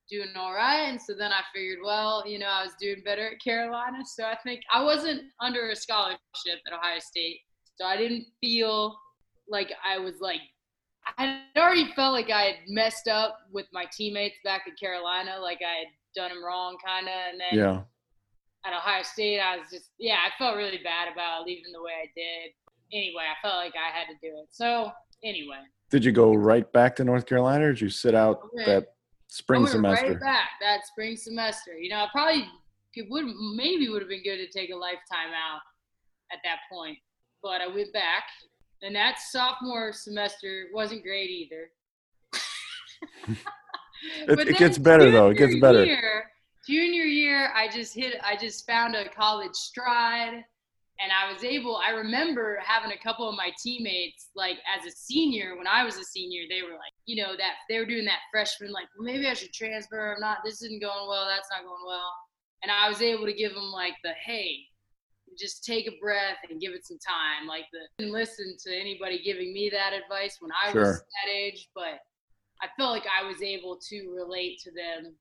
doing 0.09 0.29
all 0.35 0.53
right. 0.53 0.85
And 0.89 0.99
so 1.01 1.13
then 1.13 1.31
I 1.31 1.41
figured, 1.53 1.79
well, 1.83 2.23
you 2.25 2.39
know, 2.39 2.47
I 2.47 2.63
was 2.63 2.73
doing 2.79 3.01
better 3.05 3.27
at 3.27 3.41
Carolina, 3.43 3.99
so 4.05 4.23
I 4.23 4.37
think 4.43 4.61
I 4.73 4.83
wasn't 4.83 5.23
under 5.39 5.69
a 5.69 5.75
scholarship 5.75 6.19
at 6.65 6.73
Ohio 6.73 6.99
State, 6.99 7.41
so 7.75 7.85
I 7.85 7.97
didn't 7.97 8.25
feel 8.41 8.97
like 9.47 9.71
I 9.87 9.97
was 9.99 10.15
like. 10.21 10.41
I 11.17 11.41
already 11.57 11.91
felt 11.93 12.13
like 12.13 12.29
I 12.29 12.41
had 12.43 12.55
messed 12.67 13.07
up 13.07 13.37
with 13.51 13.65
my 13.73 13.85
teammates 13.91 14.37
back 14.43 14.63
in 14.67 14.75
Carolina, 14.75 15.37
like 15.41 15.59
I 15.61 15.79
had 15.79 15.87
done 16.15 16.29
them 16.29 16.43
wrong, 16.43 16.77
kind 16.85 17.07
of, 17.07 17.13
and 17.31 17.39
then 17.39 17.57
Yeah. 17.59 17.81
at 18.65 18.73
Ohio 18.77 19.03
State, 19.03 19.39
I 19.39 19.57
was 19.57 19.67
just 19.71 19.91
yeah, 19.99 20.17
I 20.25 20.31
felt 20.37 20.57
really 20.57 20.79
bad 20.83 21.11
about 21.11 21.45
leaving 21.45 21.71
the 21.71 21.81
way 21.81 21.93
I 22.03 22.07
did. 22.15 22.51
Anyway, 22.91 23.23
I 23.23 23.35
felt 23.41 23.55
like 23.57 23.73
I 23.75 23.95
had 23.95 24.07
to 24.07 24.15
do 24.21 24.35
it. 24.39 24.47
So 24.51 24.91
anyway, 25.23 25.61
Did 25.89 26.05
you 26.05 26.11
go 26.11 26.33
right 26.33 26.71
back 26.71 26.95
to 26.97 27.03
North 27.03 27.25
Carolina 27.25 27.65
or 27.65 27.73
did 27.73 27.81
you 27.81 27.89
sit 27.89 28.15
out 28.15 28.41
Okay. 28.53 28.65
that 28.65 28.95
spring 29.27 29.59
I 29.59 29.63
went 29.63 29.71
semester? 29.71 30.07
right 30.11 30.19
back 30.19 30.49
that 30.61 30.85
spring 30.85 31.15
semester. 31.15 31.77
You 31.77 31.89
know, 31.89 32.03
I 32.03 32.07
probably 32.11 32.47
it 32.95 33.09
would 33.09 33.25
maybe 33.55 33.87
would 33.89 34.01
have 34.01 34.09
been 34.09 34.23
good 34.23 34.37
to 34.37 34.47
take 34.47 34.71
a 34.71 34.75
lifetime 34.75 35.31
out 35.33 35.61
at 36.31 36.39
that 36.43 36.57
point, 36.71 36.97
but 37.41 37.61
I 37.61 37.67
went 37.67 37.93
back, 37.93 38.23
and 38.81 38.95
that 38.95 39.19
sophomore 39.19 39.91
semester 39.93 40.67
wasn't 40.73 41.03
great 41.03 41.29
either. 41.29 41.71
It- 44.27 44.39
it 44.47 44.57
gets 44.57 44.77
better, 44.77 45.11
though. 45.11 45.29
It 45.29 45.37
junior 45.37 45.47
gets 45.49 45.61
better. 45.61 45.85
Year, 45.85 46.31
junior 46.65 47.03
year, 47.03 47.51
I 47.53 47.67
just 47.67 47.93
hit. 47.93 48.15
I 48.23 48.35
just 48.37 48.65
found 48.65 48.95
a 48.95 49.09
college 49.09 49.53
stride, 49.55 50.33
and 51.01 51.11
I 51.11 51.31
was 51.31 51.43
able. 51.43 51.75
I 51.77 51.89
remember 51.89 52.59
having 52.63 52.91
a 52.91 52.97
couple 52.97 53.27
of 53.27 53.35
my 53.35 53.51
teammates, 53.61 54.29
like 54.35 54.57
as 54.73 54.85
a 54.85 54.91
senior, 54.91 55.57
when 55.57 55.67
I 55.67 55.83
was 55.83 55.97
a 55.97 56.03
senior, 56.05 56.43
they 56.49 56.61
were 56.61 56.71
like, 56.77 56.93
you 57.05 57.21
know, 57.21 57.35
that 57.35 57.55
they 57.67 57.77
were 57.77 57.85
doing 57.85 58.05
that 58.05 58.19
freshman, 58.31 58.71
like, 58.71 58.87
well, 58.97 59.05
maybe 59.05 59.27
I 59.27 59.33
should 59.33 59.51
transfer. 59.53 60.13
I'm 60.15 60.21
not. 60.21 60.39
This 60.45 60.61
isn't 60.61 60.81
going 60.81 61.07
well. 61.09 61.25
That's 61.27 61.49
not 61.51 61.63
going 61.63 61.83
well. 61.85 62.13
And 62.63 62.71
I 62.71 62.87
was 62.89 63.01
able 63.01 63.25
to 63.25 63.33
give 63.33 63.53
them 63.53 63.71
like 63.71 63.95
the 64.03 64.11
hey, 64.25 64.59
just 65.39 65.63
take 65.63 65.87
a 65.87 65.97
breath 66.01 66.37
and 66.49 66.59
give 66.59 66.73
it 66.73 66.85
some 66.85 66.97
time. 66.99 67.47
Like 67.47 67.65
the 67.71 67.79
didn't 67.97 68.13
listen 68.13 68.55
to 68.65 68.75
anybody 68.75 69.21
giving 69.23 69.53
me 69.53 69.69
that 69.71 69.93
advice 69.93 70.37
when 70.39 70.51
I 70.51 70.73
was 70.73 70.97
that 70.97 71.31
age, 71.33 71.69
but 71.73 71.99
I 72.61 72.67
felt 72.77 72.91
like 72.91 73.05
I 73.07 73.25
was 73.25 73.41
able 73.41 73.79
to 73.89 74.13
relate 74.15 74.59
to 74.63 74.71
them 74.71 75.15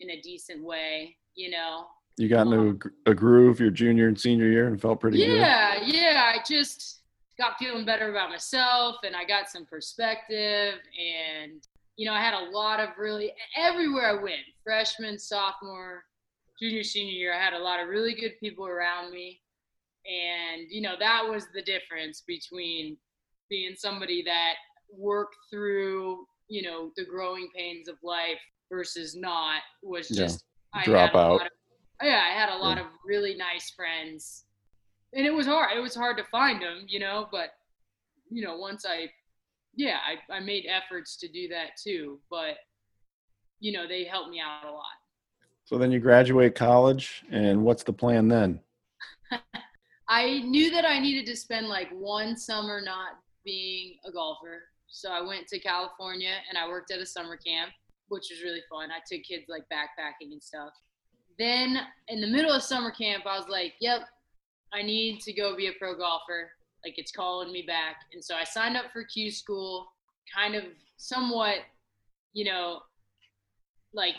in 0.00 0.10
a 0.10 0.20
decent 0.20 0.62
way, 0.62 1.16
you 1.34 1.50
know. 1.50 1.86
You 2.16 2.28
got 2.28 2.46
into 2.46 2.56
a 2.56 2.60
um, 2.60 2.78
a 3.06 3.14
groove 3.14 3.58
your 3.58 3.70
junior 3.70 4.08
and 4.08 4.20
senior 4.20 4.48
year 4.48 4.68
and 4.68 4.80
felt 4.80 5.00
pretty 5.00 5.18
good. 5.18 5.36
Yeah, 5.36 5.80
yeah. 5.82 6.32
I 6.34 6.38
just 6.46 7.00
got 7.38 7.58
feeling 7.58 7.84
better 7.84 8.10
about 8.10 8.30
myself 8.30 8.96
and 9.04 9.16
I 9.16 9.24
got 9.24 9.48
some 9.48 9.66
perspective 9.66 10.74
and 10.96 11.66
you 11.96 12.06
know, 12.06 12.12
I 12.12 12.20
had 12.20 12.34
a 12.34 12.50
lot 12.50 12.80
of 12.80 12.90
really 12.98 13.32
everywhere 13.56 14.18
I 14.18 14.22
went, 14.22 14.42
freshman, 14.64 15.18
sophomore, 15.18 16.04
junior, 16.60 16.82
senior 16.82 17.12
year, 17.12 17.34
I 17.34 17.42
had 17.42 17.52
a 17.52 17.58
lot 17.58 17.80
of 17.80 17.88
really 17.88 18.14
good 18.14 18.32
people 18.40 18.66
around 18.66 19.12
me. 19.12 19.40
And, 20.06 20.66
you 20.70 20.82
know, 20.82 20.94
that 20.98 21.22
was 21.28 21.46
the 21.54 21.62
difference 21.62 22.22
between 22.26 22.96
being 23.48 23.74
somebody 23.76 24.22
that 24.24 24.54
worked 24.90 25.36
through, 25.50 26.26
you 26.48 26.62
know, 26.62 26.90
the 26.96 27.04
growing 27.04 27.48
pains 27.56 27.88
of 27.88 27.96
life 28.02 28.40
versus 28.70 29.16
not 29.16 29.62
was 29.82 30.10
Yeah, 30.10 30.24
just 30.24 30.44
I 30.74 30.84
drop 30.84 31.14
out. 31.14 31.42
of- 31.42 31.48
yeah, 32.02 32.22
I 32.28 32.34
had 32.38 32.50
a 32.50 32.56
lot 32.56 32.78
of 32.78 32.86
really 33.04 33.34
nice 33.34 33.70
friends. 33.70 34.44
And 35.14 35.24
it 35.24 35.32
was 35.32 35.46
hard. 35.46 35.76
It 35.76 35.80
was 35.80 35.94
hard 35.94 36.16
to 36.18 36.24
find 36.24 36.60
them, 36.60 36.84
you 36.88 36.98
know, 36.98 37.28
but 37.30 37.50
you 38.30 38.42
know, 38.44 38.56
once 38.56 38.84
I 38.84 39.10
yeah, 39.76 39.98
I, 40.06 40.32
I 40.32 40.40
made 40.40 40.66
efforts 40.68 41.16
to 41.18 41.28
do 41.28 41.48
that 41.48 41.70
too, 41.82 42.20
but 42.30 42.56
you 43.60 43.72
know, 43.72 43.86
they 43.88 44.04
helped 44.04 44.30
me 44.30 44.40
out 44.40 44.64
a 44.66 44.70
lot. 44.70 44.84
So 45.64 45.78
then 45.78 45.90
you 45.90 45.98
graduate 46.00 46.54
college, 46.54 47.24
and 47.30 47.64
what's 47.64 47.82
the 47.82 47.92
plan 47.92 48.28
then? 48.28 48.60
I 50.08 50.40
knew 50.40 50.70
that 50.70 50.84
I 50.84 50.98
needed 50.98 51.26
to 51.26 51.36
spend 51.36 51.68
like 51.68 51.88
one 51.90 52.36
summer 52.36 52.80
not 52.80 53.20
being 53.44 53.96
a 54.06 54.12
golfer. 54.12 54.64
So 54.88 55.10
I 55.10 55.20
went 55.20 55.48
to 55.48 55.58
California 55.58 56.34
and 56.48 56.58
I 56.58 56.68
worked 56.68 56.90
at 56.90 57.00
a 57.00 57.06
summer 57.06 57.36
camp, 57.36 57.72
which 58.08 58.26
was 58.30 58.42
really 58.42 58.62
fun. 58.70 58.90
I 58.90 59.00
took 59.10 59.24
kids 59.24 59.44
like 59.48 59.64
backpacking 59.72 60.32
and 60.32 60.42
stuff. 60.42 60.70
Then 61.38 61.78
in 62.08 62.20
the 62.20 62.26
middle 62.26 62.52
of 62.52 62.62
summer 62.62 62.90
camp, 62.90 63.24
I 63.26 63.36
was 63.36 63.48
like, 63.48 63.74
yep, 63.80 64.02
I 64.72 64.82
need 64.82 65.20
to 65.22 65.32
go 65.32 65.56
be 65.56 65.68
a 65.68 65.72
pro 65.78 65.96
golfer. 65.96 66.50
Like 66.84 66.98
it's 66.98 67.12
calling 67.12 67.52
me 67.52 67.62
back. 67.62 67.96
And 68.12 68.22
so 68.22 68.34
I 68.34 68.44
signed 68.44 68.76
up 68.76 68.92
for 68.92 69.04
Q 69.04 69.30
school, 69.30 69.88
kind 70.34 70.54
of 70.54 70.64
somewhat, 70.96 71.58
you 72.34 72.44
know, 72.44 72.80
like 73.94 74.16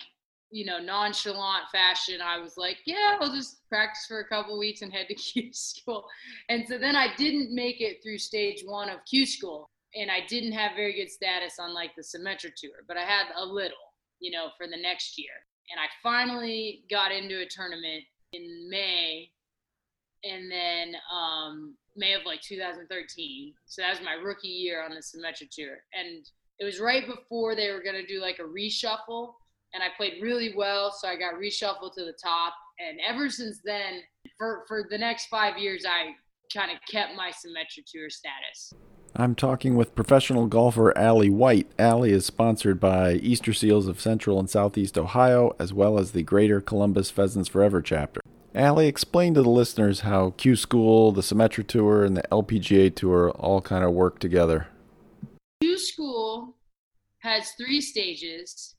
you 0.56 0.64
know, 0.64 0.80
nonchalant 0.80 1.66
fashion, 1.70 2.22
I 2.22 2.40
was 2.40 2.56
like, 2.56 2.78
yeah, 2.86 3.18
I'll 3.20 3.36
just 3.36 3.68
practice 3.68 4.06
for 4.08 4.22
a 4.22 4.28
couple 4.30 4.58
weeks 4.58 4.84
and 4.84 4.94
head 4.94 5.08
to 5.10 5.14
Q 5.16 5.50
school. 5.52 6.06
And 6.48 6.66
so 6.66 6.78
then 6.78 6.96
I 6.96 7.14
didn't 7.18 7.54
make 7.54 7.82
it 7.82 8.02
through 8.02 8.20
stage 8.20 8.64
one 8.66 8.88
of 8.88 9.04
Q 9.06 9.26
school. 9.26 9.70
And 9.96 10.10
I 10.10 10.26
didn't 10.30 10.54
have 10.54 10.72
very 10.78 10.94
good 10.94 11.12
status 11.12 11.56
on 11.60 11.74
like 11.74 11.92
the 11.98 12.04
Symetra 12.04 12.56
tour, 12.56 12.86
but 12.88 12.96
I 12.96 13.02
had 13.02 13.26
a 13.36 13.46
little, 13.46 13.76
you 14.22 14.32
know, 14.32 14.48
for 14.58 14.66
the 14.66 14.78
next 14.78 15.18
year. 15.18 15.34
And 15.72 15.78
I 15.78 15.88
finally 16.02 16.86
got 16.90 17.12
into 17.12 17.42
a 17.42 17.46
tournament 17.50 18.06
in 18.32 18.70
May 18.70 19.30
and 20.24 20.50
then 20.50 20.96
um, 21.14 21.76
May 21.98 22.14
of 22.14 22.22
like 22.26 22.40
2013. 22.40 23.54
So 23.66 23.82
that 23.82 23.90
was 23.90 24.06
my 24.06 24.14
rookie 24.14 24.48
year 24.48 24.86
on 24.86 24.92
the 24.92 25.02
Symetra 25.02 25.50
tour. 25.52 25.80
And 25.94 26.26
it 26.60 26.64
was 26.64 26.80
right 26.80 27.06
before 27.06 27.56
they 27.56 27.72
were 27.72 27.84
going 27.84 28.02
to 28.02 28.08
do 28.08 28.22
like 28.22 28.40
a 28.40 28.44
reshuffle 28.44 29.34
and 29.76 29.84
I 29.84 29.88
played 29.98 30.22
really 30.22 30.54
well, 30.56 30.92
so 30.92 31.08
I 31.08 31.18
got 31.18 31.36
reshuffled 31.36 31.94
to 31.96 32.06
the 32.06 32.16
top. 32.24 32.54
And 32.80 32.98
ever 33.06 33.30
since 33.30 33.60
then, 33.64 34.02
for 34.38 34.64
for 34.68 34.88
the 34.90 34.98
next 34.98 35.28
five 35.28 35.58
years, 35.58 35.86
I 35.86 36.14
kind 36.54 36.72
of 36.72 36.78
kept 36.90 37.16
my 37.16 37.30
Symetra 37.30 37.84
Tour 37.86 38.10
status. 38.10 38.74
I'm 39.18 39.36
talking 39.36 39.76
with 39.76 39.96
professional 39.96 40.48
golfer 40.48 40.98
Allie 40.98 41.30
White. 41.30 41.68
Allie 41.78 42.12
is 42.12 42.26
sponsored 42.26 42.80
by 42.80 43.14
Easter 43.14 43.54
Seals 43.54 43.88
of 43.88 44.02
Central 44.02 44.40
and 44.40 44.50
Southeast 44.50 44.98
Ohio, 44.98 45.56
as 45.60 45.74
well 45.74 45.98
as 45.98 46.12
the 46.12 46.24
Greater 46.24 46.60
Columbus 46.60 47.12
Pheasants 47.12 47.50
Forever 47.50 47.82
chapter. 47.82 48.20
Allie, 48.54 48.88
explain 48.88 49.34
to 49.34 49.42
the 49.42 49.50
listeners 49.50 50.02
how 50.02 50.32
Q 50.32 50.56
School, 50.56 51.12
the 51.12 51.22
Symetra 51.22 51.66
Tour, 51.68 52.06
and 52.06 52.16
the 52.16 52.24
LPGA 52.32 52.94
Tour 52.96 53.32
all 53.32 53.62
kind 53.62 53.84
of 53.84 53.92
work 53.92 54.20
together. 54.20 54.68
Q 55.62 55.78
School 55.78 56.56
has 57.20 57.52
three 57.52 57.82
stages, 57.82 58.76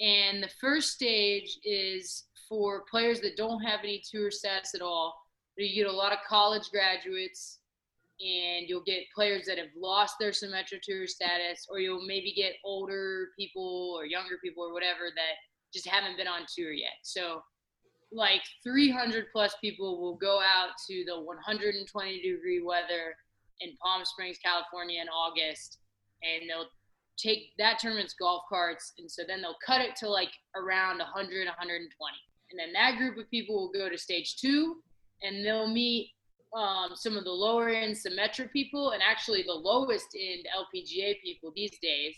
and 0.00 0.42
the 0.42 0.50
first 0.60 0.92
stage 0.92 1.58
is 1.64 2.24
for 2.48 2.84
players 2.90 3.20
that 3.20 3.36
don't 3.36 3.62
have 3.62 3.80
any 3.82 4.02
tour 4.10 4.30
status 4.30 4.74
at 4.74 4.82
all. 4.82 5.14
You 5.56 5.84
get 5.84 5.92
a 5.92 5.96
lot 5.96 6.12
of 6.12 6.18
college 6.28 6.70
graduates, 6.70 7.58
and 8.20 8.68
you'll 8.68 8.84
get 8.84 9.04
players 9.14 9.46
that 9.46 9.58
have 9.58 9.68
lost 9.76 10.16
their 10.18 10.30
Symetra 10.30 10.80
Tour 10.82 11.06
status, 11.06 11.66
or 11.70 11.78
you'll 11.78 12.06
maybe 12.06 12.32
get 12.32 12.54
older 12.64 13.28
people 13.38 13.94
or 13.96 14.06
younger 14.06 14.38
people 14.42 14.64
or 14.64 14.72
whatever 14.72 15.10
that 15.14 15.34
just 15.72 15.86
haven't 15.86 16.16
been 16.16 16.28
on 16.28 16.42
tour 16.54 16.72
yet. 16.72 16.92
So, 17.02 17.42
like 18.12 18.42
300 18.62 19.26
plus 19.32 19.54
people 19.60 20.00
will 20.00 20.16
go 20.16 20.40
out 20.40 20.70
to 20.88 21.04
the 21.06 21.20
120 21.20 22.22
degree 22.22 22.62
weather 22.62 23.14
in 23.60 23.76
Palm 23.82 24.04
Springs, 24.04 24.38
California 24.44 25.00
in 25.00 25.08
August, 25.08 25.78
and 26.22 26.48
they'll 26.48 26.68
take 27.18 27.52
that 27.58 27.78
tournament's 27.78 28.14
golf 28.14 28.42
carts, 28.48 28.92
and 28.98 29.10
so 29.10 29.22
then 29.26 29.42
they'll 29.42 29.56
cut 29.64 29.80
it 29.80 29.96
to 29.96 30.08
like 30.08 30.30
around 30.56 30.98
100, 30.98 31.46
120. 31.46 31.88
And 32.50 32.60
then 32.60 32.72
that 32.74 32.98
group 32.98 33.16
of 33.18 33.30
people 33.30 33.56
will 33.56 33.72
go 33.72 33.88
to 33.88 33.96
stage 33.98 34.36
two, 34.36 34.76
and 35.22 35.44
they'll 35.44 35.68
meet 35.68 36.10
um, 36.56 36.90
some 36.94 37.16
of 37.16 37.24
the 37.24 37.30
lower 37.30 37.70
end 37.70 37.96
Symetra 37.96 38.50
people, 38.52 38.90
and 38.90 39.02
actually 39.02 39.42
the 39.42 39.52
lowest 39.52 40.08
end 40.18 40.46
LPGA 40.56 41.20
people 41.22 41.52
these 41.54 41.78
days. 41.82 42.16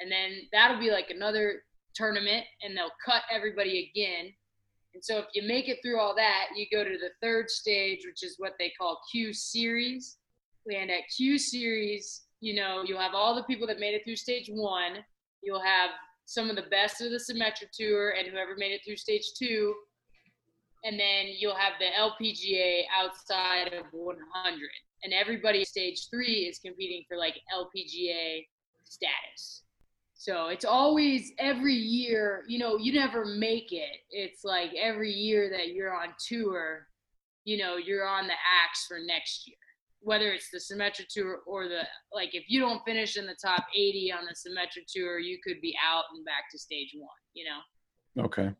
And 0.00 0.10
then 0.10 0.42
that'll 0.52 0.78
be 0.78 0.90
like 0.90 1.10
another 1.10 1.62
tournament, 1.94 2.44
and 2.62 2.76
they'll 2.76 2.90
cut 3.04 3.22
everybody 3.32 3.90
again. 3.90 4.32
And 4.94 5.04
so 5.04 5.18
if 5.18 5.26
you 5.34 5.42
make 5.42 5.68
it 5.68 5.78
through 5.82 5.98
all 5.98 6.14
that, 6.14 6.48
you 6.54 6.66
go 6.70 6.84
to 6.84 6.98
the 6.98 7.10
third 7.20 7.50
stage, 7.50 8.00
which 8.06 8.22
is 8.22 8.36
what 8.38 8.52
they 8.58 8.72
call 8.78 9.00
Q 9.10 9.32
Series. 9.32 10.18
And 10.72 10.90
at 10.90 11.02
Q 11.14 11.36
Series, 11.38 12.22
you 12.44 12.54
know, 12.54 12.82
you'll 12.84 13.00
have 13.00 13.14
all 13.14 13.34
the 13.34 13.42
people 13.44 13.66
that 13.66 13.80
made 13.80 13.94
it 13.94 14.04
through 14.04 14.16
stage 14.16 14.50
one. 14.52 14.98
you'll 15.42 15.62
have 15.62 15.90
some 16.26 16.50
of 16.50 16.56
the 16.56 16.68
best 16.70 17.00
of 17.00 17.10
the 17.10 17.16
Symetra 17.16 17.68
Tour 17.72 18.10
and 18.18 18.28
whoever 18.28 18.54
made 18.58 18.72
it 18.72 18.82
through 18.84 18.98
stage 18.98 19.24
two. 19.38 19.74
And 20.84 21.00
then 21.00 21.28
you'll 21.38 21.56
have 21.56 21.72
the 21.78 21.86
LPGA 21.98 22.82
outside 22.94 23.72
of 23.72 23.86
100. 23.92 24.60
And 25.04 25.14
everybody 25.14 25.64
stage 25.64 26.08
three 26.10 26.46
is 26.50 26.58
competing 26.58 27.04
for 27.08 27.16
like 27.16 27.34
LPGA 27.56 28.46
status. 28.84 29.62
So 30.12 30.48
it's 30.48 30.66
always 30.66 31.32
every 31.38 31.74
year, 31.74 32.44
you 32.46 32.58
know, 32.58 32.76
you 32.76 32.92
never 32.92 33.24
make 33.24 33.72
it. 33.72 34.00
It's 34.10 34.44
like 34.44 34.70
every 34.78 35.10
year 35.10 35.48
that 35.50 35.68
you're 35.68 35.94
on 35.94 36.08
tour, 36.28 36.88
you 37.44 37.56
know, 37.56 37.76
you're 37.78 38.06
on 38.06 38.26
the 38.26 38.34
axe 38.34 38.84
for 38.86 38.98
next 39.02 39.48
year 39.48 39.56
whether 40.04 40.30
it's 40.32 40.50
the 40.50 40.58
Symetra 40.58 41.06
Tour 41.08 41.40
or 41.46 41.66
the 41.66 41.82
like, 42.12 42.34
if 42.34 42.44
you 42.48 42.60
don't 42.60 42.82
finish 42.84 43.16
in 43.16 43.26
the 43.26 43.36
top 43.42 43.64
80 43.74 44.12
on 44.12 44.24
the 44.24 44.34
Symetra 44.34 44.82
Tour, 44.86 45.18
you 45.18 45.38
could 45.44 45.60
be 45.60 45.74
out 45.84 46.04
and 46.14 46.24
back 46.24 46.44
to 46.52 46.58
stage 46.58 46.90
one. 46.94 47.08
You 47.34 47.46
know. 47.46 48.24
Okay. 48.24 48.50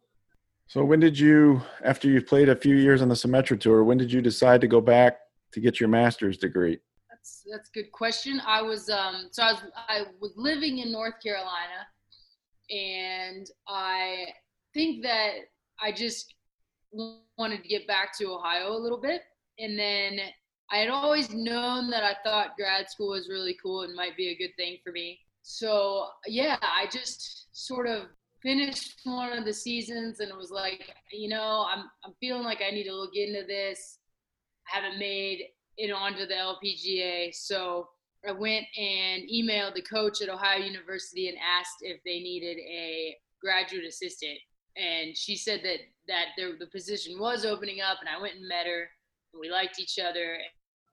So 0.67 0.85
when 0.85 0.99
did 0.99 1.19
you, 1.19 1.61
after 1.85 2.09
you've 2.09 2.27
played 2.27 2.49
a 2.49 2.57
few 2.57 2.77
years 2.77 3.03
on 3.03 3.09
the 3.09 3.15
Symetra 3.15 3.61
Tour, 3.61 3.85
when 3.85 3.99
did 3.99 4.11
you 4.11 4.23
decide 4.23 4.61
to 4.63 4.67
go 4.67 4.81
back 4.81 5.19
to 5.53 5.61
get 5.61 5.79
your 5.79 5.89
master's 5.89 6.39
degree? 6.39 6.79
That's 7.11 7.45
that's 7.51 7.69
a 7.69 7.73
good 7.73 7.93
question. 7.93 8.41
I 8.47 8.63
was 8.63 8.89
um 8.89 9.29
so 9.31 9.43
I 9.43 9.53
was 9.53 9.63
I 9.77 10.03
was 10.21 10.33
living 10.37 10.79
in 10.79 10.91
North 10.91 11.15
Carolina, 11.23 11.87
and 12.71 13.47
I 13.69 14.27
think 14.73 15.03
that 15.03 15.33
I 15.81 15.93
just 15.93 16.35
wanted 17.37 17.63
to 17.63 17.69
get 17.69 17.87
back 17.87 18.17
to 18.19 18.27
Ohio 18.27 18.73
a 18.73 18.79
little 18.79 19.01
bit, 19.01 19.23
and 19.59 19.79
then 19.79 20.19
I 20.75 20.79
had 20.79 20.91
always 20.91 21.33
known 21.33 21.89
that 21.91 22.03
I 22.03 22.17
thought 22.25 22.57
grad 22.57 22.91
school 22.91 23.11
was 23.11 23.29
really 23.29 23.57
cool 23.63 23.83
and 23.83 23.95
might 23.95 24.17
be 24.17 24.31
a 24.31 24.37
good 24.37 24.57
thing 24.57 24.79
for 24.83 24.91
me. 24.91 25.21
So 25.43 26.09
yeah, 26.27 26.57
I 26.61 26.89
just 26.91 27.47
sort 27.53 27.87
of 27.87 28.07
finished 28.43 29.01
one 29.05 29.39
of 29.39 29.45
the 29.45 29.53
seasons 29.53 30.19
and 30.19 30.31
it 30.31 30.37
was 30.37 30.51
like, 30.51 30.93
you 31.13 31.29
know, 31.29 31.65
I'm 31.73 31.85
I'm 32.05 32.13
feeling 32.19 32.43
like 32.43 32.61
I 32.61 32.73
need 32.73 32.89
to 32.89 32.97
look 32.97 33.15
into 33.15 33.45
this. 33.47 34.01
I 34.67 34.81
haven't 34.81 34.99
made 34.99 35.45
it 35.77 35.93
onto 35.93 36.27
the 36.27 36.35
LPGA, 36.35 37.33
so 37.33 37.87
I 38.29 38.33
went 38.33 38.67
and 38.77 39.23
emailed 39.33 39.77
the 39.77 39.83
coach 39.83 40.23
at 40.23 40.29
Ohio 40.29 40.59
University 40.59 41.29
and 41.29 41.39
asked 41.39 41.83
if 41.83 42.01
they 42.05 42.19
needed 42.19 42.59
a 42.59 43.17
graduate 43.41 43.85
assistant. 43.85 44.39
And 44.77 45.17
she 45.17 45.37
said 45.37 45.61
that 45.63 45.79
that 46.09 46.27
there, 46.37 46.59
the 46.59 46.67
position 46.67 47.21
was 47.21 47.45
opening 47.45 47.81
up, 47.81 47.99
and 48.01 48.09
I 48.09 48.21
went 48.21 48.35
and 48.35 48.49
met 48.49 48.67
her 48.67 48.89
we 49.39 49.51
liked 49.51 49.81
each 49.81 49.99
other 49.99 50.39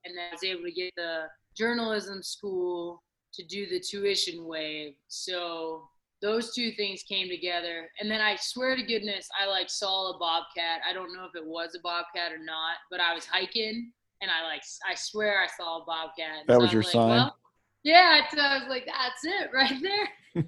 and 0.04 0.14
I 0.18 0.32
was 0.32 0.44
able 0.44 0.64
to 0.64 0.72
get 0.72 0.92
the 0.96 1.24
journalism 1.56 2.22
school 2.22 3.02
to 3.34 3.44
do 3.44 3.66
the 3.66 3.80
tuition 3.80 4.44
waive. 4.44 4.94
So 5.08 5.88
those 6.20 6.54
two 6.54 6.72
things 6.72 7.02
came 7.02 7.28
together. 7.28 7.88
And 8.00 8.10
then 8.10 8.20
I 8.20 8.36
swear 8.36 8.76
to 8.76 8.82
goodness, 8.82 9.28
I 9.40 9.48
like 9.48 9.68
saw 9.68 10.14
a 10.14 10.18
bobcat. 10.18 10.80
I 10.88 10.92
don't 10.92 11.14
know 11.14 11.24
if 11.24 11.34
it 11.34 11.46
was 11.46 11.74
a 11.74 11.80
bobcat 11.80 12.32
or 12.32 12.38
not, 12.38 12.76
but 12.90 13.00
I 13.00 13.14
was 13.14 13.26
hiking 13.26 13.90
and 14.20 14.30
I 14.30 14.46
like 14.46 14.62
I 14.88 14.94
swear 14.94 15.42
I 15.42 15.48
saw 15.56 15.82
a 15.82 15.84
bobcat. 15.84 16.46
That 16.46 16.54
so 16.54 16.60
was 16.60 16.72
your 16.72 16.82
like, 16.82 16.92
sign. 16.92 17.08
Well, 17.08 17.36
yeah, 17.82 18.20
I 18.38 18.58
was 18.58 18.68
like, 18.68 18.86
that's 18.86 19.24
it 19.24 19.50
right 19.52 19.82
there. 19.82 20.44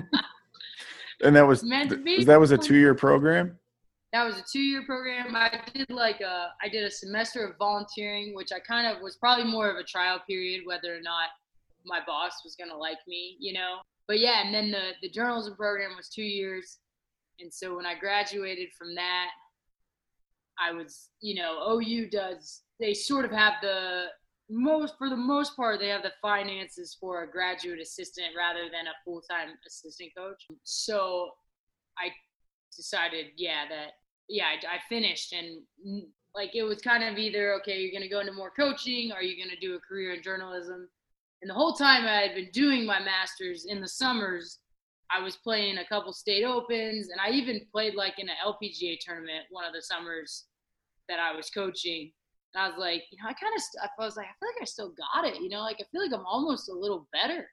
and 1.22 1.36
that 1.36 1.46
was 1.46 1.62
meant 1.64 1.90
to 1.90 1.96
be. 1.96 2.24
That 2.24 2.40
was 2.40 2.50
a 2.50 2.58
two-year 2.58 2.94
program 2.94 3.58
that 4.12 4.24
was 4.24 4.38
a 4.38 4.44
two-year 4.50 4.84
program. 4.86 5.36
I 5.36 5.60
did 5.74 5.90
like 5.90 6.20
a 6.20 6.48
I 6.62 6.68
did 6.68 6.84
a 6.84 6.90
semester 6.90 7.46
of 7.46 7.56
volunteering, 7.58 8.34
which 8.34 8.52
I 8.52 8.60
kind 8.60 8.86
of 8.86 9.02
was 9.02 9.16
probably 9.16 9.44
more 9.44 9.70
of 9.70 9.76
a 9.76 9.84
trial 9.84 10.20
period, 10.28 10.62
whether 10.64 10.94
or 10.94 11.00
not 11.02 11.28
my 11.84 12.00
boss 12.06 12.32
was 12.44 12.56
gonna 12.56 12.76
like 12.76 12.98
me, 13.06 13.36
you 13.38 13.52
know. 13.52 13.78
But 14.06 14.20
yeah, 14.20 14.42
and 14.44 14.54
then 14.54 14.70
the 14.70 14.92
the 15.02 15.10
journalism 15.10 15.56
program 15.56 15.96
was 15.96 16.08
two 16.08 16.22
years, 16.22 16.78
and 17.40 17.52
so 17.52 17.76
when 17.76 17.86
I 17.86 17.98
graduated 17.98 18.70
from 18.78 18.94
that, 18.94 19.28
I 20.58 20.72
was, 20.72 21.10
you 21.20 21.34
know, 21.34 21.78
OU 21.78 22.08
does 22.10 22.62
they 22.80 22.94
sort 22.94 23.24
of 23.24 23.30
have 23.30 23.54
the 23.60 24.06
most 24.50 24.94
for 24.96 25.10
the 25.10 25.16
most 25.16 25.54
part 25.56 25.78
they 25.78 25.88
have 25.88 26.02
the 26.02 26.12
finances 26.22 26.96
for 26.98 27.22
a 27.22 27.30
graduate 27.30 27.80
assistant 27.80 28.28
rather 28.36 28.64
than 28.72 28.86
a 28.86 28.96
full-time 29.04 29.48
assistant 29.66 30.10
coach. 30.16 30.42
So 30.64 31.30
I 31.98 32.08
decided, 32.78 33.26
yeah, 33.36 33.64
that 33.68 33.90
yeah, 34.28 34.44
I, 34.46 34.76
I 34.76 34.78
finished 34.88 35.32
and 35.32 35.62
mm, 35.86 36.06
like 36.34 36.54
it 36.54 36.62
was 36.62 36.80
kind 36.80 37.02
of 37.02 37.18
either 37.18 37.54
okay, 37.54 37.80
you're 37.80 37.92
gonna 37.92 38.08
go 38.08 38.20
into 38.20 38.32
more 38.32 38.50
coaching, 38.50 39.12
or 39.12 39.16
are 39.16 39.22
you 39.22 39.42
gonna 39.42 39.60
do 39.60 39.74
a 39.74 39.80
career 39.80 40.14
in 40.14 40.22
journalism? 40.22 40.88
And 41.42 41.50
the 41.50 41.54
whole 41.54 41.74
time 41.74 42.04
I 42.04 42.22
had 42.22 42.34
been 42.34 42.50
doing 42.52 42.86
my 42.86 43.00
masters 43.00 43.66
in 43.66 43.80
the 43.80 43.88
summers, 43.88 44.60
I 45.10 45.20
was 45.20 45.36
playing 45.36 45.78
a 45.78 45.86
couple 45.86 46.12
state 46.12 46.44
opens, 46.44 47.08
and 47.08 47.20
I 47.20 47.30
even 47.30 47.60
played 47.72 47.94
like 47.94 48.18
in 48.18 48.28
an 48.28 48.36
LPGA 48.46 48.98
tournament 49.00 49.46
one 49.50 49.64
of 49.64 49.72
the 49.72 49.82
summers 49.82 50.44
that 51.08 51.18
I 51.18 51.34
was 51.34 51.50
coaching. 51.50 52.12
And 52.54 52.62
I 52.62 52.68
was 52.68 52.78
like, 52.78 53.04
you 53.10 53.18
know, 53.22 53.28
I 53.28 53.34
kind 53.34 53.54
of, 53.54 53.62
st- 53.62 53.84
I 53.84 54.04
was 54.04 54.16
like, 54.16 54.26
I 54.26 54.34
feel 54.38 54.48
like 54.48 54.62
I 54.62 54.64
still 54.64 54.94
got 54.94 55.26
it, 55.26 55.40
you 55.40 55.48
know, 55.48 55.60
like 55.60 55.78
I 55.80 55.84
feel 55.90 56.02
like 56.02 56.12
I'm 56.12 56.26
almost 56.26 56.68
a 56.68 56.74
little 56.74 57.08
better. 57.12 57.48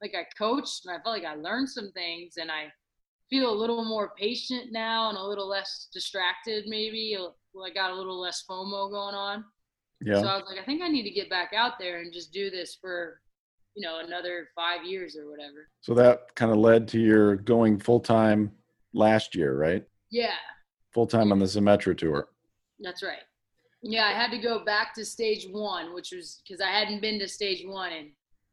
Like 0.00 0.14
I 0.14 0.24
coached, 0.38 0.86
and 0.86 0.94
I 0.94 1.02
felt 1.02 1.16
like 1.16 1.24
I 1.24 1.34
learned 1.34 1.68
some 1.68 1.92
things, 1.92 2.34
and 2.38 2.50
I 2.50 2.72
feel 3.30 3.50
a 3.50 3.54
little 3.54 3.84
more 3.84 4.12
patient 4.18 4.72
now 4.72 5.08
and 5.08 5.16
a 5.16 5.24
little 5.24 5.48
less 5.48 5.88
distracted 5.94 6.64
maybe 6.66 7.16
i 7.16 7.70
got 7.70 7.92
a 7.92 7.94
little 7.94 8.20
less 8.20 8.44
fomo 8.48 8.90
going 8.90 9.14
on. 9.14 9.44
Yeah. 10.02 10.20
So 10.20 10.26
i 10.26 10.36
was 10.36 10.44
like 10.48 10.60
i 10.60 10.64
think 10.64 10.82
i 10.82 10.88
need 10.88 11.04
to 11.04 11.10
get 11.10 11.30
back 11.30 11.52
out 11.56 11.78
there 11.78 12.00
and 12.00 12.12
just 12.12 12.32
do 12.32 12.50
this 12.50 12.76
for 12.80 13.20
you 13.74 13.86
know 13.86 14.00
another 14.04 14.48
five 14.54 14.84
years 14.84 15.16
or 15.16 15.30
whatever. 15.30 15.68
So 15.80 15.94
that 15.94 16.34
kind 16.34 16.50
of 16.50 16.58
led 16.58 16.88
to 16.88 17.00
your 17.00 17.36
going 17.36 17.78
full-time 17.78 18.50
last 18.92 19.34
year 19.34 19.56
right? 19.56 19.84
Yeah. 20.10 20.34
Full-time 20.92 21.30
on 21.30 21.38
the 21.38 21.46
Symetra 21.46 21.96
tour. 21.96 22.28
That's 22.80 23.02
right. 23.02 23.22
Yeah 23.82 24.06
i 24.06 24.12
had 24.12 24.30
to 24.30 24.38
go 24.38 24.64
back 24.64 24.94
to 24.94 25.04
stage 25.04 25.46
one 25.50 25.94
which 25.94 26.12
was 26.12 26.42
because 26.42 26.60
i 26.60 26.70
hadn't 26.70 27.00
been 27.00 27.18
to 27.18 27.28
stage 27.28 27.64
one 27.66 27.92
in 27.92 28.10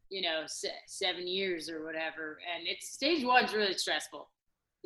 you 0.10 0.22
know 0.22 0.44
seven 0.88 1.28
years 1.28 1.70
or 1.70 1.84
whatever. 1.84 2.40
And 2.56 2.68
it's 2.68 2.90
stage 2.90 3.26
one's 3.26 3.54
really 3.54 3.74
stressful 3.74 4.30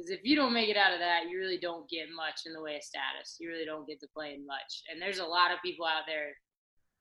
because 0.02 0.12
if 0.12 0.22
you 0.24 0.36
don't 0.36 0.54
make 0.54 0.70
it 0.70 0.78
out 0.78 0.94
of 0.94 1.00
that, 1.00 1.30
you 1.30 1.38
really 1.38 1.60
don't 1.60 1.88
get 1.90 2.08
much 2.16 2.42
in 2.46 2.54
the 2.54 2.62
way 2.62 2.76
of 2.76 2.84
status. 2.84 3.38
You 3.40 3.50
really 3.50 3.66
don't 3.66 3.88
get 3.88 4.00
to 4.00 4.08
play 4.16 4.34
in 4.34 4.46
much. 4.48 4.84
And 4.92 5.00
there's 5.00 5.20
a 5.20 5.26
lot 5.26 5.52
of 5.52 5.62
people 5.64 5.86
out 5.86 6.04
there, 6.08 6.30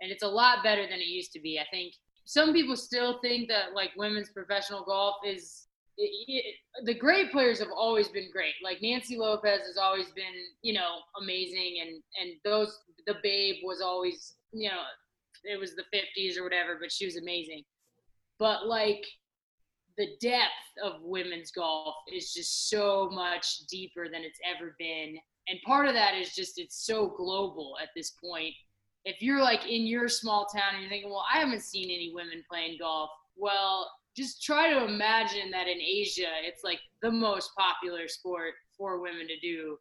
and 0.00 0.10
it's 0.10 0.22
a 0.22 0.28
lot 0.28 0.62
better 0.62 0.82
than 0.82 0.98
it 0.98 1.06
used 1.06 1.32
to 1.32 1.40
be. 1.40 1.58
I 1.58 1.64
think 1.70 1.94
some 2.26 2.52
people 2.52 2.76
still 2.76 3.18
think 3.22 3.48
that 3.48 3.72
like 3.74 3.90
women's 3.96 4.30
professional 4.30 4.84
golf 4.84 5.16
is 5.26 5.66
it, 5.96 6.10
it, 6.28 6.54
the 6.84 6.94
great 6.94 7.32
players 7.32 7.58
have 7.58 7.72
always 7.74 8.08
been 8.08 8.28
great. 8.30 8.54
Like 8.62 8.78
Nancy 8.82 9.16
Lopez 9.16 9.60
has 9.66 9.76
always 9.76 10.10
been, 10.10 10.34
you 10.62 10.74
know, 10.74 10.98
amazing, 11.20 11.78
and 11.80 12.02
and 12.20 12.36
those 12.44 12.78
the 13.06 13.14
Babe 13.22 13.56
was 13.64 13.80
always, 13.80 14.34
you 14.52 14.68
know, 14.68 14.82
it 15.44 15.58
was 15.58 15.74
the 15.74 15.84
50s 15.94 16.38
or 16.38 16.44
whatever, 16.44 16.76
but 16.80 16.92
she 16.92 17.06
was 17.06 17.16
amazing. 17.16 17.62
But 18.38 18.66
like 18.66 19.04
the 20.00 20.16
depth 20.18 20.72
of 20.82 21.02
women's 21.02 21.50
golf 21.50 21.94
is 22.10 22.32
just 22.32 22.70
so 22.70 23.10
much 23.12 23.66
deeper 23.66 24.08
than 24.10 24.22
it's 24.22 24.40
ever 24.48 24.74
been. 24.78 25.18
And 25.46 25.58
part 25.66 25.86
of 25.86 25.92
that 25.92 26.14
is 26.14 26.34
just 26.34 26.58
it's 26.58 26.86
so 26.86 27.12
global 27.18 27.76
at 27.82 27.90
this 27.94 28.12
point. 28.12 28.54
If 29.04 29.20
you're 29.20 29.42
like 29.42 29.66
in 29.66 29.86
your 29.86 30.08
small 30.08 30.46
town 30.46 30.72
and 30.72 30.80
you're 30.80 30.88
thinking, 30.88 31.10
well, 31.10 31.26
I 31.32 31.38
haven't 31.38 31.62
seen 31.62 31.90
any 31.90 32.12
women 32.14 32.42
playing 32.50 32.78
golf, 32.80 33.10
well, 33.36 33.90
just 34.16 34.42
try 34.42 34.72
to 34.72 34.86
imagine 34.86 35.50
that 35.50 35.68
in 35.68 35.78
Asia, 35.78 36.30
it's 36.44 36.64
like 36.64 36.80
the 37.02 37.10
most 37.10 37.50
popular 37.54 38.08
sport 38.08 38.54
for 38.76 39.02
women 39.02 39.28
to 39.28 39.38
do, 39.40 39.76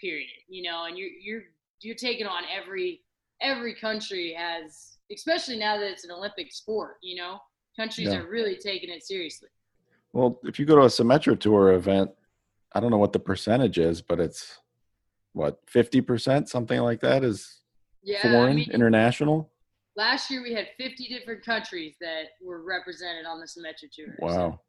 period. 0.00 0.28
You 0.48 0.64
know, 0.64 0.86
and 0.86 0.98
you're 0.98 1.10
you're 1.22 1.42
you're 1.82 1.94
taking 1.94 2.26
on 2.26 2.42
every 2.52 3.02
every 3.40 3.76
country 3.76 4.34
has, 4.36 4.98
especially 5.12 5.56
now 5.56 5.76
that 5.78 5.88
it's 5.88 6.04
an 6.04 6.10
Olympic 6.10 6.52
sport. 6.52 6.96
You 7.00 7.16
know, 7.16 7.38
countries 7.76 8.08
yeah. 8.08 8.18
are 8.18 8.28
really 8.28 8.56
taking 8.56 8.90
it 8.90 9.04
seriously. 9.04 9.48
Well, 10.12 10.40
if 10.44 10.58
you 10.58 10.66
go 10.66 10.76
to 10.76 10.82
a 10.82 10.86
Symetra 10.86 11.38
Tour 11.38 11.72
event, 11.72 12.10
I 12.72 12.80
don't 12.80 12.90
know 12.90 12.98
what 12.98 13.12
the 13.12 13.18
percentage 13.18 13.78
is, 13.78 14.02
but 14.02 14.20
it's 14.20 14.58
what 15.32 15.58
fifty 15.66 16.00
percent, 16.00 16.48
something 16.48 16.80
like 16.80 17.00
that, 17.00 17.24
is 17.24 17.62
yeah, 18.02 18.22
foreign, 18.22 18.52
I 18.52 18.54
mean, 18.54 18.70
international. 18.70 19.50
Last 19.96 20.30
year 20.30 20.42
we 20.42 20.52
had 20.52 20.68
fifty 20.78 21.08
different 21.08 21.44
countries 21.44 21.96
that 22.00 22.24
were 22.42 22.62
represented 22.62 23.26
on 23.26 23.40
the 23.40 23.46
Symetra 23.46 23.90
Tour. 23.92 24.16
Wow, 24.18 24.30
so 24.30 24.60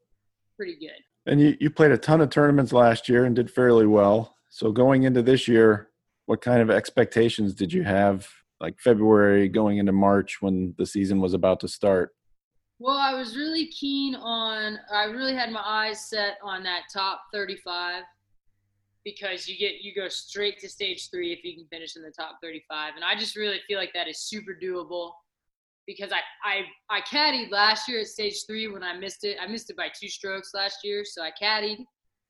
pretty 0.57 0.75
good. 0.75 0.91
And 1.25 1.39
you 1.39 1.57
you 1.59 1.69
played 1.69 1.91
a 1.91 1.97
ton 1.97 2.21
of 2.21 2.29
tournaments 2.29 2.73
last 2.73 3.09
year 3.09 3.25
and 3.25 3.35
did 3.35 3.51
fairly 3.51 3.85
well. 3.85 4.35
So 4.49 4.71
going 4.71 5.03
into 5.03 5.21
this 5.21 5.47
year, 5.47 5.89
what 6.25 6.41
kind 6.41 6.61
of 6.61 6.69
expectations 6.69 7.53
did 7.53 7.73
you 7.73 7.83
have? 7.83 8.27
Like 8.59 8.79
February 8.79 9.49
going 9.49 9.77
into 9.77 9.91
March 9.91 10.41
when 10.41 10.73
the 10.77 10.85
season 10.85 11.19
was 11.19 11.33
about 11.33 11.59
to 11.61 11.67
start. 11.67 12.15
Well, 12.79 12.97
I 12.97 13.13
was 13.13 13.35
really 13.37 13.67
keen 13.67 14.15
on. 14.15 14.77
I 14.91 15.05
really 15.05 15.33
had 15.35 15.51
my 15.51 15.63
eyes 15.63 16.09
set 16.09 16.37
on 16.43 16.63
that 16.63 16.83
top 16.93 17.23
35 17.33 18.03
because 19.05 19.47
you 19.47 19.57
get 19.57 19.81
you 19.81 19.93
go 19.95 20.07
straight 20.09 20.59
to 20.59 20.69
stage 20.69 21.09
three 21.09 21.33
if 21.33 21.43
you 21.43 21.55
can 21.55 21.67
finish 21.67 21.95
in 21.95 22.03
the 22.03 22.11
top 22.11 22.39
35, 22.41 22.95
and 22.95 23.03
I 23.05 23.15
just 23.17 23.35
really 23.35 23.59
feel 23.67 23.77
like 23.79 23.93
that 23.93 24.07
is 24.07 24.19
super 24.19 24.53
doable. 24.61 25.11
because 25.85 26.11
I, 26.11 26.21
I 26.45 26.97
I 26.97 27.01
caddied 27.01 27.51
last 27.51 27.87
year 27.89 27.99
at 28.01 28.07
stage 28.07 28.45
three 28.47 28.67
when 28.67 28.83
I 28.83 28.97
missed 28.97 29.23
it. 29.23 29.37
I 29.41 29.47
missed 29.47 29.69
it 29.69 29.77
by 29.77 29.89
two 29.89 30.09
strokes 30.09 30.51
last 30.53 30.79
year, 30.83 31.03
so 31.05 31.21
I 31.21 31.31
caddied 31.41 31.83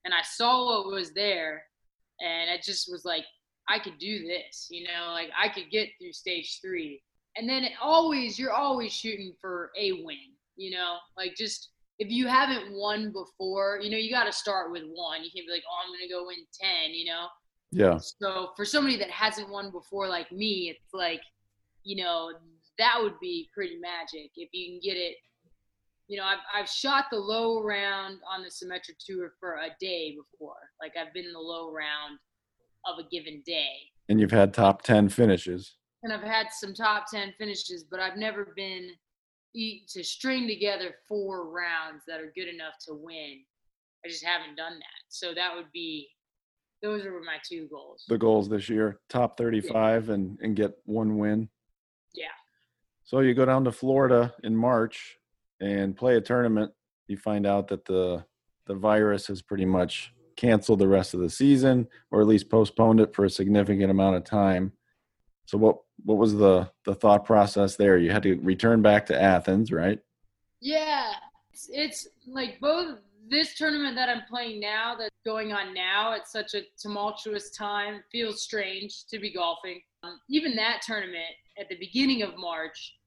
and 0.06 0.14
I 0.14 0.22
saw 0.24 0.66
what 0.84 0.92
was 0.94 1.14
there, 1.14 1.64
and 2.22 2.50
it 2.50 2.64
just 2.64 2.92
was 2.92 3.06
like 3.06 3.26
I 3.70 3.80
could 3.80 3.98
do 4.00 4.28
this, 4.28 4.68
you 4.70 4.84
know, 4.86 5.12
like 5.14 5.30
I 5.40 5.50
could 5.50 5.70
get 5.72 5.90
through 6.00 6.14
stage 6.14 6.60
three, 6.62 7.02
and 7.38 7.48
then 7.50 7.64
it 7.64 7.74
always 7.82 8.38
you're 8.40 8.52
always 8.54 8.92
shooting 8.92 9.34
for 9.40 9.72
a 9.80 9.94
win, 10.04 10.33
you 10.56 10.72
know, 10.72 10.98
like 11.18 11.36
just 11.36 11.70
if 12.00 12.10
you 12.10 12.28
haven't 12.28 12.74
won 12.74 13.12
before, 13.12 13.80
you 13.82 13.90
know, 13.90 13.98
you 13.98 14.12
got 14.12 14.26
to 14.26 14.32
start 14.32 14.72
with 14.72 14.84
one. 14.84 15.24
You 15.24 15.30
can't 15.34 15.48
be 15.48 15.54
like, 15.54 15.64
oh, 15.70 15.86
I'm 15.86 15.94
gonna 15.94 16.10
go 16.10 16.28
win 16.28 16.38
ten, 16.60 16.94
you 16.94 17.06
know. 17.06 17.28
Yeah. 17.72 17.98
So 17.98 18.52
for 18.56 18.66
somebody 18.66 18.98
that 18.98 19.10
hasn't 19.10 19.50
won 19.50 19.72
before, 19.72 20.08
like 20.08 20.32
me, 20.32 20.76
it's 20.76 20.94
like, 20.94 21.22
you 21.84 22.04
know, 22.04 22.32
that 22.78 22.98
would 23.02 23.20
be 23.20 23.50
pretty 23.54 23.78
magic 23.80 24.32
if 24.36 24.50
you 24.52 24.72
can 24.72 24.80
get 24.84 24.98
it. 24.98 25.16
You 26.08 26.18
know, 26.18 26.26
I've, 26.26 26.40
I've 26.54 26.70
shot 26.70 27.06
the 27.12 27.18
low 27.18 27.64
round 27.64 28.20
on 28.30 28.44
the 28.44 28.50
Symetra 28.50 28.94
Tour 29.04 29.34
for 29.40 29.56
a 29.56 29.70
day 29.80 30.16
before. 30.16 30.58
Like 30.82 30.94
I've 31.00 31.14
been 31.14 31.26
in 31.26 31.34
the 31.34 31.40
low 31.40 31.72
round 31.72 32.20
of 32.86 33.04
a 33.04 33.10
given 33.10 33.42
day. 33.46 33.74
And 34.10 34.20
you've 34.20 34.32
had 34.32 34.54
top 34.54 34.82
10 34.84 35.10
finishes. 35.10 35.78
And 36.04 36.12
I've 36.12 36.22
had 36.22 36.48
some 36.52 36.74
top 36.74 37.06
10 37.10 37.34
finishes, 37.38 37.86
but 37.90 38.00
I've 38.00 38.18
never 38.18 38.54
been 38.56 38.90
to 39.56 40.04
string 40.04 40.48
together 40.48 40.96
four 41.08 41.50
rounds 41.50 42.04
that 42.08 42.20
are 42.20 42.32
good 42.36 42.48
enough 42.48 42.74
to 42.88 42.94
win. 42.94 43.42
I 44.06 44.10
just 44.10 44.26
haven't 44.26 44.56
done 44.56 44.74
that. 44.74 45.04
So 45.10 45.34
that 45.34 45.56
would 45.56 45.72
be 45.72 46.10
those 46.82 47.06
are 47.06 47.12
my 47.22 47.38
two 47.48 47.68
goals. 47.72 48.04
The 48.08 48.18
goals 48.18 48.50
this 48.50 48.68
year, 48.68 49.00
top 49.10 49.38
35 49.38 50.08
yeah. 50.08 50.14
and 50.14 50.38
and 50.42 50.56
get 50.56 50.74
one 50.86 51.18
win. 51.18 51.50
Yeah. 52.14 52.26
So 53.06 53.20
you 53.20 53.34
go 53.34 53.46
down 53.46 53.64
to 53.66 53.72
Florida 53.72 54.34
in 54.44 54.56
March 54.56 55.18
and 55.62 55.96
play 55.96 56.18
a 56.18 56.22
tournament. 56.22 56.72
You 57.08 57.18
find 57.18 57.46
out 57.46 57.70
that 57.70 57.86
the 57.86 58.26
the 58.66 58.76
virus 58.76 59.28
has 59.28 59.42
pretty 59.42 59.66
much 59.66 60.14
canceled 60.36 60.80
the 60.80 60.88
rest 60.88 61.14
of 61.14 61.20
the 61.20 61.30
season, 61.30 61.88
or 62.12 62.22
at 62.22 62.28
least 62.28 62.50
postponed 62.50 63.00
it 63.00 63.14
for 63.14 63.26
a 63.26 63.30
significant 63.30 63.92
amount 63.92 64.16
of 64.16 64.24
time. 64.24 64.74
So 65.46 65.58
what 65.58 65.78
what 66.04 66.18
was 66.18 66.36
the 66.36 66.70
the 66.86 66.96
thought 66.96 67.26
process 67.26 67.76
there? 67.76 67.98
You 67.98 68.12
had 68.12 68.24
to 68.24 68.36
return 68.42 68.82
back 68.82 69.06
to 69.08 69.22
Athens, 69.22 69.72
right? 69.72 70.00
Yeah, 70.62 71.14
it's, 71.52 71.70
it's 71.72 72.08
like 72.28 72.60
both 72.60 73.00
this 73.30 73.56
tournament 73.56 73.96
that 73.96 74.10
I'm 74.10 74.24
playing 74.30 74.60
now, 74.60 74.96
that's 74.98 75.10
going 75.26 75.54
on 75.54 75.74
now, 75.74 76.14
at 76.14 76.28
such 76.28 76.54
a 76.54 76.62
tumultuous 76.78 77.52
time, 77.52 78.04
feels 78.12 78.42
strange 78.44 79.06
to 79.08 79.20
be 79.20 79.34
golfing. 79.34 79.82
Um, 80.04 80.20
even 80.30 80.56
that 80.56 80.82
tournament, 80.82 81.36
at 81.60 81.70
the 81.70 81.78
beginning 81.78 82.22
of 82.22 82.38
March, 82.38 82.98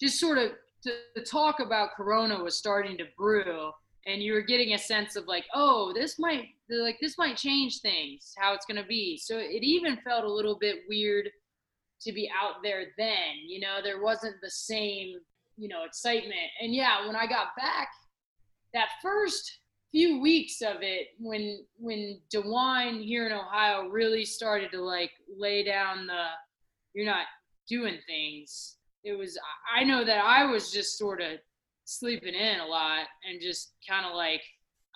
just 0.00 0.18
sort 0.18 0.38
of 0.38 0.52
the 0.84 1.22
talk 1.22 1.60
about 1.60 1.90
Corona 1.96 2.42
was 2.42 2.56
starting 2.56 2.96
to 2.98 3.04
brew, 3.16 3.72
and 4.06 4.22
you 4.22 4.34
were 4.34 4.42
getting 4.42 4.74
a 4.74 4.78
sense 4.78 5.16
of 5.16 5.26
like, 5.26 5.44
oh, 5.54 5.92
this 5.94 6.18
might 6.18 6.48
like 6.70 6.98
this 7.00 7.18
might 7.18 7.36
change 7.36 7.80
things, 7.80 8.34
how 8.38 8.54
it's 8.54 8.66
gonna 8.66 8.86
be. 8.86 9.18
So 9.18 9.38
it 9.38 9.62
even 9.62 9.96
felt 9.98 10.24
a 10.24 10.32
little 10.32 10.56
bit 10.58 10.82
weird 10.88 11.28
to 12.02 12.12
be 12.12 12.30
out 12.30 12.62
there 12.62 12.84
then. 12.98 13.36
You 13.46 13.60
know, 13.60 13.78
there 13.82 14.02
wasn't 14.02 14.36
the 14.42 14.50
same 14.50 15.16
you 15.56 15.68
know 15.68 15.84
excitement. 15.84 16.34
And 16.60 16.74
yeah, 16.74 17.06
when 17.06 17.16
I 17.16 17.26
got 17.26 17.56
back, 17.56 17.88
that 18.74 18.88
first 19.02 19.60
few 19.92 20.20
weeks 20.20 20.60
of 20.62 20.82
it 20.82 21.08
when 21.18 21.64
when 21.78 22.20
DeWine 22.34 23.02
here 23.04 23.26
in 23.26 23.32
Ohio 23.32 23.88
really 23.88 24.24
started 24.24 24.70
to 24.72 24.80
like 24.82 25.12
lay 25.38 25.64
down 25.64 26.06
the 26.06 26.26
you're 26.94 27.06
not 27.06 27.26
doing 27.68 27.98
things. 28.06 28.76
It 29.04 29.16
was 29.16 29.38
I 29.74 29.84
know 29.84 30.04
that 30.04 30.24
I 30.24 30.44
was 30.44 30.70
just 30.70 30.98
sort 30.98 31.20
of 31.20 31.38
sleeping 31.84 32.34
in 32.34 32.60
a 32.60 32.66
lot 32.66 33.06
and 33.28 33.40
just 33.40 33.74
kind 33.88 34.04
of 34.04 34.14
like 34.14 34.42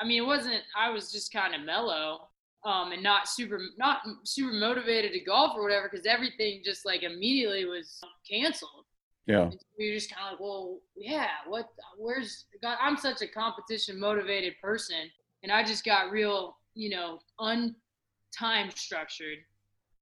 I 0.00 0.04
mean 0.04 0.22
it 0.22 0.26
wasn't 0.26 0.62
I 0.76 0.90
was 0.90 1.12
just 1.12 1.32
kind 1.32 1.54
of 1.54 1.62
mellow 1.62 2.28
um 2.64 2.92
and 2.92 3.03
not 3.03 3.29
super 3.29 3.61
not 3.79 4.01
super 4.25 4.53
motivated 4.53 5.12
to 5.12 5.20
golf 5.20 5.53
or 5.57 5.62
whatever 5.62 5.88
because 5.90 6.07
everything 6.07 6.61
just 6.64 6.85
like 6.85 7.03
immediately 7.03 7.64
was 7.64 8.01
canceled. 8.31 8.85
Yeah. 9.27 9.51
we 9.79 9.90
are 9.90 9.94
just 9.94 10.12
kind 10.12 10.27
of 10.27 10.33
like, 10.33 10.40
well, 10.40 10.81
yeah, 10.96 11.29
what, 11.46 11.68
where's, 11.96 12.46
God, 12.62 12.79
I'm 12.81 12.96
such 12.96 13.23
a 13.23 13.29
competition 13.29 14.01
motivated 14.01 14.55
person. 14.61 15.09
And 15.44 15.53
I 15.53 15.62
just 15.62 15.85
got 15.85 16.11
real, 16.11 16.57
you 16.75 16.90
know, 16.90 17.20
untime 17.38 18.77
structured 18.77 19.38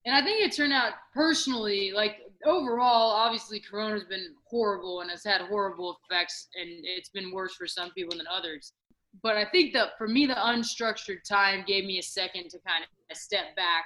and 0.09 0.17
I 0.17 0.23
think 0.23 0.41
it 0.41 0.57
turned 0.57 0.73
out 0.73 0.93
personally, 1.13 1.93
like 1.95 2.17
overall, 2.47 3.11
obviously 3.11 3.61
Corona's 3.61 4.05
been 4.05 4.35
horrible 4.49 5.03
and 5.03 5.11
has 5.11 5.23
had 5.23 5.43
horrible 5.43 5.99
effects, 6.03 6.49
and 6.55 6.67
it's 6.83 7.11
been 7.11 7.31
worse 7.31 7.55
for 7.55 7.67
some 7.67 7.91
people 7.91 8.17
than 8.17 8.27
others. 8.27 8.73
But 9.23 9.37
I 9.37 9.45
think 9.47 9.73
that 9.75 9.99
for 9.99 10.07
me, 10.09 10.27
the 10.27 10.35
unstructured 10.35 11.25
time 11.29 11.65
gave 11.67 11.85
me 11.85 11.99
a 11.99 12.03
second 12.03 12.51
to 12.51 12.59
kind 12.67 12.85
of 12.85 13.17
step 13.17 13.57
back 13.57 13.85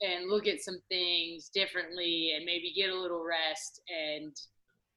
and 0.00 0.30
look 0.30 0.46
at 0.46 0.60
some 0.60 0.80
things 0.88 1.50
differently, 1.52 2.32
and 2.34 2.44
maybe 2.44 2.72
get 2.74 2.90
a 2.90 2.98
little 2.98 3.24
rest, 3.24 3.82
and 3.88 4.34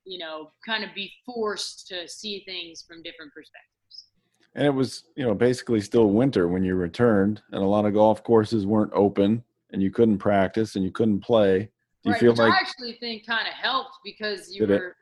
you 0.06 0.17
know, 0.17 0.52
kind 0.65 0.84
of 0.84 0.93
be 0.93 1.12
forced 1.26 1.88
to 1.88 2.08
see 2.08 2.43
things 2.46 2.84
from 2.88 3.02
different 3.04 3.34
perspectives. 3.34 4.08
And 4.56 4.65
it 4.65 4.69
was, 4.69 5.06
you 5.15 5.26
know, 5.26 5.34
basically 5.34 5.82
still 5.82 6.10
winter 6.10 6.48
when 6.48 6.63
you 6.63 6.76
returned, 6.76 7.41
and 7.52 7.63
a 7.63 7.65
lot 7.65 7.86
of 7.86 7.93
golf 7.93 8.24
courses 8.24 8.65
weren't 8.65 8.91
open 8.93 9.43
and 9.72 9.82
you 9.82 9.91
couldn't 9.91 10.19
practice 10.19 10.76
and 10.76 10.86
you 10.86 10.91
couldn't 10.91 11.22
play. 11.22 11.69
Do 12.04 12.10
you 12.10 12.12
right, 12.12 12.19
feel 12.19 12.32
which 12.32 12.39
like 12.39 12.54
I 12.54 12.58
actually 12.58 12.98
think 13.00 13.26
kind 13.26 13.48
of 13.48 13.54
helped 13.54 13.98
because 14.04 14.54
you 14.54 14.67
were, 14.67 14.89
it? 14.89 14.93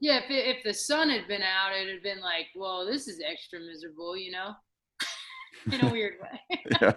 Yeah. 0.00 0.18
If 0.18 0.30
it, 0.30 0.56
if 0.56 0.64
the 0.64 0.74
sun 0.74 1.10
had 1.10 1.28
been 1.28 1.42
out, 1.42 1.74
it'd 1.74 1.92
have 1.94 2.02
been 2.02 2.20
like, 2.20 2.46
well, 2.54 2.86
this 2.86 3.08
is 3.08 3.20
extra 3.26 3.60
miserable, 3.60 4.16
you 4.16 4.32
know, 4.32 4.54
in 5.72 5.84
a 5.84 5.90
weird 5.90 6.14
way. 6.22 6.60
yeah, 6.80 6.92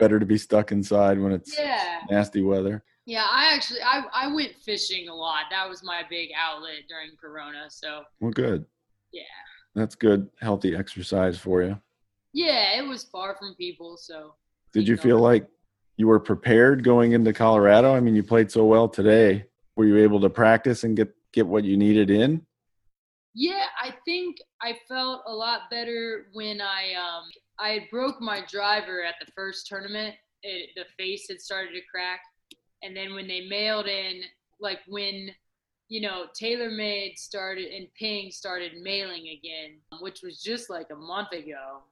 better 0.00 0.18
to 0.18 0.26
be 0.26 0.38
stuck 0.38 0.72
inside 0.72 1.18
when 1.18 1.32
it's 1.32 1.56
yeah. 1.58 2.00
nasty 2.10 2.42
weather. 2.42 2.82
Yeah, 3.04 3.26
I 3.30 3.52
actually 3.52 3.80
I 3.82 4.04
I 4.14 4.32
went 4.32 4.54
fishing 4.64 5.08
a 5.08 5.14
lot. 5.14 5.44
That 5.50 5.68
was 5.68 5.82
my 5.82 6.02
big 6.08 6.30
outlet 6.38 6.84
during 6.88 7.10
Corona. 7.20 7.64
So 7.68 8.02
well, 8.20 8.30
good. 8.30 8.64
Yeah. 9.12 9.22
That's 9.74 9.94
good, 9.94 10.28
healthy 10.40 10.76
exercise 10.76 11.38
for 11.38 11.62
you. 11.62 11.78
Yeah, 12.32 12.78
it 12.78 12.86
was 12.86 13.04
far 13.04 13.36
from 13.38 13.54
people, 13.54 13.96
so. 13.96 14.34
Did 14.72 14.88
you 14.88 14.96
feel 14.96 15.18
like 15.18 15.46
you 15.96 16.06
were 16.06 16.20
prepared 16.20 16.82
going 16.82 17.12
into 17.12 17.32
Colorado? 17.32 17.94
I 17.94 18.00
mean, 18.00 18.16
you 18.16 18.22
played 18.22 18.50
so 18.50 18.64
well 18.64 18.88
today. 18.88 19.44
Were 19.76 19.84
you 19.84 19.98
able 19.98 20.20
to 20.20 20.30
practice 20.30 20.84
and 20.84 20.96
get 20.96 21.14
get 21.32 21.46
what 21.46 21.64
you 21.64 21.76
needed 21.76 22.10
in? 22.10 22.46
Yeah, 23.34 23.66
I 23.80 23.94
think 24.04 24.36
I 24.60 24.78
felt 24.88 25.22
a 25.26 25.32
lot 25.32 25.70
better 25.70 26.26
when 26.32 26.60
I 26.60 26.94
um 26.94 27.24
I 27.58 27.88
broke 27.90 28.20
my 28.20 28.42
driver 28.50 29.02
at 29.02 29.14
the 29.24 29.30
first 29.32 29.66
tournament. 29.66 30.14
It, 30.42 30.70
the 30.74 30.84
face 30.98 31.26
had 31.28 31.40
started 31.40 31.72
to 31.74 31.80
crack, 31.90 32.20
and 32.82 32.96
then 32.96 33.14
when 33.14 33.28
they 33.28 33.46
mailed 33.48 33.86
in, 33.86 34.22
like 34.60 34.80
when 34.88 35.30
you 35.88 36.00
know 36.00 36.26
TaylorMade 36.40 37.16
started 37.16 37.72
and 37.72 37.86
Ping 37.94 38.30
started 38.30 38.72
mailing 38.82 39.28
again, 39.38 39.78
which 40.00 40.22
was 40.22 40.42
just 40.42 40.68
like 40.68 40.88
a 40.90 40.96
month 40.96 41.32
ago 41.32 41.82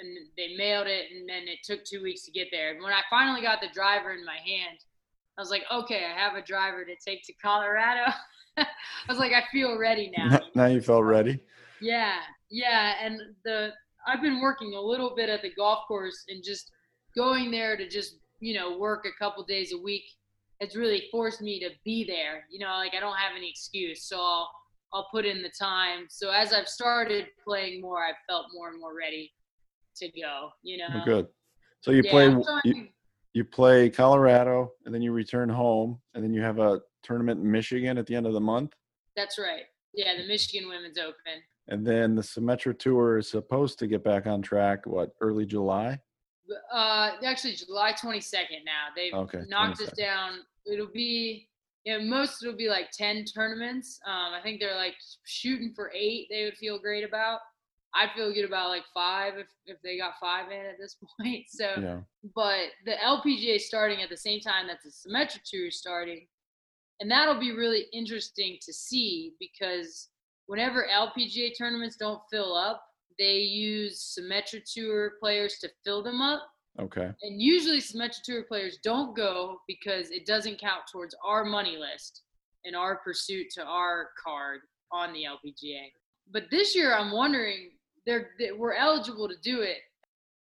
and 0.00 0.16
they 0.36 0.56
mailed 0.56 0.86
it, 0.86 1.06
and 1.14 1.28
then 1.28 1.46
it 1.46 1.58
took 1.62 1.84
two 1.84 2.02
weeks 2.02 2.24
to 2.24 2.32
get 2.32 2.48
there. 2.50 2.72
And 2.72 2.82
When 2.82 2.92
I 2.92 3.02
finally 3.10 3.42
got 3.42 3.60
the 3.60 3.68
driver 3.72 4.12
in 4.12 4.24
my 4.24 4.36
hand, 4.36 4.78
I 5.40 5.42
was 5.42 5.50
like, 5.50 5.64
okay, 5.72 6.04
I 6.04 6.20
have 6.20 6.34
a 6.34 6.42
driver 6.42 6.84
to 6.84 6.94
take 7.02 7.22
to 7.24 7.32
Colorado. 7.42 8.12
I 8.58 8.66
was 9.08 9.18
like, 9.18 9.32
I 9.32 9.42
feel 9.50 9.78
ready 9.78 10.12
now. 10.14 10.38
Now 10.54 10.66
you 10.66 10.82
felt 10.82 11.04
ready. 11.04 11.40
Yeah, 11.80 12.16
yeah, 12.50 12.96
and 13.02 13.18
the 13.42 13.70
I've 14.06 14.20
been 14.20 14.42
working 14.42 14.74
a 14.74 14.80
little 14.80 15.14
bit 15.16 15.30
at 15.30 15.40
the 15.40 15.54
golf 15.54 15.88
course 15.88 16.24
and 16.28 16.44
just 16.44 16.70
going 17.16 17.50
there 17.50 17.74
to 17.78 17.88
just 17.88 18.16
you 18.40 18.52
know 18.52 18.76
work 18.76 19.06
a 19.06 19.18
couple 19.18 19.42
days 19.44 19.72
a 19.72 19.78
week 19.78 20.02
has 20.60 20.76
really 20.76 21.04
forced 21.10 21.40
me 21.40 21.58
to 21.60 21.70
be 21.86 22.04
there. 22.04 22.44
You 22.50 22.58
know, 22.58 22.72
like 22.76 22.92
I 22.94 23.00
don't 23.00 23.16
have 23.16 23.32
any 23.34 23.48
excuse, 23.48 24.06
so 24.06 24.18
I'll 24.20 24.50
I'll 24.92 25.08
put 25.10 25.24
in 25.24 25.40
the 25.40 25.52
time. 25.58 26.04
So 26.10 26.30
as 26.30 26.52
I've 26.52 26.68
started 26.68 27.28
playing 27.42 27.80
more, 27.80 28.04
I've 28.04 28.20
felt 28.28 28.48
more 28.52 28.68
and 28.68 28.78
more 28.78 28.94
ready 28.94 29.32
to 29.96 30.08
go. 30.08 30.50
You 30.62 30.76
know. 30.78 31.02
Good. 31.06 31.28
So 31.80 31.92
you 31.92 32.02
yeah, 32.04 32.10
play 32.10 32.28
you, 32.64 32.88
you 33.32 33.44
play 33.44 33.90
Colorado, 33.90 34.72
and 34.84 34.94
then 34.94 35.02
you 35.02 35.12
return 35.12 35.48
home, 35.48 36.00
and 36.14 36.24
then 36.24 36.32
you 36.32 36.42
have 36.42 36.58
a 36.58 36.80
tournament 37.02 37.40
in 37.40 37.50
Michigan 37.50 37.98
at 37.98 38.06
the 38.06 38.14
end 38.14 38.26
of 38.26 38.32
the 38.32 38.40
month. 38.40 38.74
That's 39.16 39.38
right. 39.38 39.64
Yeah, 39.94 40.16
the 40.16 40.26
Michigan 40.26 40.68
Women's 40.68 40.98
Open. 40.98 41.42
And 41.68 41.86
then 41.86 42.14
the 42.14 42.22
Symetra 42.22 42.76
Tour 42.78 43.18
is 43.18 43.30
supposed 43.30 43.78
to 43.78 43.86
get 43.86 44.02
back 44.02 44.26
on 44.26 44.42
track. 44.42 44.86
What 44.86 45.10
early 45.20 45.46
July? 45.46 46.00
Uh, 46.72 47.12
actually 47.24 47.54
July 47.54 47.92
22nd. 47.92 48.64
Now 48.64 48.88
they've 48.96 49.14
okay, 49.14 49.42
knocked 49.48 49.80
22nd. 49.80 49.86
us 49.86 49.92
down. 49.92 50.32
It'll 50.66 50.90
be 50.92 51.48
yeah, 51.84 51.98
most 51.98 52.42
it'll 52.42 52.56
be 52.56 52.68
like 52.68 52.90
10 52.92 53.24
tournaments. 53.24 53.98
Um, 54.06 54.34
I 54.34 54.40
think 54.42 54.60
they're 54.60 54.76
like 54.76 54.96
shooting 55.24 55.72
for 55.74 55.90
eight. 55.94 56.26
They 56.28 56.44
would 56.44 56.56
feel 56.56 56.78
great 56.78 57.04
about. 57.04 57.40
I'd 57.94 58.10
feel 58.14 58.32
good 58.32 58.44
about 58.44 58.68
like 58.68 58.84
five 58.94 59.34
if, 59.36 59.46
if 59.66 59.78
they 59.82 59.98
got 59.98 60.14
five 60.20 60.50
in 60.50 60.66
at 60.66 60.78
this 60.78 60.96
point. 61.20 61.46
So, 61.48 61.70
yeah. 61.80 62.00
but 62.34 62.68
the 62.86 62.94
LPGA 63.04 63.60
starting 63.60 64.02
at 64.02 64.08
the 64.08 64.16
same 64.16 64.40
time 64.40 64.66
that 64.68 64.78
the 64.84 64.90
Symetra 64.90 65.40
Tour 65.44 65.68
is 65.68 65.78
starting, 65.78 66.26
And 67.00 67.10
that'll 67.10 67.40
be 67.40 67.52
really 67.52 67.86
interesting 67.92 68.58
to 68.62 68.72
see 68.72 69.34
because 69.40 70.08
whenever 70.46 70.86
LPGA 70.92 71.52
tournaments 71.56 71.96
don't 71.96 72.20
fill 72.30 72.54
up, 72.54 72.82
they 73.18 73.38
use 73.38 74.16
Symetra 74.18 74.62
Tour 74.72 75.12
players 75.20 75.58
to 75.60 75.70
fill 75.84 76.02
them 76.02 76.20
up. 76.20 76.42
Okay. 76.80 77.10
And 77.22 77.42
usually 77.42 77.80
Symetra 77.80 78.22
Tour 78.24 78.44
players 78.44 78.78
don't 78.84 79.16
go 79.16 79.58
because 79.66 80.10
it 80.10 80.26
doesn't 80.26 80.60
count 80.60 80.82
towards 80.90 81.14
our 81.24 81.44
money 81.44 81.76
list 81.76 82.22
and 82.64 82.76
our 82.76 82.98
pursuit 82.98 83.46
to 83.54 83.64
our 83.64 84.10
card 84.22 84.60
on 84.92 85.12
the 85.12 85.24
LPGA. 85.24 85.88
But 86.32 86.44
this 86.50 86.76
year 86.76 86.94
I'm 86.94 87.10
wondering 87.10 87.70
they're, 88.06 88.30
they, 88.38 88.52
we're 88.52 88.74
eligible 88.74 89.28
to 89.28 89.36
do 89.42 89.60
it 89.60 89.78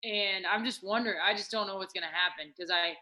and 0.05 0.45
I'm 0.47 0.65
just 0.65 0.83
wondering 0.83 1.19
I 1.25 1.35
just 1.35 1.51
don't 1.51 1.67
know 1.67 1.77
what's 1.77 1.93
going 1.93 2.03
to 2.03 2.15
happen 2.15 2.53
because 2.57 2.71
I 2.71 2.95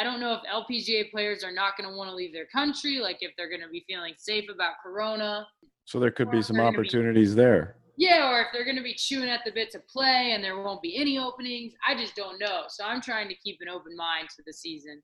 I 0.00 0.04
don't 0.04 0.20
know 0.20 0.34
if 0.34 0.40
LPGA 0.42 1.10
players 1.10 1.42
are 1.42 1.52
not 1.52 1.76
going 1.76 1.90
to 1.90 1.96
want 1.96 2.08
to 2.10 2.14
leave 2.14 2.32
their 2.32 2.46
country 2.46 3.00
like 3.00 3.18
if 3.20 3.32
they're 3.36 3.48
going 3.48 3.62
to 3.62 3.68
be 3.68 3.84
feeling 3.88 4.14
safe 4.16 4.44
about 4.52 4.74
corona. 4.82 5.46
So 5.86 5.98
there 5.98 6.12
could 6.12 6.30
be 6.30 6.40
some 6.40 6.60
opportunities 6.60 7.30
be, 7.34 7.40
there. 7.40 7.76
Yeah, 7.96 8.30
or 8.30 8.40
if 8.42 8.46
they're 8.52 8.64
going 8.64 8.76
to 8.76 8.82
be 8.82 8.94
chewing 8.94 9.28
at 9.28 9.40
the 9.44 9.50
bit 9.50 9.72
to 9.72 9.80
play 9.92 10.32
and 10.34 10.44
there 10.44 10.56
won't 10.56 10.82
be 10.82 10.96
any 10.96 11.18
openings. 11.18 11.72
I 11.84 11.96
just 11.96 12.14
don't 12.14 12.38
know. 12.38 12.64
So 12.68 12.84
I'm 12.84 13.00
trying 13.00 13.28
to 13.28 13.34
keep 13.34 13.58
an 13.60 13.68
open 13.68 13.96
mind 13.96 14.28
to 14.36 14.42
the 14.46 14.52
season. 14.52 15.02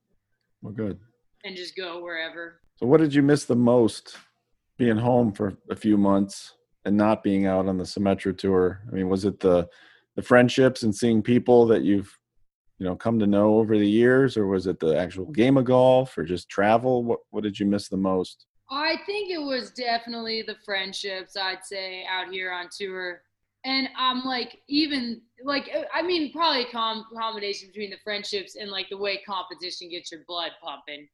Well, 0.62 0.72
good. 0.72 1.00
And 1.42 1.56
just 1.56 1.74
go 1.76 2.00
wherever. 2.00 2.60
So, 2.76 2.86
what 2.86 3.00
did 3.00 3.12
you 3.12 3.22
miss 3.22 3.46
the 3.46 3.56
most 3.56 4.16
being 4.78 4.96
home 4.96 5.32
for 5.32 5.54
a 5.70 5.76
few 5.76 5.96
months 5.96 6.54
and 6.84 6.96
not 6.96 7.22
being 7.22 7.46
out 7.46 7.66
on 7.66 7.78
the 7.78 7.84
Symetra 7.84 8.36
tour? 8.36 8.82
I 8.88 8.94
mean, 8.94 9.08
was 9.08 9.24
it 9.24 9.40
the 9.40 9.68
the 10.16 10.22
friendships 10.22 10.84
and 10.84 10.94
seeing 10.94 11.22
people 11.22 11.66
that 11.66 11.82
you've 11.82 12.16
you 12.78 12.86
know 12.86 12.96
come 12.96 13.18
to 13.18 13.26
know 13.26 13.58
over 13.58 13.78
the 13.78 13.88
years, 13.88 14.36
or 14.36 14.46
was 14.46 14.66
it 14.66 14.80
the 14.80 14.96
actual 14.96 15.26
game 15.26 15.56
of 15.56 15.64
golf, 15.64 16.16
or 16.16 16.24
just 16.24 16.48
travel? 16.48 17.04
What 17.04 17.20
what 17.30 17.42
did 17.42 17.58
you 17.58 17.66
miss 17.66 17.88
the 17.88 17.96
most? 17.96 18.46
I 18.70 18.96
think 19.06 19.30
it 19.30 19.38
was 19.38 19.70
definitely 19.70 20.42
the 20.42 20.56
friendships, 20.64 21.36
I'd 21.36 21.64
say, 21.64 22.04
out 22.10 22.32
here 22.32 22.50
on 22.50 22.68
tour. 22.76 23.22
And 23.64 23.88
I'm 23.96 24.24
like, 24.24 24.60
even 24.68 25.22
like, 25.42 25.70
uh, 25.74 25.84
I 25.94 26.02
mean, 26.02 26.32
probably 26.32 26.64
a 26.64 26.70
com- 26.70 27.06
combination 27.16 27.68
between 27.68 27.90
the 27.90 27.98
friendships 28.04 28.56
and 28.56 28.70
like 28.70 28.88
the 28.90 28.98
way 28.98 29.22
competition 29.26 29.90
gets 29.90 30.12
your 30.12 30.22
blood 30.26 30.52
pumping. 30.62 31.08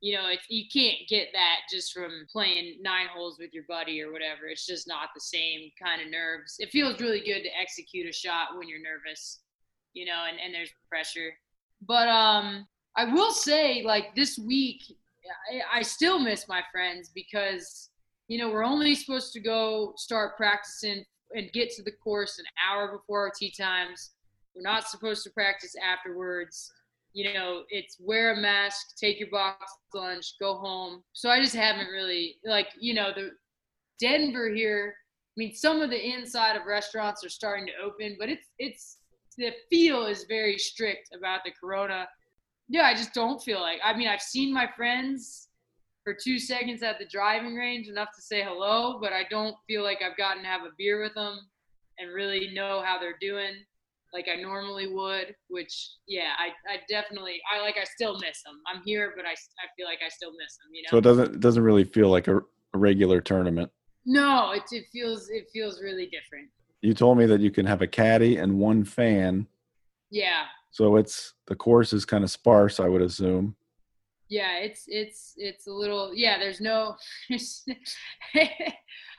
You 0.00 0.16
know, 0.16 0.28
it's, 0.28 0.44
you 0.48 0.64
can't 0.72 0.96
get 1.08 1.28
that 1.34 1.56
just 1.70 1.92
from 1.92 2.26
playing 2.32 2.78
nine 2.80 3.06
holes 3.14 3.38
with 3.38 3.52
your 3.52 3.64
buddy 3.68 4.00
or 4.00 4.12
whatever. 4.12 4.46
It's 4.50 4.66
just 4.66 4.88
not 4.88 5.10
the 5.14 5.20
same 5.20 5.70
kind 5.82 6.00
of 6.00 6.10
nerves. 6.10 6.56
It 6.58 6.70
feels 6.70 7.00
really 7.00 7.20
good 7.20 7.42
to 7.42 7.60
execute 7.60 8.08
a 8.08 8.12
shot 8.12 8.56
when 8.56 8.66
you're 8.66 8.80
nervous, 8.80 9.40
you 9.92 10.06
know, 10.06 10.24
and, 10.28 10.38
and 10.42 10.54
there's 10.54 10.72
pressure. 10.88 11.32
But 11.86 12.08
um, 12.08 12.66
I 12.96 13.04
will 13.04 13.32
say, 13.32 13.82
like 13.82 14.14
this 14.14 14.38
week, 14.38 14.82
I, 15.52 15.78
I 15.78 15.82
still 15.82 16.18
miss 16.18 16.48
my 16.48 16.62
friends 16.72 17.10
because 17.14 17.90
you 18.28 18.38
know 18.38 18.50
we're 18.50 18.64
only 18.64 18.94
supposed 18.94 19.32
to 19.34 19.40
go 19.40 19.92
start 19.96 20.36
practicing 20.36 21.04
and 21.32 21.52
get 21.52 21.70
to 21.70 21.82
the 21.82 21.92
course 21.92 22.38
an 22.38 22.44
hour 22.68 22.92
before 22.92 23.20
our 23.20 23.32
tee 23.38 23.52
times. 23.56 24.10
We're 24.54 24.62
not 24.62 24.88
supposed 24.88 25.22
to 25.24 25.30
practice 25.30 25.74
afterwards. 25.76 26.72
You 27.12 27.32
know, 27.34 27.62
it's 27.70 27.96
wear 27.98 28.32
a 28.32 28.36
mask, 28.40 28.96
take 28.98 29.18
your 29.18 29.30
box 29.30 29.72
lunch, 29.94 30.34
go 30.40 30.54
home. 30.56 31.02
So 31.12 31.28
I 31.28 31.40
just 31.40 31.56
haven't 31.56 31.88
really 31.88 32.36
like 32.44 32.68
you 32.78 32.94
know 32.94 33.10
the 33.14 33.30
Denver 33.98 34.48
here. 34.48 34.94
I 34.96 35.34
mean, 35.36 35.54
some 35.54 35.80
of 35.82 35.90
the 35.90 36.14
inside 36.14 36.56
of 36.56 36.66
restaurants 36.66 37.24
are 37.24 37.30
starting 37.30 37.66
to 37.66 37.84
open, 37.84 38.16
but 38.18 38.28
it's 38.28 38.46
it's 38.58 38.98
the 39.38 39.52
feel 39.70 40.06
is 40.06 40.24
very 40.28 40.58
strict 40.58 41.14
about 41.14 41.40
the 41.44 41.52
corona 41.60 42.06
yeah, 42.70 42.84
I 42.84 42.94
just 42.94 43.12
don't 43.12 43.42
feel 43.42 43.60
like. 43.60 43.80
I 43.84 43.96
mean, 43.96 44.06
I've 44.06 44.22
seen 44.22 44.54
my 44.54 44.68
friends 44.76 45.48
for 46.04 46.14
two 46.14 46.38
seconds 46.38 46.84
at 46.84 47.00
the 47.00 47.04
driving 47.04 47.56
range, 47.56 47.88
enough 47.88 48.10
to 48.14 48.22
say 48.22 48.42
hello, 48.44 48.98
but 49.00 49.12
I 49.12 49.24
don't 49.28 49.56
feel 49.66 49.82
like 49.82 49.98
I've 50.02 50.16
gotten 50.16 50.44
to 50.44 50.48
have 50.48 50.62
a 50.62 50.70
beer 50.78 51.02
with 51.02 51.14
them 51.14 51.36
and 51.98 52.14
really 52.14 52.52
know 52.54 52.80
how 52.84 52.98
they're 52.98 53.18
doing 53.20 53.54
like 54.12 54.26
I 54.28 54.40
normally 54.40 54.88
would. 54.88 55.34
Which, 55.48 55.90
yeah, 56.06 56.32
I, 56.38 56.48
I 56.72 56.78
definitely, 56.88 57.40
I 57.52 57.60
like, 57.60 57.76
I 57.80 57.84
still 57.84 58.14
miss 58.14 58.42
them. 58.44 58.60
I'm 58.72 58.82
here, 58.84 59.12
but 59.16 59.24
I, 59.24 59.32
I 59.32 59.66
feel 59.76 59.86
like 59.86 60.00
I 60.04 60.08
still 60.08 60.32
miss 60.32 60.56
them. 60.56 60.70
You 60.72 60.82
know. 60.82 60.88
So 60.90 60.98
it 60.98 61.02
doesn't 61.02 61.34
it 61.36 61.40
doesn't 61.40 61.62
really 61.62 61.84
feel 61.84 62.08
like 62.08 62.28
a, 62.28 62.38
a 62.38 62.78
regular 62.78 63.20
tournament. 63.20 63.70
No, 64.06 64.52
it 64.52 64.62
it 64.70 64.84
feels 64.92 65.28
it 65.30 65.46
feels 65.52 65.82
really 65.82 66.06
different. 66.06 66.48
You 66.82 66.94
told 66.94 67.18
me 67.18 67.26
that 67.26 67.40
you 67.40 67.50
can 67.50 67.66
have 67.66 67.82
a 67.82 67.86
caddy 67.86 68.38
and 68.38 68.58
one 68.58 68.84
fan. 68.84 69.46
Yeah, 70.10 70.44
so 70.70 70.96
it's 70.96 71.34
the 71.46 71.56
course 71.56 71.92
is 71.92 72.04
kind 72.04 72.24
of 72.24 72.30
sparse, 72.30 72.80
I 72.80 72.88
would 72.88 73.02
assume. 73.02 73.56
Yeah, 74.28 74.58
it's 74.58 74.84
it's 74.86 75.34
it's 75.36 75.66
a 75.66 75.72
little 75.72 76.12
yeah. 76.14 76.38
There's 76.38 76.60
no. 76.60 76.96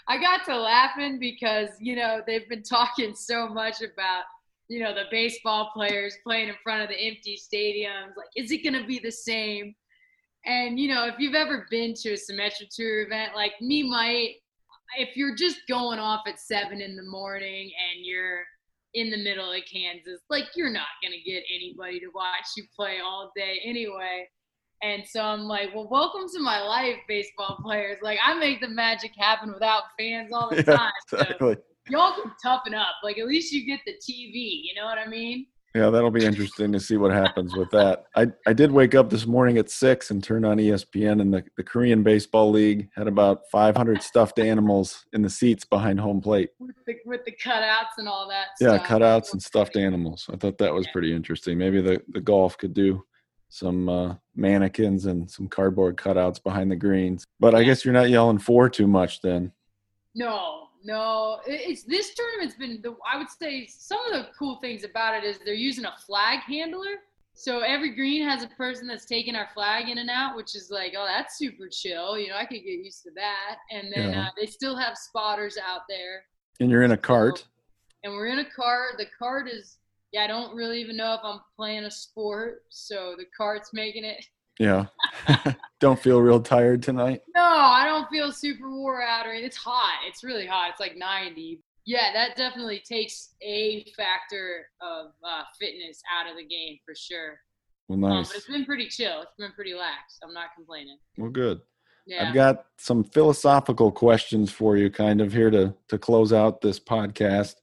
I 0.07 0.17
got 0.19 0.45
to 0.45 0.57
laughing 0.57 1.19
because 1.19 1.69
you 1.79 1.95
know 1.95 2.21
they've 2.25 2.47
been 2.47 2.63
talking 2.63 3.13
so 3.13 3.47
much 3.47 3.81
about 3.81 4.23
you 4.71 4.81
know 4.81 4.93
the 4.93 5.03
baseball 5.11 5.69
players 5.75 6.15
playing 6.25 6.47
in 6.47 6.55
front 6.63 6.81
of 6.81 6.87
the 6.87 6.95
empty 6.95 7.37
stadiums. 7.37 8.15
Like, 8.15 8.29
is 8.37 8.51
it 8.51 8.63
gonna 8.63 8.85
be 8.85 8.99
the 8.99 9.11
same? 9.11 9.75
And 10.45 10.79
you 10.79 10.87
know, 10.87 11.05
if 11.07 11.15
you've 11.19 11.35
ever 11.35 11.67
been 11.69 11.93
to 11.95 12.13
a 12.13 12.17
Symetra 12.17 12.67
Tour 12.73 13.01
event, 13.01 13.35
like 13.35 13.53
me, 13.59 13.83
might 13.83 14.35
if 14.97 15.15
you're 15.17 15.35
just 15.35 15.59
going 15.67 15.99
off 15.99 16.21
at 16.25 16.39
seven 16.39 16.79
in 16.81 16.95
the 16.95 17.03
morning 17.03 17.63
and 17.65 18.05
you're 18.05 18.43
in 18.93 19.09
the 19.09 19.17
middle 19.17 19.51
of 19.51 19.61
Kansas. 19.71 20.21
Like 20.29 20.45
you're 20.55 20.71
not 20.71 20.87
gonna 21.03 21.21
get 21.25 21.43
anybody 21.53 21.99
to 21.99 22.07
watch 22.13 22.45
you 22.55 22.63
play 22.75 22.99
all 23.03 23.31
day 23.35 23.59
anyway. 23.65 24.27
And 24.83 25.03
so 25.05 25.21
I'm 25.21 25.41
like, 25.41 25.75
well, 25.75 25.87
welcome 25.89 26.27
to 26.33 26.39
my 26.39 26.61
life, 26.61 26.95
baseball 27.07 27.59
players. 27.61 27.97
Like 28.01 28.19
I 28.25 28.33
make 28.33 28.61
the 28.61 28.69
magic 28.69 29.11
happen 29.17 29.53
without 29.53 29.83
fans 29.99 30.31
all 30.33 30.49
the 30.49 30.63
time. 30.63 30.91
Exactly. 31.11 31.55
So 31.55 31.61
y'all 31.91 32.13
can 32.13 32.31
toughen 32.41 32.73
up. 32.73 32.95
Like 33.03 33.17
at 33.17 33.27
least 33.27 33.53
you 33.53 33.65
get 33.65 33.81
the 33.85 33.93
TV. 33.93 34.61
You 34.63 34.73
know 34.75 34.85
what 34.85 34.97
I 34.97 35.07
mean? 35.07 35.45
Yeah, 35.73 35.89
that'll 35.89 36.11
be 36.11 36.25
interesting 36.25 36.73
to 36.73 36.81
see 36.81 36.97
what 36.97 37.11
happens 37.11 37.55
with 37.55 37.69
that. 37.71 38.03
I, 38.13 38.27
I 38.45 38.51
did 38.51 38.71
wake 38.71 38.93
up 38.93 39.09
this 39.09 39.25
morning 39.25 39.57
at 39.57 39.69
six 39.69 40.11
and 40.11 40.21
turn 40.21 40.43
on 40.43 40.57
ESPN, 40.57 41.21
and 41.21 41.33
the, 41.33 41.45
the 41.55 41.63
Korean 41.63 42.03
Baseball 42.03 42.51
League 42.51 42.89
had 42.93 43.07
about 43.07 43.43
500 43.49 44.01
stuffed 44.01 44.37
animals 44.37 45.05
in 45.13 45.21
the 45.21 45.29
seats 45.29 45.63
behind 45.63 45.97
home 46.01 46.19
plate. 46.19 46.49
With 46.59 46.75
the, 46.85 46.95
with 47.05 47.23
the 47.23 47.31
cutouts 47.31 47.97
and 47.97 48.09
all 48.09 48.27
that. 48.27 48.47
Yeah, 48.59 48.75
stuff. 48.75 48.87
cutouts 48.87 49.31
and 49.31 49.41
stuffed 49.41 49.77
animals. 49.77 50.29
I 50.31 50.35
thought 50.35 50.57
that 50.57 50.73
was 50.73 50.87
pretty 50.91 51.13
interesting. 51.13 51.57
Maybe 51.57 51.79
the, 51.79 52.01
the 52.09 52.21
golf 52.21 52.57
could 52.57 52.73
do 52.73 53.05
some 53.47 53.87
uh, 53.87 54.15
mannequins 54.35 55.05
and 55.05 55.31
some 55.31 55.47
cardboard 55.47 55.95
cutouts 55.95 56.43
behind 56.43 56.69
the 56.69 56.75
greens. 56.75 57.23
But 57.39 57.55
I 57.55 57.63
guess 57.63 57.85
you're 57.85 57.93
not 57.93 58.09
yelling 58.09 58.39
for 58.39 58.69
too 58.69 58.87
much 58.87 59.21
then. 59.21 59.53
No, 60.15 60.67
no, 60.83 61.39
it's 61.45 61.83
this 61.83 62.13
tournament's 62.13 62.55
been. 62.55 62.81
The, 62.81 62.95
I 63.11 63.17
would 63.17 63.29
say 63.29 63.67
some 63.67 63.99
of 64.07 64.13
the 64.13 64.29
cool 64.37 64.59
things 64.61 64.83
about 64.83 65.15
it 65.15 65.23
is 65.23 65.39
they're 65.45 65.53
using 65.53 65.85
a 65.85 65.93
flag 66.05 66.39
handler. 66.39 66.97
So 67.33 67.59
every 67.59 67.95
green 67.95 68.27
has 68.27 68.43
a 68.43 68.47
person 68.49 68.87
that's 68.87 69.05
taking 69.05 69.35
our 69.35 69.47
flag 69.53 69.89
in 69.89 69.99
and 69.99 70.09
out, 70.09 70.35
which 70.35 70.55
is 70.55 70.69
like, 70.69 70.93
oh, 70.97 71.05
that's 71.07 71.37
super 71.37 71.67
chill. 71.71 72.17
You 72.17 72.29
know, 72.29 72.35
I 72.35 72.45
could 72.45 72.63
get 72.63 72.65
used 72.65 73.03
to 73.03 73.11
that. 73.15 73.57
And 73.71 73.91
then 73.95 74.11
yeah. 74.11 74.25
uh, 74.25 74.29
they 74.37 74.45
still 74.45 74.75
have 74.75 74.97
spotters 74.97 75.57
out 75.57 75.81
there. 75.87 76.23
And 76.59 76.69
you're 76.69 76.83
in 76.83 76.91
a 76.91 76.97
cart. 76.97 77.39
So, 77.39 77.45
and 78.03 78.13
we're 78.13 78.27
in 78.27 78.39
a 78.39 78.49
cart. 78.49 78.97
The 78.97 79.07
cart 79.17 79.47
is, 79.49 79.77
yeah, 80.11 80.23
I 80.23 80.27
don't 80.27 80.53
really 80.53 80.81
even 80.81 80.97
know 80.97 81.13
if 81.13 81.21
I'm 81.23 81.39
playing 81.55 81.85
a 81.85 81.91
sport. 81.91 82.63
So 82.69 83.15
the 83.17 83.25
cart's 83.35 83.71
making 83.73 84.03
it 84.03 84.23
yeah. 84.61 84.85
don't 85.79 85.99
feel 85.99 86.21
real 86.21 86.39
tired 86.39 86.83
tonight? 86.83 87.21
No, 87.35 87.43
I 87.43 87.85
don't 87.85 88.07
feel 88.09 88.31
super 88.31 88.69
wore 88.69 89.01
out 89.01 89.25
or 89.25 89.33
it's 89.33 89.57
hot. 89.57 89.99
It's 90.07 90.23
really 90.23 90.45
hot. 90.45 90.69
It's 90.69 90.79
like 90.79 90.95
90. 90.95 91.61
Yeah, 91.85 92.13
that 92.13 92.37
definitely 92.37 92.83
takes 92.87 93.33
a 93.41 93.83
factor 93.97 94.67
of 94.79 95.07
uh, 95.23 95.43
fitness 95.59 96.01
out 96.15 96.29
of 96.29 96.37
the 96.37 96.45
game 96.45 96.77
for 96.85 96.93
sure. 96.95 97.39
Well, 97.87 97.97
nice. 97.97 98.11
Um, 98.11 98.23
but 98.29 98.37
it's 98.37 98.47
been 98.47 98.65
pretty 98.65 98.87
chill. 98.87 99.23
It's 99.23 99.35
been 99.39 99.51
pretty 99.53 99.73
lax. 99.73 100.19
I'm 100.23 100.33
not 100.33 100.49
complaining. 100.55 100.97
Well, 101.17 101.31
good. 101.31 101.61
Yeah. 102.05 102.27
I've 102.27 102.35
got 102.35 102.65
some 102.77 103.03
philosophical 103.03 103.91
questions 103.91 104.51
for 104.51 104.77
you, 104.77 104.91
kind 104.91 105.21
of 105.21 105.33
here 105.33 105.49
to 105.49 105.73
to 105.87 105.97
close 105.97 106.33
out 106.33 106.61
this 106.61 106.79
podcast. 106.79 107.55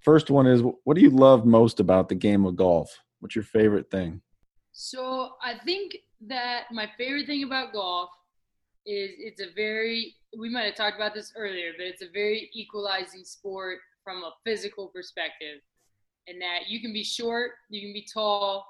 First 0.00 0.30
one 0.30 0.46
is, 0.46 0.62
what 0.84 0.94
do 0.94 1.02
you 1.02 1.10
love 1.10 1.44
most 1.44 1.80
about 1.80 2.08
the 2.08 2.14
game 2.14 2.44
of 2.46 2.56
golf? 2.56 2.94
What's 3.20 3.34
your 3.34 3.44
favorite 3.44 3.90
thing? 3.90 4.20
So 4.78 5.30
I 5.42 5.54
think 5.64 5.96
that 6.28 6.64
my 6.70 6.86
favorite 6.98 7.24
thing 7.26 7.44
about 7.44 7.72
golf 7.72 8.10
is 8.84 9.10
it's 9.16 9.40
a 9.40 9.46
very 9.56 10.14
we 10.38 10.50
might 10.50 10.64
have 10.64 10.74
talked 10.74 10.96
about 10.96 11.14
this 11.14 11.32
earlier, 11.34 11.72
but 11.78 11.86
it's 11.86 12.02
a 12.02 12.10
very 12.12 12.50
equalizing 12.52 13.24
sport 13.24 13.78
from 14.04 14.22
a 14.22 14.32
physical 14.44 14.88
perspective. 14.88 15.62
And 16.28 16.38
that 16.42 16.68
you 16.68 16.82
can 16.82 16.92
be 16.92 17.02
short, 17.02 17.52
you 17.70 17.80
can 17.80 17.94
be 17.94 18.06
tall, 18.12 18.66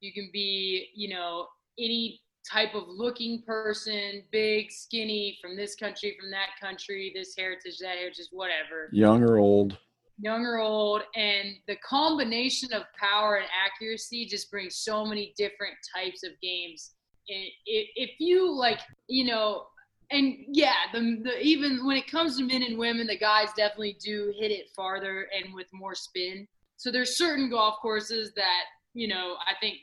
you 0.00 0.12
can 0.12 0.28
be, 0.30 0.90
you 0.94 1.08
know, 1.08 1.46
any 1.78 2.20
type 2.46 2.74
of 2.74 2.82
looking 2.86 3.42
person, 3.46 4.24
big, 4.30 4.70
skinny, 4.70 5.38
from 5.40 5.56
this 5.56 5.74
country, 5.74 6.18
from 6.20 6.30
that 6.32 6.48
country, 6.60 7.12
this 7.14 7.34
heritage, 7.34 7.78
that 7.78 7.96
heritage, 7.96 8.26
whatever. 8.30 8.90
Young 8.92 9.22
or 9.22 9.38
old 9.38 9.78
young 10.18 10.44
or 10.44 10.58
old, 10.58 11.02
and 11.14 11.56
the 11.66 11.76
combination 11.76 12.72
of 12.72 12.82
power 12.98 13.36
and 13.36 13.46
accuracy 13.64 14.26
just 14.26 14.50
brings 14.50 14.76
so 14.76 15.04
many 15.04 15.34
different 15.36 15.76
types 15.94 16.22
of 16.24 16.32
games 16.42 16.94
if 17.28 18.10
you 18.18 18.52
like, 18.52 18.80
you 19.08 19.24
know, 19.24 19.66
and 20.10 20.36
yeah, 20.48 20.74
the, 20.92 21.20
the 21.22 21.40
even 21.40 21.84
when 21.84 21.96
it 21.96 22.10
comes 22.10 22.38
to 22.38 22.44
men 22.44 22.62
and 22.62 22.78
women, 22.78 23.06
the 23.06 23.18
guys 23.18 23.48
definitely 23.56 23.96
do 24.00 24.32
hit 24.38 24.52
it 24.52 24.66
farther 24.74 25.28
and 25.36 25.52
with 25.54 25.66
more 25.72 25.94
spin. 25.94 26.46
So 26.76 26.92
there's 26.92 27.16
certain 27.16 27.50
golf 27.50 27.76
courses 27.80 28.32
that 28.36 28.64
you 28.94 29.08
know 29.08 29.36
I 29.46 29.54
think 29.60 29.78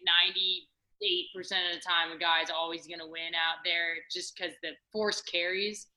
98% 1.03 1.41
of 1.41 1.75
the 1.75 1.81
time 1.85 2.15
a 2.15 2.19
guy's 2.19 2.49
always 2.49 2.87
gonna 2.87 3.07
win 3.07 3.33
out 3.35 3.57
there 3.65 3.95
just 4.11 4.35
because 4.35 4.53
the 4.63 4.71
force 4.91 5.21
carries. 5.21 5.87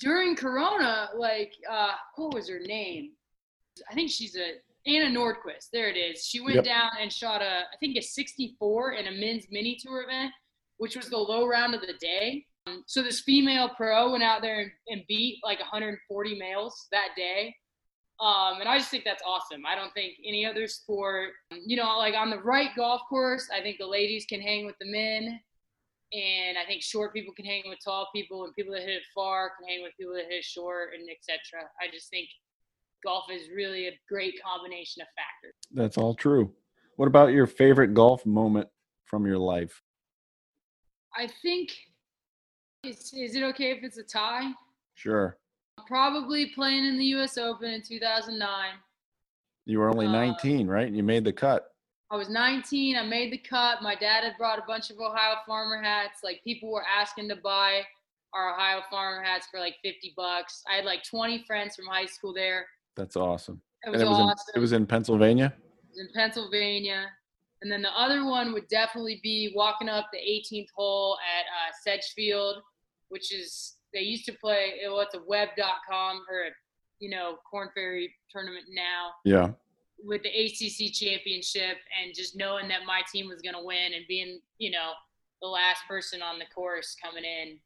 During 0.00 0.34
Corona, 0.34 1.10
like 1.16 1.52
uh, 1.70 1.92
what 2.16 2.34
was 2.34 2.48
her 2.48 2.58
name? 2.58 3.12
I 3.90 3.94
think 3.94 4.10
she's 4.10 4.36
a 4.36 4.54
Anna 4.86 5.16
Nordqvist. 5.16 5.70
There 5.72 5.88
it 5.88 5.96
is. 5.96 6.24
She 6.24 6.40
went 6.40 6.56
yep. 6.56 6.64
down 6.64 6.90
and 7.00 7.12
shot 7.12 7.42
a 7.42 7.62
I 7.72 7.76
think 7.80 7.96
a 7.96 8.02
64 8.02 8.92
in 8.92 9.06
a 9.06 9.12
men's 9.12 9.46
mini 9.50 9.76
tour 9.80 10.02
event, 10.02 10.32
which 10.78 10.96
was 10.96 11.08
the 11.08 11.18
low 11.18 11.46
round 11.46 11.74
of 11.74 11.80
the 11.80 11.94
day 12.00 12.46
so 12.86 13.02
this 13.02 13.20
female 13.20 13.70
pro 13.70 14.12
went 14.12 14.24
out 14.24 14.42
there 14.42 14.60
and, 14.60 14.70
and 14.88 15.02
beat 15.08 15.40
like 15.44 15.60
140 15.60 16.38
males 16.38 16.86
that 16.92 17.08
day. 17.16 17.54
Um, 18.20 18.60
and 18.60 18.68
I 18.68 18.78
just 18.78 18.90
think 18.90 19.04
that's 19.04 19.22
awesome. 19.26 19.64
I 19.64 19.76
don't 19.76 19.92
think 19.94 20.14
any 20.26 20.44
other 20.44 20.66
sport, 20.66 21.30
you 21.52 21.76
know, 21.76 21.98
like 21.98 22.14
on 22.14 22.30
the 22.30 22.40
right 22.40 22.70
golf 22.76 23.02
course, 23.08 23.48
I 23.54 23.62
think 23.62 23.78
the 23.78 23.86
ladies 23.86 24.26
can 24.28 24.40
hang 24.40 24.66
with 24.66 24.74
the 24.80 24.90
men, 24.90 25.38
and 26.12 26.58
I 26.58 26.66
think 26.66 26.82
short 26.82 27.14
people 27.14 27.32
can 27.32 27.44
hang 27.44 27.62
with 27.68 27.78
tall 27.84 28.08
people, 28.12 28.44
and 28.44 28.54
people 28.56 28.74
that 28.74 28.82
hit 28.82 28.90
it 28.90 29.02
far 29.14 29.52
can 29.56 29.68
hang 29.68 29.84
with 29.84 29.92
people 29.96 30.14
that 30.14 30.24
hit 30.24 30.38
it 30.38 30.44
short, 30.44 30.94
and 30.94 31.08
etc. 31.08 31.68
I 31.80 31.92
just 31.92 32.10
think 32.10 32.28
golf 33.04 33.24
is 33.30 33.48
really 33.54 33.88
a 33.88 33.98
great 34.08 34.34
combination 34.42 35.02
of 35.02 35.08
factors. 35.16 35.54
That's 35.72 35.98
all 35.98 36.14
true. 36.14 36.52
What 36.96 37.06
about 37.06 37.32
your 37.32 37.46
favorite 37.46 37.94
golf 37.94 38.26
moment 38.26 38.68
from 39.04 39.26
your 39.26 39.38
life? 39.38 39.82
I 41.16 41.28
think 41.42 41.70
is, 42.84 43.12
is 43.14 43.34
it 43.34 43.42
okay 43.42 43.72
if 43.72 43.82
it's 43.82 43.98
a 43.98 44.02
tie? 44.02 44.52
Sure. 44.94 45.38
Probably 45.86 46.46
playing 46.54 46.84
in 46.84 46.98
the 46.98 47.04
U.S. 47.06 47.38
Open 47.38 47.70
in 47.70 47.82
2009. 47.82 48.48
You 49.66 49.78
were 49.78 49.90
only 49.90 50.06
uh, 50.06 50.12
19, 50.12 50.68
uh, 50.68 50.72
right? 50.72 50.92
You 50.92 51.02
made 51.02 51.24
the 51.24 51.32
cut. 51.32 51.68
I 52.10 52.16
was 52.16 52.30
19. 52.30 52.96
I 52.96 53.02
made 53.02 53.32
the 53.32 53.38
cut. 53.38 53.82
My 53.82 53.94
dad 53.94 54.24
had 54.24 54.38
brought 54.38 54.58
a 54.58 54.64
bunch 54.66 54.90
of 54.90 54.98
Ohio 54.98 55.36
Farmer 55.46 55.82
hats. 55.82 56.20
Like 56.24 56.40
people 56.42 56.72
were 56.72 56.84
asking 56.84 57.28
to 57.28 57.36
buy 57.36 57.82
our 58.32 58.54
Ohio 58.54 58.80
Farmer 58.90 59.22
hats 59.22 59.46
for 59.50 59.60
like 59.60 59.76
50 59.84 60.14
bucks. 60.16 60.62
I 60.70 60.76
had 60.76 60.84
like 60.84 61.04
20 61.04 61.44
friends 61.46 61.76
from 61.76 61.86
high 61.86 62.06
school 62.06 62.32
there. 62.32 62.66
That's 62.98 63.16
awesome. 63.16 63.62
It 63.86 63.90
was, 63.90 64.02
it 64.02 64.08
was 64.08 64.18
awesome. 64.18 64.44
In, 64.54 64.58
it 64.58 64.60
was 64.60 64.72
in 64.72 64.84
Pennsylvania. 64.84 65.54
It 65.56 65.88
was 65.88 66.00
in 66.00 66.08
Pennsylvania. 66.12 67.06
And 67.62 67.70
then 67.70 67.80
the 67.80 67.96
other 67.96 68.24
one 68.24 68.52
would 68.52 68.66
definitely 68.68 69.20
be 69.22 69.52
walking 69.54 69.88
up 69.88 70.06
the 70.12 70.18
18th 70.18 70.66
hole 70.76 71.16
at 71.38 71.44
uh, 71.46 71.72
Sedgefield, 71.84 72.56
which 73.08 73.32
is 73.32 73.76
they 73.94 74.00
used 74.00 74.24
to 74.26 74.32
play. 74.32 74.74
Well, 74.84 75.00
it's 75.00 75.14
a 75.14 75.20
web.com 75.26 76.24
or 76.28 76.46
a, 76.46 76.50
you 76.98 77.08
know 77.08 77.36
Korn 77.48 77.68
Ferry 77.72 78.12
tournament 78.30 78.66
now. 78.70 79.10
Yeah. 79.24 79.50
With 80.04 80.22
the 80.22 80.28
ACC 80.28 80.92
championship 80.92 81.78
and 82.02 82.14
just 82.14 82.36
knowing 82.36 82.68
that 82.68 82.80
my 82.84 83.02
team 83.12 83.28
was 83.28 83.40
going 83.42 83.54
to 83.54 83.64
win 83.64 83.94
and 83.94 84.04
being 84.08 84.40
you 84.58 84.72
know 84.72 84.90
the 85.40 85.48
last 85.48 85.82
person 85.88 86.20
on 86.20 86.40
the 86.40 86.46
course 86.52 86.96
coming 87.02 87.24
in, 87.24 87.58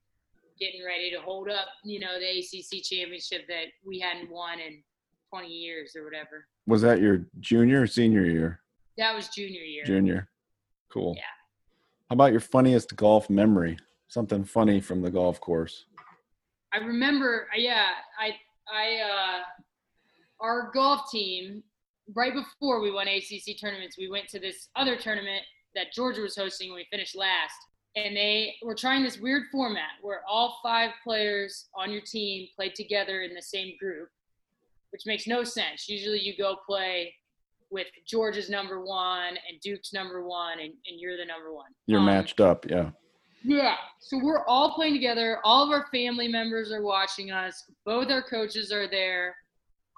getting 0.61 0.85
ready 0.85 1.11
to 1.11 1.20
hold 1.20 1.49
up 1.49 1.68
you 1.85 2.01
know 2.01 2.18
the 2.18 2.39
ACC 2.39 2.83
championship 2.83 3.47
that 3.49 3.66
we 3.85 3.99
hadn't 3.99 4.30
won 4.30 4.61
in 4.61 4.83
20 5.33 5.49
years 5.49 5.97
or 5.97 6.05
whatever. 6.05 6.47
Was 6.66 6.83
that 6.83 7.01
your 7.01 7.24
junior 7.41 7.83
or 7.83 7.87
senior 7.87 8.24
year? 8.24 8.61
That 8.99 9.14
was 9.14 9.28
junior 9.28 9.62
year. 9.62 9.85
Junior. 9.85 10.28
Cool. 10.93 11.14
Yeah. 11.16 11.22
How 12.11 12.14
about 12.14 12.33
your 12.33 12.41
funniest 12.41 12.95
golf 12.97 13.30
memory? 13.30 13.78
Something 14.09 14.45
funny 14.45 14.80
from 14.80 15.01
the 15.01 15.11
golf 15.11 15.41
course. 15.41 15.87
I 16.74 16.78
remember, 16.78 17.49
yeah, 17.57 17.87
I, 18.20 18.33
I, 18.70 19.01
uh, 19.01 19.41
our 20.41 20.70
golf 20.74 21.11
team, 21.11 21.62
right 22.14 22.35
before 22.35 22.83
we 22.83 22.91
won 22.91 23.09
ACC 23.09 23.59
tournaments, 23.59 23.97
we 23.97 24.11
went 24.11 24.28
to 24.28 24.39
this 24.39 24.68
other 24.76 24.97
tournament 24.97 25.43
that 25.74 25.93
Georgia 25.95 26.20
was 26.20 26.37
hosting 26.37 26.68
and 26.68 26.74
we 26.74 26.87
finished 26.91 27.16
last. 27.16 27.55
And 27.97 28.14
they 28.14 28.55
were 28.62 28.74
trying 28.74 29.03
this 29.03 29.18
weird 29.18 29.45
format 29.51 29.93
where 30.03 30.22
all 30.28 30.59
five 30.62 30.91
players 31.03 31.68
on 31.74 31.91
your 31.91 32.03
team 32.03 32.49
played 32.55 32.74
together 32.74 33.22
in 33.22 33.35
the 33.35 33.43
same 33.43 33.74
group, 33.78 34.09
which 34.93 35.03
makes 35.07 35.26
no 35.26 35.43
sense. 35.43 35.88
Usually 35.88 36.20
you 36.20 36.36
go 36.36 36.57
play 36.66 37.14
with 37.70 37.86
Georgia's 38.07 38.51
number 38.51 38.84
one 38.84 39.30
and 39.49 39.61
Duke's 39.62 39.93
number 39.93 40.26
one, 40.26 40.61
and, 40.61 40.72
and 40.86 41.01
you're 41.01 41.16
the 41.16 41.24
number 41.24 41.53
one. 41.53 41.70
You're 41.86 42.01
um, 42.01 42.07
matched 42.07 42.40
up, 42.40 42.66
yeah. 42.68 42.90
Yeah. 43.45 43.76
So 44.01 44.20
we're 44.22 44.45
all 44.47 44.74
playing 44.74 44.95
together. 44.95 45.38
All 45.45 45.64
of 45.64 45.70
our 45.70 45.86
family 45.93 46.28
members 46.28 46.70
are 46.70 46.82
watching 46.82 47.32
us. 47.32 47.64
Both 47.84 48.11
our 48.11 48.22
coaches 48.22 48.70
are 48.72 48.88
there 48.88 49.34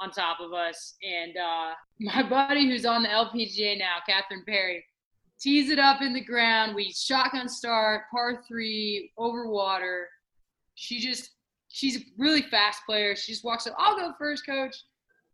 on 0.00 0.10
top 0.10 0.40
of 0.40 0.52
us. 0.52 0.94
And 1.02 1.36
uh, 1.36 1.72
my 2.00 2.22
buddy 2.22 2.66
who's 2.68 2.86
on 2.86 3.02
the 3.02 3.08
LPGA 3.08 3.78
now, 3.78 3.96
Katherine 4.08 4.44
Perry, 4.46 4.84
tees 5.40 5.70
it 5.70 5.78
up 5.78 6.00
in 6.00 6.12
the 6.12 6.24
ground. 6.24 6.74
We 6.74 6.92
shotgun 6.92 7.48
start, 7.48 8.02
par 8.10 8.42
three, 8.48 9.12
over 9.18 9.48
water. 9.48 10.08
She 10.74 11.00
just, 11.00 11.30
she's 11.74 11.96
a 11.96 12.04
really 12.16 12.42
fast 12.42 12.82
player. 12.86 13.16
She 13.16 13.32
just 13.32 13.44
walks 13.44 13.66
up, 13.66 13.74
I'll 13.76 13.96
go 13.96 14.12
first, 14.18 14.46
coach 14.46 14.76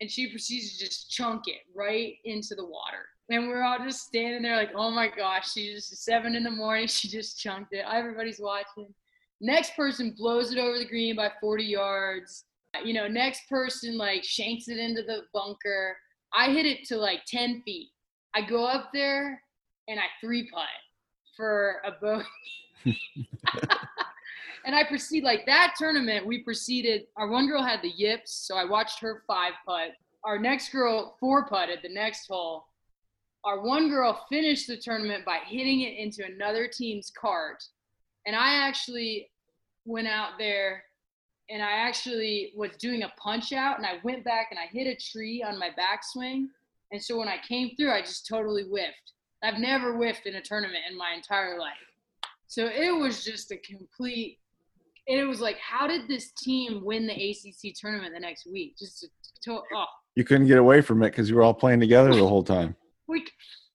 and 0.00 0.10
she 0.10 0.30
proceeds 0.30 0.72
to 0.72 0.84
just 0.84 1.10
chunk 1.10 1.46
it 1.46 1.60
right 1.74 2.14
into 2.24 2.54
the 2.54 2.64
water. 2.64 3.06
And 3.28 3.48
we're 3.48 3.62
all 3.62 3.78
just 3.78 4.00
standing 4.00 4.42
there 4.42 4.56
like, 4.56 4.72
oh 4.74 4.90
my 4.90 5.08
gosh, 5.08 5.52
she's 5.52 5.88
just 5.88 6.04
seven 6.04 6.34
in 6.34 6.42
the 6.42 6.50
morning, 6.50 6.86
she 6.88 7.08
just 7.08 7.38
chunked 7.38 7.72
it. 7.72 7.84
Everybody's 7.90 8.40
watching. 8.40 8.92
Next 9.40 9.76
person 9.76 10.14
blows 10.16 10.52
it 10.52 10.58
over 10.58 10.78
the 10.78 10.84
green 10.84 11.16
by 11.16 11.30
40 11.40 11.64
yards. 11.64 12.44
You 12.84 12.94
know, 12.94 13.08
next 13.08 13.48
person 13.48 13.96
like 13.96 14.24
shanks 14.24 14.68
it 14.68 14.78
into 14.78 15.02
the 15.02 15.22
bunker. 15.32 15.96
I 16.32 16.50
hit 16.50 16.66
it 16.66 16.86
to 16.88 16.96
like 16.96 17.20
10 17.26 17.62
feet. 17.64 17.88
I 18.34 18.42
go 18.42 18.64
up 18.64 18.90
there 18.92 19.42
and 19.88 19.98
I 19.98 20.04
three 20.20 20.48
putt 20.50 20.64
for 21.36 21.80
a 21.84 21.92
boat. 22.00 22.24
and 24.64 24.74
I 24.74 24.84
proceed 24.84 25.24
like 25.24 25.46
that 25.46 25.74
tournament. 25.78 26.26
We 26.26 26.42
proceeded. 26.42 27.06
Our 27.16 27.28
one 27.28 27.46
girl 27.46 27.62
had 27.62 27.82
the 27.82 27.90
yips, 27.90 28.32
so 28.32 28.56
I 28.56 28.64
watched 28.64 29.00
her 29.00 29.22
five 29.26 29.52
putt. 29.66 29.90
Our 30.24 30.38
next 30.38 30.70
girl 30.70 31.16
four 31.18 31.48
putted 31.48 31.80
the 31.82 31.92
next 31.92 32.26
hole. 32.28 32.66
Our 33.44 33.62
one 33.62 33.88
girl 33.88 34.26
finished 34.28 34.66
the 34.66 34.76
tournament 34.76 35.24
by 35.24 35.38
hitting 35.46 35.80
it 35.80 35.96
into 35.96 36.24
another 36.24 36.68
team's 36.68 37.10
cart, 37.10 37.62
and 38.26 38.36
I 38.36 38.66
actually 38.66 39.30
went 39.86 40.08
out 40.08 40.32
there 40.38 40.84
and 41.48 41.62
I 41.62 41.72
actually 41.72 42.52
was 42.54 42.70
doing 42.78 43.02
a 43.02 43.12
punch 43.18 43.52
out, 43.52 43.76
and 43.76 43.84
I 43.84 43.94
went 44.04 44.24
back 44.24 44.48
and 44.50 44.58
I 44.58 44.66
hit 44.66 44.86
a 44.86 44.94
tree 44.94 45.42
on 45.42 45.58
my 45.58 45.70
backswing. 45.70 46.46
And 46.92 47.02
so 47.02 47.18
when 47.18 47.28
I 47.28 47.38
came 47.46 47.74
through, 47.76 47.90
I 47.90 48.02
just 48.02 48.26
totally 48.26 48.62
whiffed. 48.62 49.12
I've 49.42 49.58
never 49.58 49.96
whiffed 49.96 50.26
in 50.26 50.36
a 50.36 50.42
tournament 50.42 50.84
in 50.88 50.96
my 50.96 51.12
entire 51.16 51.58
life. 51.58 51.72
So 52.46 52.66
it 52.66 52.94
was 52.96 53.24
just 53.24 53.50
a 53.50 53.56
complete 53.56 54.38
and 55.10 55.18
it 55.18 55.24
was 55.24 55.40
like, 55.40 55.58
how 55.58 55.88
did 55.88 56.06
this 56.06 56.30
team 56.32 56.84
win 56.84 57.06
the 57.06 57.12
ACC 57.12 57.74
tournament 57.74 58.14
the 58.14 58.20
next 58.20 58.46
week? 58.46 58.76
Just 58.78 59.00
to, 59.00 59.08
to 59.42 59.60
oh. 59.74 59.84
You 60.14 60.22
couldn't 60.24 60.46
get 60.46 60.58
away 60.58 60.82
from 60.82 61.02
it 61.02 61.10
because 61.10 61.28
you 61.28 61.34
were 61.34 61.42
all 61.42 61.52
playing 61.52 61.80
together 61.80 62.14
the 62.14 62.26
whole 62.26 62.44
time. 62.44 62.76
We, 63.08 63.26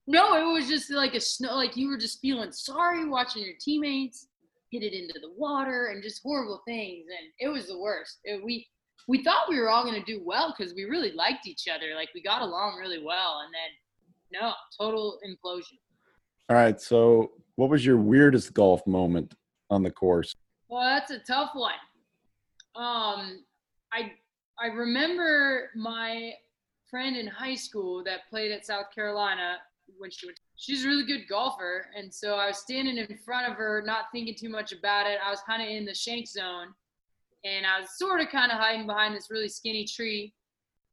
no, 0.08 0.38
it 0.38 0.54
was 0.54 0.70
just 0.70 0.90
like 0.90 1.14
a 1.14 1.20
snow. 1.20 1.56
Like 1.56 1.76
you 1.76 1.90
were 1.90 1.98
just 1.98 2.22
feeling 2.22 2.54
sorry 2.54 3.06
watching 3.06 3.44
your 3.44 3.56
teammates 3.60 4.30
hit 4.72 4.82
it 4.82 4.94
into 4.94 5.20
the 5.20 5.34
water 5.36 5.88
and 5.88 6.02
just 6.02 6.22
horrible 6.24 6.62
things, 6.66 7.08
and 7.10 7.28
it 7.38 7.50
was 7.50 7.68
the 7.68 7.78
worst. 7.78 8.20
It, 8.24 8.42
we 8.42 8.66
we 9.10 9.26
thought 9.26 9.50
we 9.50 9.60
were 9.60 9.70
all 9.70 9.84
going 9.84 10.02
to 10.02 10.06
do 10.10 10.22
well 10.24 10.56
because 10.58 10.74
we 10.74 10.86
really 10.86 11.12
liked 11.12 11.48
each 11.48 11.68
other. 11.68 11.96
Like 11.96 12.08
we 12.16 12.24
got 12.24 12.44
along 12.44 12.78
really 12.80 13.04
well, 13.04 13.42
and 13.44 13.54
then 13.54 14.42
no, 14.42 14.54
total 14.80 15.20
implosion. 15.28 15.80
All 16.50 16.56
right. 16.56 16.80
So, 16.80 17.32
what 17.58 17.70
was 17.70 17.86
your 17.86 17.98
weirdest 17.98 18.54
golf 18.54 18.88
moment 18.88 19.34
on 19.70 19.84
the 19.84 19.92
course? 19.92 20.34
Well, 20.68 20.84
that's 20.84 21.12
a 21.12 21.20
tough 21.20 21.52
one. 21.54 21.74
Um, 22.76 23.44
I 23.94 24.12
I 24.60 24.68
remember 24.68 25.70
my 25.76 26.34
friend 26.90 27.16
in 27.16 27.28
high 27.28 27.56
school 27.56 28.04
that 28.04 28.30
played 28.30 28.52
at 28.52 28.66
South 28.66 28.86
Carolina 28.94 29.58
when 29.98 30.10
she 30.10 30.28
was 30.28 30.36
she's 30.56 30.86
a 30.86 30.88
really 30.88 31.06
good 31.06 31.28
golfer 31.30 31.88
and 31.98 32.14
so 32.14 32.36
I 32.36 32.48
was 32.48 32.58
standing 32.58 32.98
in 32.98 33.18
front 33.18 33.52
of 33.52 33.58
her 33.58 33.84
not 33.86 34.06
thinking 34.12 34.36
too 34.36 34.50
much 34.50 34.72
about 34.72 35.06
it. 35.08 35.20
I 35.24 35.30
was 35.30 35.42
kind 35.48 35.62
of 35.62 35.70
in 35.70 35.86
the 35.86 35.94
shank 35.94 36.28
zone 36.28 36.74
and 37.44 37.66
I 37.66 37.80
was 37.80 37.98
sort 37.98 38.22
of 38.22 38.30
kind 38.30 38.52
of 38.52 38.58
hiding 38.58 38.88
behind 38.88 39.16
this 39.16 39.30
really 39.30 39.50
skinny 39.50 39.86
tree. 39.86 40.34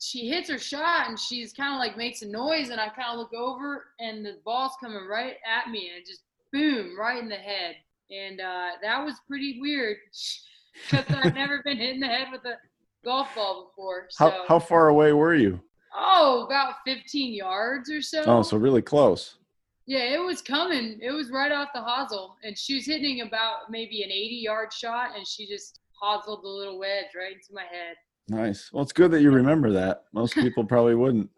She 0.01 0.29
hits 0.29 0.51
her 0.51 0.59
shot 0.59 1.09
and 1.09 1.19
she's 1.19 1.53
kind 1.53 1.73
of 1.73 1.79
like 1.79 1.97
makes 1.97 2.23
a 2.23 2.29
noise 2.29 2.71
and 2.71 2.81
I 2.81 2.89
kind 2.89 3.13
of 3.13 3.19
look 3.19 3.33
over 3.33 3.87
and 4.01 4.25
the 4.25 4.39
ball's 4.45 4.73
coming 4.81 5.07
right 5.07 5.37
at 5.47 5.71
me 5.71 5.89
and 5.89 6.03
it 6.03 6.07
just 6.07 6.23
boom 6.53 6.99
right 6.99 7.23
in 7.23 7.29
the 7.29 7.37
head 7.37 7.77
and 8.13 8.41
uh, 8.41 8.71
that 8.83 9.05
was 9.05 9.15
pretty 9.27 9.59
weird 9.61 9.97
because 10.91 11.05
I've 11.15 11.35
never 11.35 11.63
been 11.65 11.79
hit 11.79 11.95
in 11.95 12.01
the 12.01 12.07
head 12.07 12.29
with 12.31 12.45
a 12.45 12.57
golf 13.05 13.35
ball 13.35 13.71
before. 13.71 14.07
So. 14.11 14.31
How 14.31 14.45
how 14.49 14.59
far 14.59 14.89
away 14.89 15.13
were 15.13 15.35
you? 15.35 15.61
Oh, 15.95 16.45
about 16.47 16.77
15 16.87 17.35
yards 17.35 17.91
or 17.91 18.01
so. 18.01 18.23
Oh, 18.25 18.43
so 18.43 18.57
really 18.57 18.83
close. 18.83 19.37
Yeah, 19.85 20.05
it 20.05 20.25
was 20.25 20.41
coming. 20.41 20.99
It 21.03 21.11
was 21.11 21.31
right 21.31 21.53
off 21.53 21.69
the 21.75 21.81
hosel, 21.81 22.37
and 22.45 22.57
she 22.57 22.77
was 22.77 22.87
hitting 22.87 23.21
about 23.21 23.71
maybe 23.71 24.03
an 24.03 24.11
80-yard 24.11 24.73
shot, 24.73 25.17
and 25.17 25.27
she 25.27 25.47
just 25.47 25.81
hoseled 26.01 26.45
the 26.45 26.49
little 26.49 26.79
wedge 26.79 27.07
right 27.17 27.33
into 27.33 27.53
my 27.53 27.63
head. 27.63 27.97
Nice. 28.29 28.71
Well, 28.73 28.83
it's 28.83 28.93
good 28.93 29.11
that 29.11 29.23
you 29.23 29.33
remember 29.33 29.73
that. 29.73 30.05
Most 30.13 30.35
people 30.35 30.65
probably 30.65 30.95
wouldn't. 30.95 31.29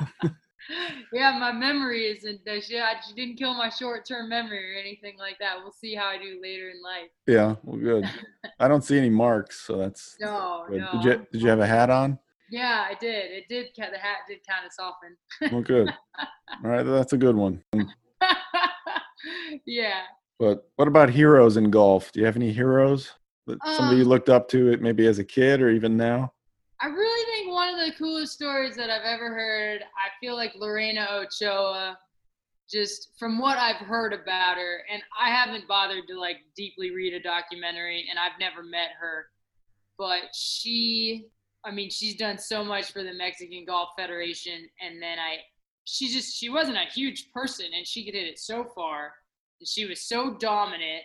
yeah, 1.12 1.38
my 1.38 1.52
memory 1.52 2.06
isn't. 2.06 2.40
She, 2.46 2.60
she 3.06 3.14
didn't 3.14 3.36
kill 3.36 3.54
my 3.54 3.68
short-term 3.68 4.28
memory 4.28 4.74
or 4.74 4.78
anything 4.78 5.16
like 5.18 5.38
that. 5.40 5.56
We'll 5.62 5.72
see 5.72 5.94
how 5.94 6.06
I 6.06 6.18
do 6.18 6.40
later 6.42 6.70
in 6.70 6.82
life. 6.82 7.10
Yeah, 7.26 7.56
well, 7.62 7.78
good. 7.78 8.08
I 8.60 8.68
don't 8.68 8.84
see 8.84 8.98
any 8.98 9.10
marks, 9.10 9.60
so 9.60 9.76
that's 9.76 10.16
no. 10.20 10.64
Good. 10.68 10.80
no. 10.80 10.92
Did 10.92 11.04
you 11.04 11.26
Did 11.32 11.42
you 11.42 11.48
have 11.48 11.60
a 11.60 11.66
hat 11.66 11.90
on? 11.90 12.18
Yeah, 12.50 12.84
I 12.88 12.94
did. 13.00 13.30
It 13.30 13.48
did. 13.48 13.68
The 13.76 13.98
hat 13.98 14.18
did 14.28 14.40
kind 14.46 14.66
of 14.66 14.72
soften. 14.72 15.16
Well, 15.50 15.62
good. 15.62 15.88
All 16.64 16.70
right, 16.70 16.82
that's 16.82 17.14
a 17.14 17.16
good 17.18 17.34
one. 17.34 17.62
yeah. 19.66 20.02
But 20.38 20.68
what 20.76 20.88
about 20.88 21.10
heroes 21.10 21.56
in 21.56 21.70
golf? 21.70 22.12
Do 22.12 22.20
you 22.20 22.26
have 22.26 22.36
any 22.36 22.52
heroes 22.52 23.12
that 23.46 23.58
somebody 23.64 23.98
you 23.98 24.02
Um, 24.02 24.08
looked 24.08 24.28
up 24.28 24.48
to, 24.50 24.76
maybe 24.78 25.06
as 25.06 25.18
a 25.18 25.24
kid 25.24 25.62
or 25.62 25.70
even 25.70 25.96
now? 25.96 26.32
I 26.80 26.88
really 26.88 27.21
of 27.82 27.92
the 27.92 27.98
coolest 27.98 28.32
stories 28.32 28.76
that 28.76 28.90
I've 28.90 29.04
ever 29.04 29.34
heard, 29.34 29.82
I 29.82 30.08
feel 30.20 30.36
like 30.36 30.52
Lorena 30.54 31.06
Ochoa, 31.10 31.98
just 32.70 33.10
from 33.18 33.38
what 33.38 33.58
I've 33.58 33.76
heard 33.76 34.12
about 34.12 34.56
her, 34.56 34.82
and 34.90 35.02
I 35.20 35.30
haven't 35.30 35.68
bothered 35.68 36.06
to 36.08 36.18
like 36.18 36.38
deeply 36.56 36.90
read 36.90 37.14
a 37.14 37.22
documentary 37.22 38.06
and 38.08 38.18
I've 38.18 38.38
never 38.38 38.62
met 38.62 38.90
her, 39.00 39.26
but 39.98 40.34
she, 40.34 41.26
I 41.64 41.70
mean, 41.70 41.90
she's 41.90 42.16
done 42.16 42.38
so 42.38 42.64
much 42.64 42.92
for 42.92 43.02
the 43.02 43.12
Mexican 43.12 43.64
Golf 43.64 43.90
Federation. 43.96 44.68
And 44.80 45.02
then 45.02 45.18
I, 45.18 45.38
she 45.84 46.08
just, 46.08 46.36
she 46.36 46.48
wasn't 46.48 46.76
a 46.76 46.92
huge 46.92 47.30
person 47.32 47.66
and 47.76 47.86
she 47.86 48.04
could 48.04 48.14
hit 48.14 48.26
it 48.26 48.38
so 48.38 48.64
far. 48.74 49.12
And 49.60 49.68
she 49.68 49.86
was 49.86 50.02
so 50.02 50.34
dominant. 50.34 51.02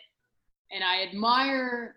And 0.71 0.83
I 0.83 1.03
admire 1.03 1.95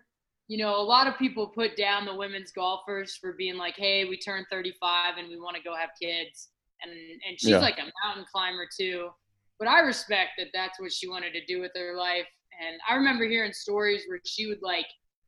you 0.51 0.57
know, 0.57 0.75
a 0.75 0.83
lot 0.83 1.07
of 1.07 1.17
people 1.17 1.47
put 1.47 1.77
down 1.77 2.03
the 2.03 2.13
women's 2.13 2.51
golfers 2.51 3.15
for 3.15 3.31
being 3.31 3.55
like, 3.55 3.75
"Hey, 3.77 4.03
we 4.03 4.17
turned 4.17 4.47
35 4.51 5.17
and 5.17 5.29
we 5.29 5.39
want 5.39 5.55
to 5.55 5.63
go 5.63 5.73
have 5.73 5.91
kids," 5.97 6.49
and 6.81 6.91
and 6.91 7.39
she's 7.39 7.51
Yeah. 7.51 7.59
like 7.59 7.79
a 7.79 7.89
mountain 8.03 8.25
climber 8.29 8.67
too. 8.77 9.13
But 9.59 9.69
I 9.69 9.79
respect 9.79 10.31
that 10.39 10.49
that's 10.51 10.77
what 10.77 10.91
she 10.91 11.07
wanted 11.07 11.31
to 11.35 11.45
do 11.45 11.61
with 11.61 11.71
her 11.77 11.95
life. 11.95 12.27
And 12.59 12.81
I 12.85 12.95
remember 12.95 13.23
hearing 13.29 13.53
stories 13.53 14.03
where 14.09 14.19
she 14.25 14.45
would 14.47 14.61
like 14.61 14.87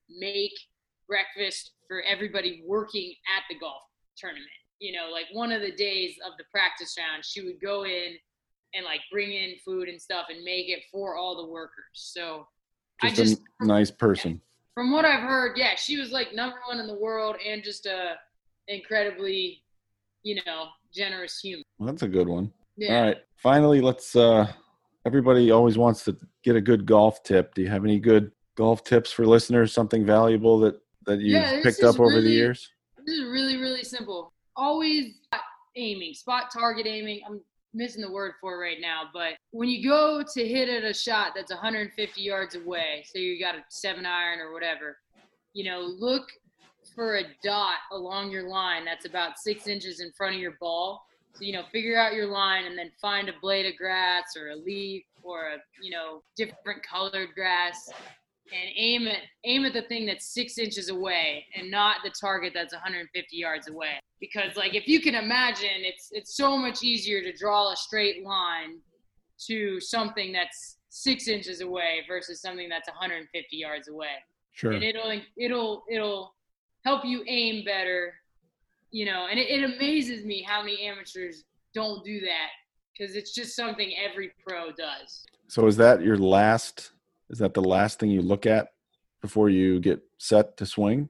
make 0.10 0.52
breakfast 1.08 1.72
for 1.88 2.02
everybody 2.02 2.62
working 2.66 3.16
at 3.38 3.44
the 3.50 3.58
golf 3.60 3.84
tournament. 4.18 4.52
You 4.80 4.92
know, 4.92 5.10
like 5.10 5.28
one 5.32 5.54
of 5.54 5.62
the 5.62 5.72
days 5.72 6.20
of 6.26 6.34
the 6.38 6.44
practice 6.52 6.98
round, 6.98 7.24
she 7.24 7.46
would 7.46 7.62
go 7.62 7.86
in 7.86 8.18
and 8.74 8.84
like 8.84 9.00
bring 9.10 9.32
in 9.32 9.56
food 9.64 9.88
and 9.88 10.02
stuff 10.02 10.26
and 10.28 10.44
make 10.44 10.68
it 10.68 10.84
for 10.92 11.16
all 11.16 11.38
the 11.38 11.50
workers. 11.50 11.94
So 11.94 12.46
I 13.02 13.10
Just 13.10 13.42
a 13.62 13.66
nice 13.66 13.90
person. 13.90 14.42
From 14.74 14.92
what 14.92 15.06
I've 15.06 15.22
heard, 15.22 15.58
yeah, 15.58 15.76
she 15.76 15.98
was 15.98 16.12
like 16.12 16.34
number 16.34 16.58
one 16.68 16.80
in 16.80 16.88
the 16.88 16.98
world 16.98 17.36
and 17.46 17.64
just 17.64 17.86
a 17.86 18.16
incredibly, 18.68 19.62
you 20.24 20.40
know, 20.46 20.68
generous 20.94 21.40
human. 21.40 21.64
Well, 21.78 21.88
that's 21.88 22.04
a 22.04 22.08
good 22.08 22.28
one. 22.28 22.52
Yeah. 22.78 22.96
All 22.96 23.04
right. 23.04 23.18
Finally, 23.38 23.82
let's. 23.82 24.16
uh 24.16 24.52
Everybody 25.06 25.52
always 25.52 25.78
wants 25.78 26.06
to 26.06 26.16
get 26.46 26.56
a 26.56 26.62
good 26.62 26.86
golf 26.86 27.24
tip. 27.24 27.54
Do 27.56 27.62
you 27.62 27.68
have 27.68 27.84
any 27.84 28.00
good 28.00 28.32
golf 28.56 28.86
tips 28.86 29.12
for 29.12 29.26
listeners? 29.26 29.74
Something 29.74 30.06
valuable 30.06 30.60
that 30.60 30.80
that 31.06 31.20
you've 31.20 31.42
Yeah, 31.42 31.62
picked 31.62 31.84
up 31.84 32.00
over 32.00 32.22
the 32.22 32.30
years? 32.30 32.70
This 33.06 33.18
is 33.18 33.26
really, 33.26 33.58
really 33.58 33.84
simple. 33.84 34.32
Always 34.56 35.16
aiming, 35.76 36.14
spot 36.14 36.52
target 36.54 36.88
aiming. 36.88 37.20
I'm 37.28 37.42
missing 37.74 38.02
the 38.02 38.12
word 38.12 38.34
for 38.40 38.60
right 38.60 38.80
now, 38.80 39.04
but 39.14 39.34
when 39.52 39.70
you 39.70 39.88
go 39.88 40.24
to 40.34 40.48
hit 40.48 40.70
at 40.70 40.84
a 40.84 40.94
shot 40.94 41.34
that's 41.36 41.52
150 41.52 42.22
yards 42.22 42.56
away, 42.56 43.06
so 43.12 43.20
you 43.20 43.40
got 43.40 43.56
a 43.56 43.64
seven 43.70 44.06
iron 44.06 44.40
or 44.40 44.54
whatever, 44.54 44.98
you 45.54 45.64
know, 45.64 45.82
look 45.82 46.30
for 46.96 47.18
a 47.18 47.24
dot 47.44 47.78
along 47.92 48.32
your 48.32 48.48
line 48.48 48.86
that's 48.86 49.06
about 49.06 49.40
six 49.40 49.68
inches 49.68 50.00
in 50.00 50.12
front 50.12 50.36
of 50.36 50.42
your 50.42 50.58
ball. 50.60 51.06
So, 51.34 51.46
you 51.46 51.54
know, 51.54 51.64
figure 51.72 51.98
out 51.98 52.14
your 52.14 52.28
line 52.28 52.66
and 52.66 52.78
then 52.78 52.92
find 53.02 53.28
a 53.28 53.34
blade 53.42 53.66
of 53.66 53.76
grass 53.76 54.36
or 54.38 54.50
a 54.50 54.56
leaf 54.56 55.04
or 55.24 55.48
a, 55.48 55.58
you 55.82 55.90
know, 55.90 56.22
different 56.36 56.84
colored 56.84 57.30
grass 57.34 57.90
and 58.52 58.70
aim 58.76 59.08
at 59.08 59.20
aim 59.46 59.66
at 59.66 59.74
the 59.74 59.84
thing 59.84 60.06
that's 60.06 60.26
six 60.34 60.58
inches 60.58 60.90
away 60.90 61.46
and 61.56 61.72
not 61.72 61.98
the 62.04 62.10
target 62.12 62.52
that's 62.54 62.74
150 62.74 63.36
yards 63.36 63.68
away. 63.70 64.00
Because 64.20 64.56
like 64.56 64.76
if 64.76 64.88
you 64.88 65.00
can 65.02 65.16
imagine, 65.16 65.82
it's 65.82 66.10
it's 66.12 66.36
so 66.36 66.58
much 66.58 66.84
easier 66.84 67.22
to 67.22 67.32
draw 67.36 67.72
a 67.72 67.76
straight 67.76 68.24
line 68.26 68.80
to 69.48 69.80
something 69.80 70.32
that's 70.32 70.78
six 70.90 71.28
inches 71.28 71.62
away 71.62 72.02
versus 72.08 72.40
something 72.42 72.70
that's 72.70 72.88
150 72.88 73.58
yards 73.58 73.88
away 73.88 74.14
Sure. 74.52 74.74
and 74.74 74.84
it'll 74.84 75.12
it'll 75.38 75.84
it'll 75.90 76.36
help 76.86 77.04
you 77.04 77.24
aim 77.28 77.66
better 77.66 78.14
you 78.92 79.04
know 79.04 79.26
and 79.30 79.40
it, 79.40 79.50
it 79.50 79.64
amazes 79.64 80.24
me 80.24 80.44
how 80.44 80.62
many 80.62 80.84
amateurs 80.84 81.46
don't 81.74 82.06
do 82.06 82.20
that 82.20 82.50
because 82.96 83.16
it's 83.16 83.34
just 83.34 83.56
something 83.56 83.92
every 83.98 84.32
pro 84.48 84.72
does 84.72 85.26
So 85.48 85.66
is 85.66 85.78
that 85.78 86.04
your 86.04 86.18
last? 86.18 86.92
Is 87.34 87.40
that 87.40 87.56
the 87.56 87.62
last 87.62 88.00
thing 88.00 88.12
you 88.12 88.22
look 88.22 88.46
at 88.46 88.68
before 89.20 89.50
you 89.50 89.80
get 89.80 90.00
set 90.20 90.56
to 90.58 90.68
swing? 90.68 91.10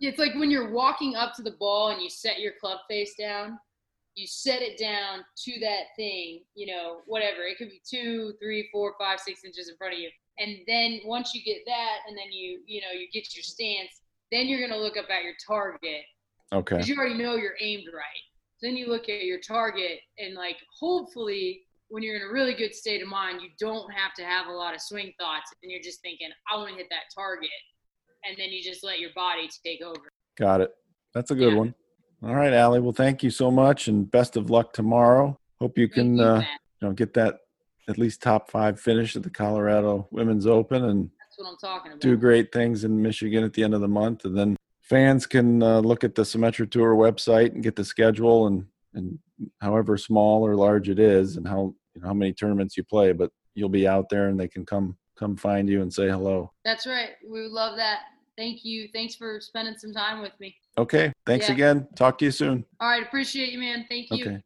it's 0.00 0.18
like 0.18 0.34
when 0.34 0.50
you're 0.50 0.70
walking 0.70 1.14
up 1.14 1.34
to 1.34 1.42
the 1.42 1.52
ball 1.52 1.88
and 1.88 2.02
you 2.02 2.10
set 2.10 2.40
your 2.40 2.52
club 2.60 2.78
face 2.90 3.14
down 3.18 3.58
you 4.16 4.26
set 4.26 4.60
it 4.60 4.76
down 4.76 5.20
to 5.36 5.52
that 5.60 5.84
thing 5.96 6.42
you 6.54 6.66
know 6.66 7.00
whatever 7.06 7.42
it 7.42 7.56
could 7.56 7.70
be 7.70 7.80
two 7.88 8.34
three 8.42 8.68
four 8.72 8.94
five 8.98 9.18
six 9.20 9.44
inches 9.44 9.68
in 9.68 9.76
front 9.76 9.94
of 9.94 10.00
you 10.00 10.10
and 10.38 10.58
then 10.66 11.00
once 11.04 11.32
you 11.32 11.42
get 11.42 11.62
that 11.64 11.98
and 12.08 12.18
then 12.18 12.30
you 12.32 12.60
you 12.66 12.80
know 12.80 12.90
you 12.92 13.06
get 13.12 13.34
your 13.34 13.42
stance 13.42 14.02
then 14.32 14.46
you're 14.46 14.58
going 14.58 14.72
to 14.72 14.78
look 14.78 14.96
up 14.96 15.06
at 15.10 15.22
your 15.22 15.34
target 15.46 16.02
Okay. 16.52 16.76
because 16.76 16.88
you 16.88 16.96
already 16.96 17.14
know 17.14 17.36
you're 17.36 17.56
aimed 17.60 17.86
right. 17.92 18.24
Then 18.62 18.76
you 18.76 18.88
look 18.88 19.08
at 19.08 19.24
your 19.24 19.40
target 19.40 20.00
and 20.18 20.34
like 20.34 20.56
hopefully 20.78 21.62
when 21.94 22.02
you're 22.02 22.16
in 22.16 22.22
a 22.22 22.32
really 22.32 22.54
good 22.54 22.74
state 22.74 23.00
of 23.02 23.06
mind, 23.08 23.40
you 23.40 23.50
don't 23.60 23.88
have 23.92 24.12
to 24.14 24.24
have 24.24 24.48
a 24.48 24.52
lot 24.52 24.74
of 24.74 24.80
swing 24.80 25.12
thoughts 25.16 25.52
and 25.62 25.70
you're 25.70 25.80
just 25.80 26.00
thinking, 26.02 26.26
I 26.52 26.56
want 26.56 26.70
to 26.70 26.74
hit 26.74 26.88
that 26.90 27.04
target. 27.14 27.48
And 28.28 28.36
then 28.36 28.48
you 28.50 28.64
just 28.64 28.82
let 28.82 28.98
your 28.98 29.10
body 29.14 29.48
take 29.64 29.80
over. 29.80 30.00
Got 30.36 30.60
it. 30.60 30.74
That's 31.14 31.30
a 31.30 31.36
good 31.36 31.52
Yeah. 31.52 31.58
one. 31.58 31.74
All 32.24 32.34
right, 32.34 32.52
Allie. 32.52 32.80
Well, 32.80 32.92
thank 32.92 33.22
you 33.22 33.30
so 33.30 33.48
much, 33.48 33.86
and 33.86 34.10
best 34.10 34.36
of 34.36 34.50
luck 34.50 34.72
tomorrow. 34.72 35.38
Hope 35.60 35.78
you 35.78 35.88
can, 35.88 36.16
you, 36.16 36.24
uh, 36.24 36.40
you 36.40 36.88
know, 36.88 36.92
get 36.92 37.14
that 37.14 37.40
at 37.86 37.96
least 37.96 38.20
top 38.22 38.50
five 38.50 38.80
finish 38.80 39.14
at 39.14 39.22
the 39.22 39.30
Colorado 39.30 40.08
Women's 40.10 40.46
Open, 40.48 40.84
and 40.86 41.10
That's 41.20 41.38
what 41.38 41.46
I'm 41.48 41.56
talking 41.58 41.92
about. 41.92 42.00
do 42.00 42.16
great 42.16 42.50
things 42.50 42.82
in 42.82 43.00
Michigan 43.00 43.44
at 43.44 43.52
the 43.52 43.62
end 43.62 43.72
of 43.74 43.82
the 43.82 43.88
month. 43.88 44.24
And 44.24 44.36
then 44.36 44.56
fans 44.80 45.26
can 45.26 45.62
uh, 45.62 45.78
look 45.80 46.02
at 46.02 46.16
the 46.16 46.22
Symetra 46.22 46.68
Tour 46.68 46.96
website 46.96 47.52
and 47.54 47.62
get 47.62 47.76
the 47.76 47.84
schedule 47.84 48.48
and 48.48 48.66
and 48.94 49.18
however 49.60 49.96
small 49.98 50.44
or 50.46 50.54
large 50.56 50.88
it 50.88 50.98
is, 50.98 51.36
and 51.36 51.46
how 51.46 51.74
you 51.94 52.00
know, 52.00 52.08
how 52.08 52.14
many 52.14 52.32
tournaments 52.32 52.76
you 52.76 52.84
play. 52.84 53.12
But 53.12 53.30
you'll 53.54 53.68
be 53.68 53.86
out 53.86 54.08
there, 54.08 54.28
and 54.28 54.38
they 54.38 54.48
can 54.48 54.66
come 54.66 54.96
come 55.16 55.36
find 55.36 55.68
you 55.68 55.82
and 55.82 55.92
say 55.92 56.08
hello. 56.08 56.52
That's 56.64 56.86
right. 56.86 57.10
We 57.24 57.42
would 57.42 57.52
love 57.52 57.76
that. 57.76 58.00
Thank 58.36 58.64
you. 58.64 58.88
Thanks 58.92 59.14
for 59.14 59.40
spending 59.40 59.76
some 59.78 59.92
time 59.92 60.20
with 60.20 60.32
me. 60.40 60.56
Okay. 60.76 61.12
Thanks 61.24 61.48
Yeah. 61.48 61.54
again. 61.54 61.88
Talk 61.94 62.18
to 62.18 62.24
you 62.24 62.32
soon. 62.32 62.64
All 62.80 62.88
right. 62.88 63.02
Appreciate 63.02 63.52
you, 63.52 63.60
man. 63.60 63.86
Thank 63.88 64.10
you. 64.10 64.26
Okay. 64.26 64.42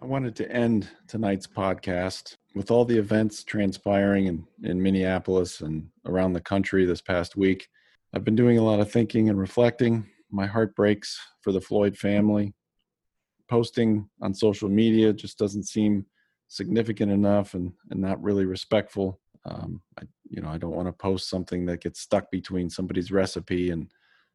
I 0.00 0.06
wanted 0.06 0.34
to 0.36 0.50
end 0.50 0.88
tonight's 1.06 1.46
podcast 1.46 2.36
with 2.54 2.70
all 2.70 2.86
the 2.86 2.96
events 2.96 3.44
transpiring 3.44 4.26
in, 4.26 4.46
in 4.62 4.82
Minneapolis 4.82 5.60
and 5.60 5.88
around 6.06 6.32
the 6.32 6.40
country 6.40 6.86
this 6.86 7.02
past 7.02 7.36
week. 7.36 7.68
I've 8.14 8.24
been 8.24 8.36
doing 8.36 8.56
a 8.56 8.64
lot 8.64 8.80
of 8.80 8.90
thinking 8.90 9.28
and 9.28 9.38
reflecting. 9.38 10.06
My 10.30 10.46
heart 10.46 10.74
breaks 10.74 11.18
for 11.42 11.52
the 11.52 11.60
Floyd 11.60 11.96
family. 11.96 12.54
Posting 13.48 14.08
on 14.22 14.32
social 14.34 14.68
media 14.68 15.12
just 15.12 15.38
doesn't 15.38 15.64
seem 15.64 16.06
significant 16.48 17.12
enough 17.12 17.54
and, 17.54 17.72
and 17.90 18.00
not 18.00 18.22
really 18.22 18.44
respectful. 18.44 19.20
Um, 19.44 19.80
I, 19.98 20.02
you 20.28 20.42
know, 20.42 20.48
I 20.48 20.58
don't 20.58 20.74
want 20.74 20.88
to 20.88 20.92
post 20.92 21.28
something 21.28 21.66
that 21.66 21.82
gets 21.82 22.00
stuck 22.00 22.30
between 22.30 22.70
somebody's 22.70 23.10
recipe 23.12 23.70
and 23.70 23.90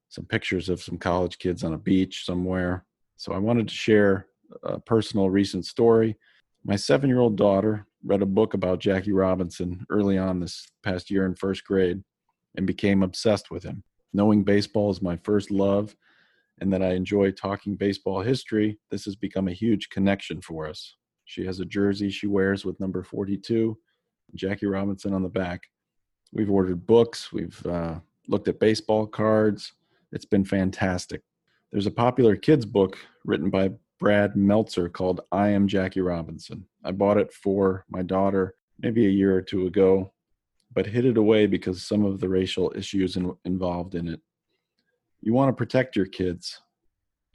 some 0.09 0.25
pictures 0.25 0.69
of 0.69 0.81
some 0.81 0.97
college 0.97 1.37
kids 1.37 1.63
on 1.63 1.73
a 1.73 1.77
beach 1.77 2.25
somewhere. 2.25 2.85
So 3.17 3.33
I 3.33 3.37
wanted 3.37 3.67
to 3.67 3.73
share 3.73 4.27
a 4.63 4.79
personal 4.79 5.29
recent 5.29 5.65
story. 5.65 6.17
My 6.65 6.75
seven 6.75 7.09
year 7.09 7.19
old 7.19 7.37
daughter 7.37 7.87
read 8.03 8.21
a 8.21 8.25
book 8.25 8.53
about 8.53 8.79
Jackie 8.79 9.11
Robinson 9.11 9.85
early 9.89 10.17
on 10.17 10.39
this 10.39 10.67
past 10.83 11.09
year 11.09 11.25
in 11.25 11.35
first 11.35 11.63
grade 11.63 12.03
and 12.55 12.67
became 12.67 13.03
obsessed 13.03 13.51
with 13.51 13.63
him. 13.63 13.83
Knowing 14.13 14.43
baseball 14.43 14.91
is 14.91 15.01
my 15.01 15.15
first 15.17 15.51
love 15.51 15.95
and 16.59 16.71
that 16.73 16.83
I 16.83 16.93
enjoy 16.93 17.31
talking 17.31 17.75
baseball 17.75 18.21
history, 18.21 18.79
this 18.89 19.05
has 19.05 19.15
become 19.15 19.47
a 19.47 19.53
huge 19.53 19.89
connection 19.89 20.41
for 20.41 20.67
us. 20.67 20.95
She 21.31 21.45
has 21.45 21.61
a 21.61 21.65
jersey 21.65 22.09
she 22.09 22.27
wears 22.27 22.65
with 22.65 22.81
number 22.81 23.03
42, 23.03 23.77
Jackie 24.35 24.65
Robinson 24.65 25.13
on 25.13 25.23
the 25.23 25.29
back. 25.29 25.63
We've 26.33 26.51
ordered 26.51 26.85
books, 26.85 27.31
we've 27.31 27.65
uh, 27.65 27.99
looked 28.27 28.49
at 28.49 28.59
baseball 28.59 29.07
cards. 29.07 29.71
It's 30.11 30.25
been 30.25 30.43
fantastic. 30.43 31.21
There's 31.71 31.85
a 31.85 31.91
popular 31.91 32.35
kids 32.35 32.65
book 32.65 32.97
written 33.23 33.49
by 33.49 33.71
Brad 33.97 34.35
Meltzer 34.35 34.89
called 34.89 35.21
I 35.31 35.47
Am 35.51 35.69
Jackie 35.69 36.01
Robinson. 36.01 36.65
I 36.83 36.91
bought 36.91 37.17
it 37.17 37.31
for 37.31 37.85
my 37.89 38.01
daughter 38.01 38.55
maybe 38.79 39.05
a 39.05 39.09
year 39.09 39.33
or 39.33 39.41
two 39.41 39.67
ago, 39.67 40.11
but 40.73 40.85
hid 40.85 41.05
it 41.05 41.15
away 41.15 41.45
because 41.45 41.81
some 41.81 42.03
of 42.03 42.19
the 42.19 42.27
racial 42.27 42.73
issues 42.75 43.15
in, 43.15 43.33
involved 43.45 43.95
in 43.95 44.09
it. 44.09 44.19
You 45.21 45.31
want 45.31 45.47
to 45.47 45.53
protect 45.53 45.95
your 45.95 46.07
kids. 46.07 46.59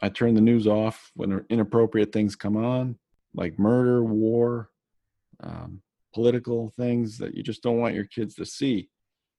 I 0.02 0.10
turn 0.10 0.34
the 0.34 0.42
news 0.42 0.66
off 0.66 1.12
when 1.14 1.46
inappropriate 1.48 2.12
things 2.12 2.36
come 2.36 2.58
on, 2.58 2.98
like 3.36 3.58
murder, 3.58 4.02
war, 4.02 4.70
um, 5.40 5.82
political 6.14 6.72
things 6.76 7.18
that 7.18 7.34
you 7.34 7.42
just 7.42 7.62
don't 7.62 7.78
want 7.78 7.94
your 7.94 8.06
kids 8.06 8.34
to 8.34 8.46
see. 8.46 8.88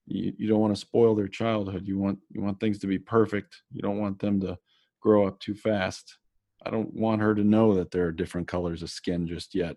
You, 0.06 0.32
you 0.38 0.48
don't 0.48 0.62
want 0.62 0.74
to 0.74 0.80
spoil 0.80 1.16
their 1.16 1.28
childhood. 1.28 1.88
You 1.88 1.98
want 1.98 2.20
you 2.30 2.42
want 2.42 2.60
things 2.60 2.80
to 2.80 2.88
be 2.88 3.00
perfect. 3.00 3.64
You 3.74 3.82
don't 3.82 4.00
want 4.00 4.20
them 4.20 4.40
to 4.42 4.58
grow 5.02 5.28
up 5.28 5.40
too 5.40 5.56
fast. 5.56 6.18
I 6.66 6.70
don't 6.70 6.94
want 6.94 7.22
her 7.22 7.36
to 7.36 7.44
know 7.44 7.74
that 7.76 7.92
there 7.92 8.06
are 8.06 8.12
different 8.12 8.48
colors 8.48 8.84
of 8.84 8.90
skin 8.90 9.28
just 9.28 9.54
yet. 9.54 9.76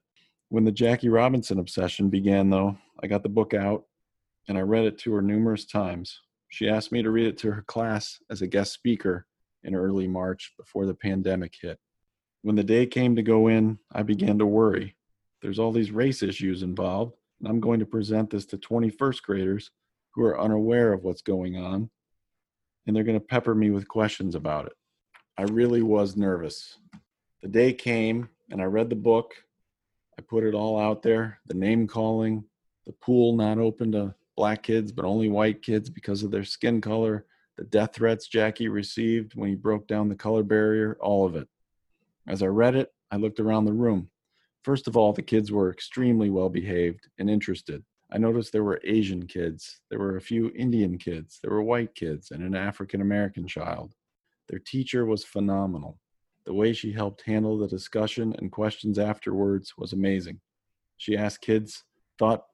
When 0.48 0.64
the 0.64 0.72
Jackie 0.72 1.08
Robinson 1.08 1.58
obsession 1.58 2.10
began, 2.10 2.50
though, 2.50 2.76
I 3.02 3.06
got 3.06 3.22
the 3.22 3.28
book 3.28 3.54
out 3.54 3.84
and 4.48 4.58
I 4.58 4.62
read 4.62 4.84
it 4.84 4.98
to 5.00 5.12
her 5.14 5.22
numerous 5.22 5.64
times. 5.64 6.20
She 6.48 6.68
asked 6.68 6.90
me 6.90 7.02
to 7.02 7.10
read 7.10 7.26
it 7.26 7.38
to 7.38 7.52
her 7.52 7.62
class 7.62 8.18
as 8.30 8.42
a 8.42 8.46
guest 8.46 8.72
speaker 8.72 9.26
in 9.62 9.74
early 9.74 10.08
March 10.08 10.52
before 10.58 10.86
the 10.86 10.94
pandemic 10.94 11.54
hit. 11.60 11.78
When 12.42 12.56
the 12.56 12.64
day 12.64 12.86
came 12.86 13.16
to 13.16 13.22
go 13.22 13.48
in, 13.48 13.78
I 13.92 14.02
began 14.02 14.38
to 14.38 14.46
worry. 14.46 14.96
There's 15.42 15.58
all 15.58 15.72
these 15.72 15.90
race 15.90 16.22
issues 16.22 16.62
involved, 16.62 17.14
and 17.38 17.48
I'm 17.48 17.60
going 17.60 17.80
to 17.80 17.86
present 17.86 18.30
this 18.30 18.46
to 18.46 18.56
21st 18.56 19.22
graders 19.22 19.70
who 20.12 20.24
are 20.24 20.40
unaware 20.40 20.92
of 20.92 21.04
what's 21.04 21.22
going 21.22 21.58
on, 21.58 21.90
and 22.86 22.96
they're 22.96 23.04
going 23.04 23.20
to 23.20 23.24
pepper 23.24 23.54
me 23.54 23.70
with 23.70 23.88
questions 23.88 24.34
about 24.34 24.66
it. 24.66 24.72
I 25.36 25.42
really 25.42 25.82
was 25.82 26.16
nervous. 26.16 26.78
The 27.42 27.48
day 27.48 27.74
came, 27.74 28.28
and 28.50 28.60
I 28.62 28.64
read 28.64 28.88
the 28.88 28.96
book. 28.96 29.34
I 30.18 30.22
put 30.22 30.44
it 30.44 30.54
all 30.54 30.78
out 30.78 31.02
there 31.02 31.40
the 31.46 31.54
name 31.54 31.86
calling, 31.86 32.44
the 32.86 32.92
pool 32.92 33.36
not 33.36 33.58
open 33.58 33.92
to 33.92 34.14
black 34.36 34.62
kids, 34.62 34.92
but 34.92 35.04
only 35.04 35.28
white 35.28 35.60
kids 35.60 35.90
because 35.90 36.22
of 36.22 36.30
their 36.30 36.44
skin 36.44 36.80
color, 36.80 37.26
the 37.58 37.64
death 37.64 37.94
threats 37.94 38.26
Jackie 38.26 38.68
received 38.68 39.34
when 39.34 39.50
he 39.50 39.54
broke 39.54 39.86
down 39.86 40.08
the 40.08 40.14
color 40.14 40.42
barrier, 40.42 40.96
all 41.00 41.26
of 41.26 41.36
it. 41.36 41.46
As 42.30 42.44
I 42.44 42.46
read 42.46 42.76
it, 42.76 42.92
I 43.10 43.16
looked 43.16 43.40
around 43.40 43.64
the 43.64 43.72
room. 43.72 44.08
First 44.62 44.86
of 44.86 44.96
all, 44.96 45.12
the 45.12 45.20
kids 45.20 45.50
were 45.50 45.68
extremely 45.68 46.30
well 46.30 46.48
behaved 46.48 47.08
and 47.18 47.28
interested. 47.28 47.82
I 48.12 48.18
noticed 48.18 48.52
there 48.52 48.62
were 48.62 48.80
Asian 48.84 49.26
kids, 49.26 49.80
there 49.90 49.98
were 49.98 50.16
a 50.16 50.20
few 50.20 50.52
Indian 50.54 50.96
kids, 50.96 51.40
there 51.42 51.50
were 51.50 51.64
white 51.64 51.92
kids, 51.96 52.30
and 52.30 52.44
an 52.44 52.54
African 52.54 53.00
American 53.00 53.48
child. 53.48 53.96
Their 54.48 54.60
teacher 54.60 55.06
was 55.06 55.24
phenomenal. 55.24 55.98
The 56.46 56.54
way 56.54 56.72
she 56.72 56.92
helped 56.92 57.22
handle 57.22 57.58
the 57.58 57.66
discussion 57.66 58.32
and 58.38 58.52
questions 58.52 58.96
afterwards 58.96 59.74
was 59.76 59.92
amazing. 59.92 60.38
She 60.98 61.16
asked 61.16 61.40
kids 61.40 61.82
thought 62.16 62.44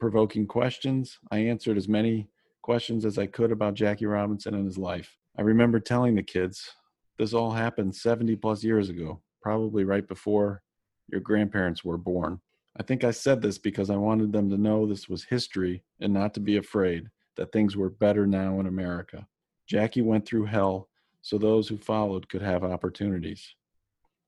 provoking 0.00 0.46
questions. 0.46 1.18
I 1.30 1.40
answered 1.40 1.76
as 1.76 1.88
many 1.88 2.30
questions 2.62 3.04
as 3.04 3.18
I 3.18 3.26
could 3.26 3.52
about 3.52 3.74
Jackie 3.74 4.06
Robinson 4.06 4.54
and 4.54 4.64
his 4.64 4.78
life. 4.78 5.14
I 5.36 5.42
remember 5.42 5.78
telling 5.78 6.14
the 6.14 6.22
kids, 6.22 6.70
this 7.18 7.34
all 7.34 7.50
happened 7.50 7.94
70 7.94 8.36
plus 8.36 8.62
years 8.62 8.88
ago, 8.88 9.22
probably 9.46 9.84
right 9.84 10.08
before 10.08 10.60
your 11.06 11.20
grandparents 11.20 11.84
were 11.84 11.96
born. 11.96 12.40
I 12.80 12.82
think 12.82 13.04
I 13.04 13.12
said 13.12 13.40
this 13.40 13.58
because 13.58 13.90
I 13.90 13.96
wanted 13.96 14.32
them 14.32 14.50
to 14.50 14.58
know 14.58 14.86
this 14.86 15.08
was 15.08 15.22
history 15.22 15.84
and 16.00 16.12
not 16.12 16.34
to 16.34 16.40
be 16.40 16.56
afraid 16.56 17.08
that 17.36 17.52
things 17.52 17.76
were 17.76 17.88
better 17.88 18.26
now 18.26 18.58
in 18.58 18.66
America. 18.66 19.24
Jackie 19.68 20.02
went 20.02 20.26
through 20.26 20.46
hell 20.46 20.88
so 21.22 21.38
those 21.38 21.68
who 21.68 21.78
followed 21.78 22.28
could 22.28 22.42
have 22.42 22.64
opportunities. 22.64 23.54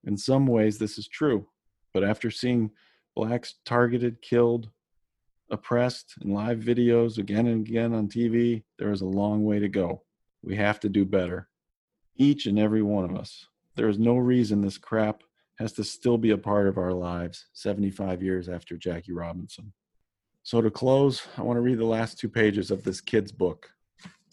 In 0.05 0.17
some 0.17 0.47
ways, 0.47 0.79
this 0.79 0.99
is 0.99 1.09
true, 1.09 1.49
but 1.93 2.05
after 2.05 2.31
seeing 2.31 2.71
blacks 3.17 3.57
targeted, 3.65 4.23
killed, 4.23 4.71
oppressed 5.51 6.15
in 6.23 6.33
live 6.33 6.61
videos 6.61 7.19
again 7.19 7.49
and 7.49 7.67
again 7.67 7.93
on 7.93 8.07
TV, 8.07 8.63
there 8.79 8.93
is 8.93 9.01
a 9.01 9.05
long 9.05 9.45
way 9.45 9.59
to 9.59 9.69
go. 9.69 10.05
We 10.45 10.55
have 10.55 10.79
to 10.79 10.89
do 10.89 11.05
better. 11.05 11.49
Each 12.15 12.47
and 12.47 12.57
every 12.57 12.83
one 12.83 13.05
of 13.05 13.17
us. 13.17 13.49
There 13.79 13.89
is 13.89 14.01
no 14.01 14.17
reason 14.17 14.61
this 14.61 14.77
crap 14.77 15.23
has 15.61 15.73
to 15.75 15.85
still 15.85 16.19
be 16.19 16.31
a 16.31 16.37
part 16.37 16.67
of 16.67 16.79
our 16.79 16.93
lives 16.93 17.47
75 17.53 18.25
years 18.25 18.49
after 18.49 18.77
Jackie 18.77 19.13
Robinson. 19.13 19.73
So, 20.43 20.61
to 20.61 20.69
close, 20.69 21.23
I 21.37 21.43
want 21.43 21.59
to 21.59 21.61
read 21.61 21.79
the 21.79 21.85
last 21.85 22.19
two 22.19 22.29
pages 22.29 22.73
of 22.73 22.83
this 22.83 23.01
kid's 23.01 23.31
book. 23.31 23.71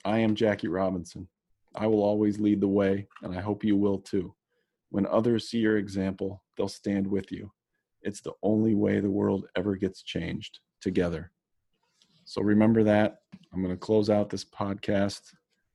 I 0.03 0.17
am 0.17 0.33
Jackie 0.33 0.67
Robinson. 0.67 1.27
I 1.75 1.85
will 1.85 2.01
always 2.01 2.39
lead 2.39 2.59
the 2.59 2.67
way, 2.67 3.07
and 3.21 3.37
I 3.37 3.41
hope 3.41 3.63
you 3.63 3.77
will 3.77 3.99
too. 3.99 4.33
When 4.89 5.05
others 5.05 5.47
see 5.47 5.59
your 5.59 5.77
example, 5.77 6.41
they'll 6.57 6.67
stand 6.67 7.05
with 7.05 7.31
you. 7.31 7.51
It's 8.01 8.21
the 8.21 8.33
only 8.41 8.73
way 8.73 8.99
the 8.99 9.11
world 9.11 9.45
ever 9.55 9.75
gets 9.75 10.01
changed 10.01 10.57
together. 10.81 11.31
So 12.23 12.41
remember 12.41 12.81
that. 12.85 13.17
I'm 13.53 13.61
going 13.61 13.75
to 13.75 13.79
close 13.79 14.09
out 14.09 14.31
this 14.31 14.43
podcast, 14.43 15.21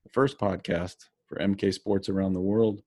the 0.03 0.11
first 0.11 0.41
podcast 0.41 0.97
for 1.29 1.39
MK 1.39 1.73
Sports 1.73 2.09
Around 2.09 2.33
the 2.33 2.41
World. 2.41 2.83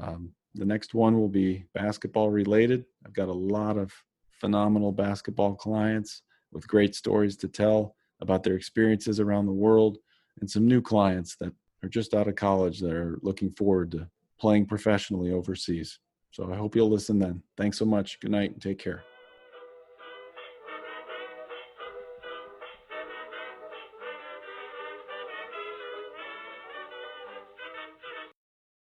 Um, 0.00 0.32
the 0.54 0.64
next 0.64 0.94
one 0.94 1.18
will 1.18 1.28
be 1.28 1.64
basketball 1.74 2.30
related. 2.30 2.84
I've 3.04 3.12
got 3.12 3.28
a 3.28 3.32
lot 3.32 3.76
of 3.76 3.92
phenomenal 4.40 4.92
basketball 4.92 5.54
clients 5.54 6.22
with 6.52 6.68
great 6.68 6.94
stories 6.94 7.36
to 7.38 7.48
tell 7.48 7.96
about 8.20 8.42
their 8.42 8.54
experiences 8.54 9.20
around 9.20 9.46
the 9.46 9.52
world 9.52 9.98
and 10.40 10.50
some 10.50 10.66
new 10.66 10.80
clients 10.80 11.36
that 11.36 11.52
are 11.82 11.88
just 11.88 12.14
out 12.14 12.28
of 12.28 12.36
college 12.36 12.80
that 12.80 12.92
are 12.92 13.18
looking 13.22 13.50
forward 13.50 13.90
to 13.92 14.08
playing 14.40 14.66
professionally 14.66 15.32
overseas. 15.32 15.98
So 16.30 16.52
I 16.52 16.56
hope 16.56 16.74
you'll 16.74 16.90
listen 16.90 17.18
then. 17.18 17.42
Thanks 17.56 17.78
so 17.78 17.84
much. 17.84 18.20
Good 18.20 18.30
night 18.30 18.52
and 18.52 18.60
take 18.60 18.78
care. 18.78 19.04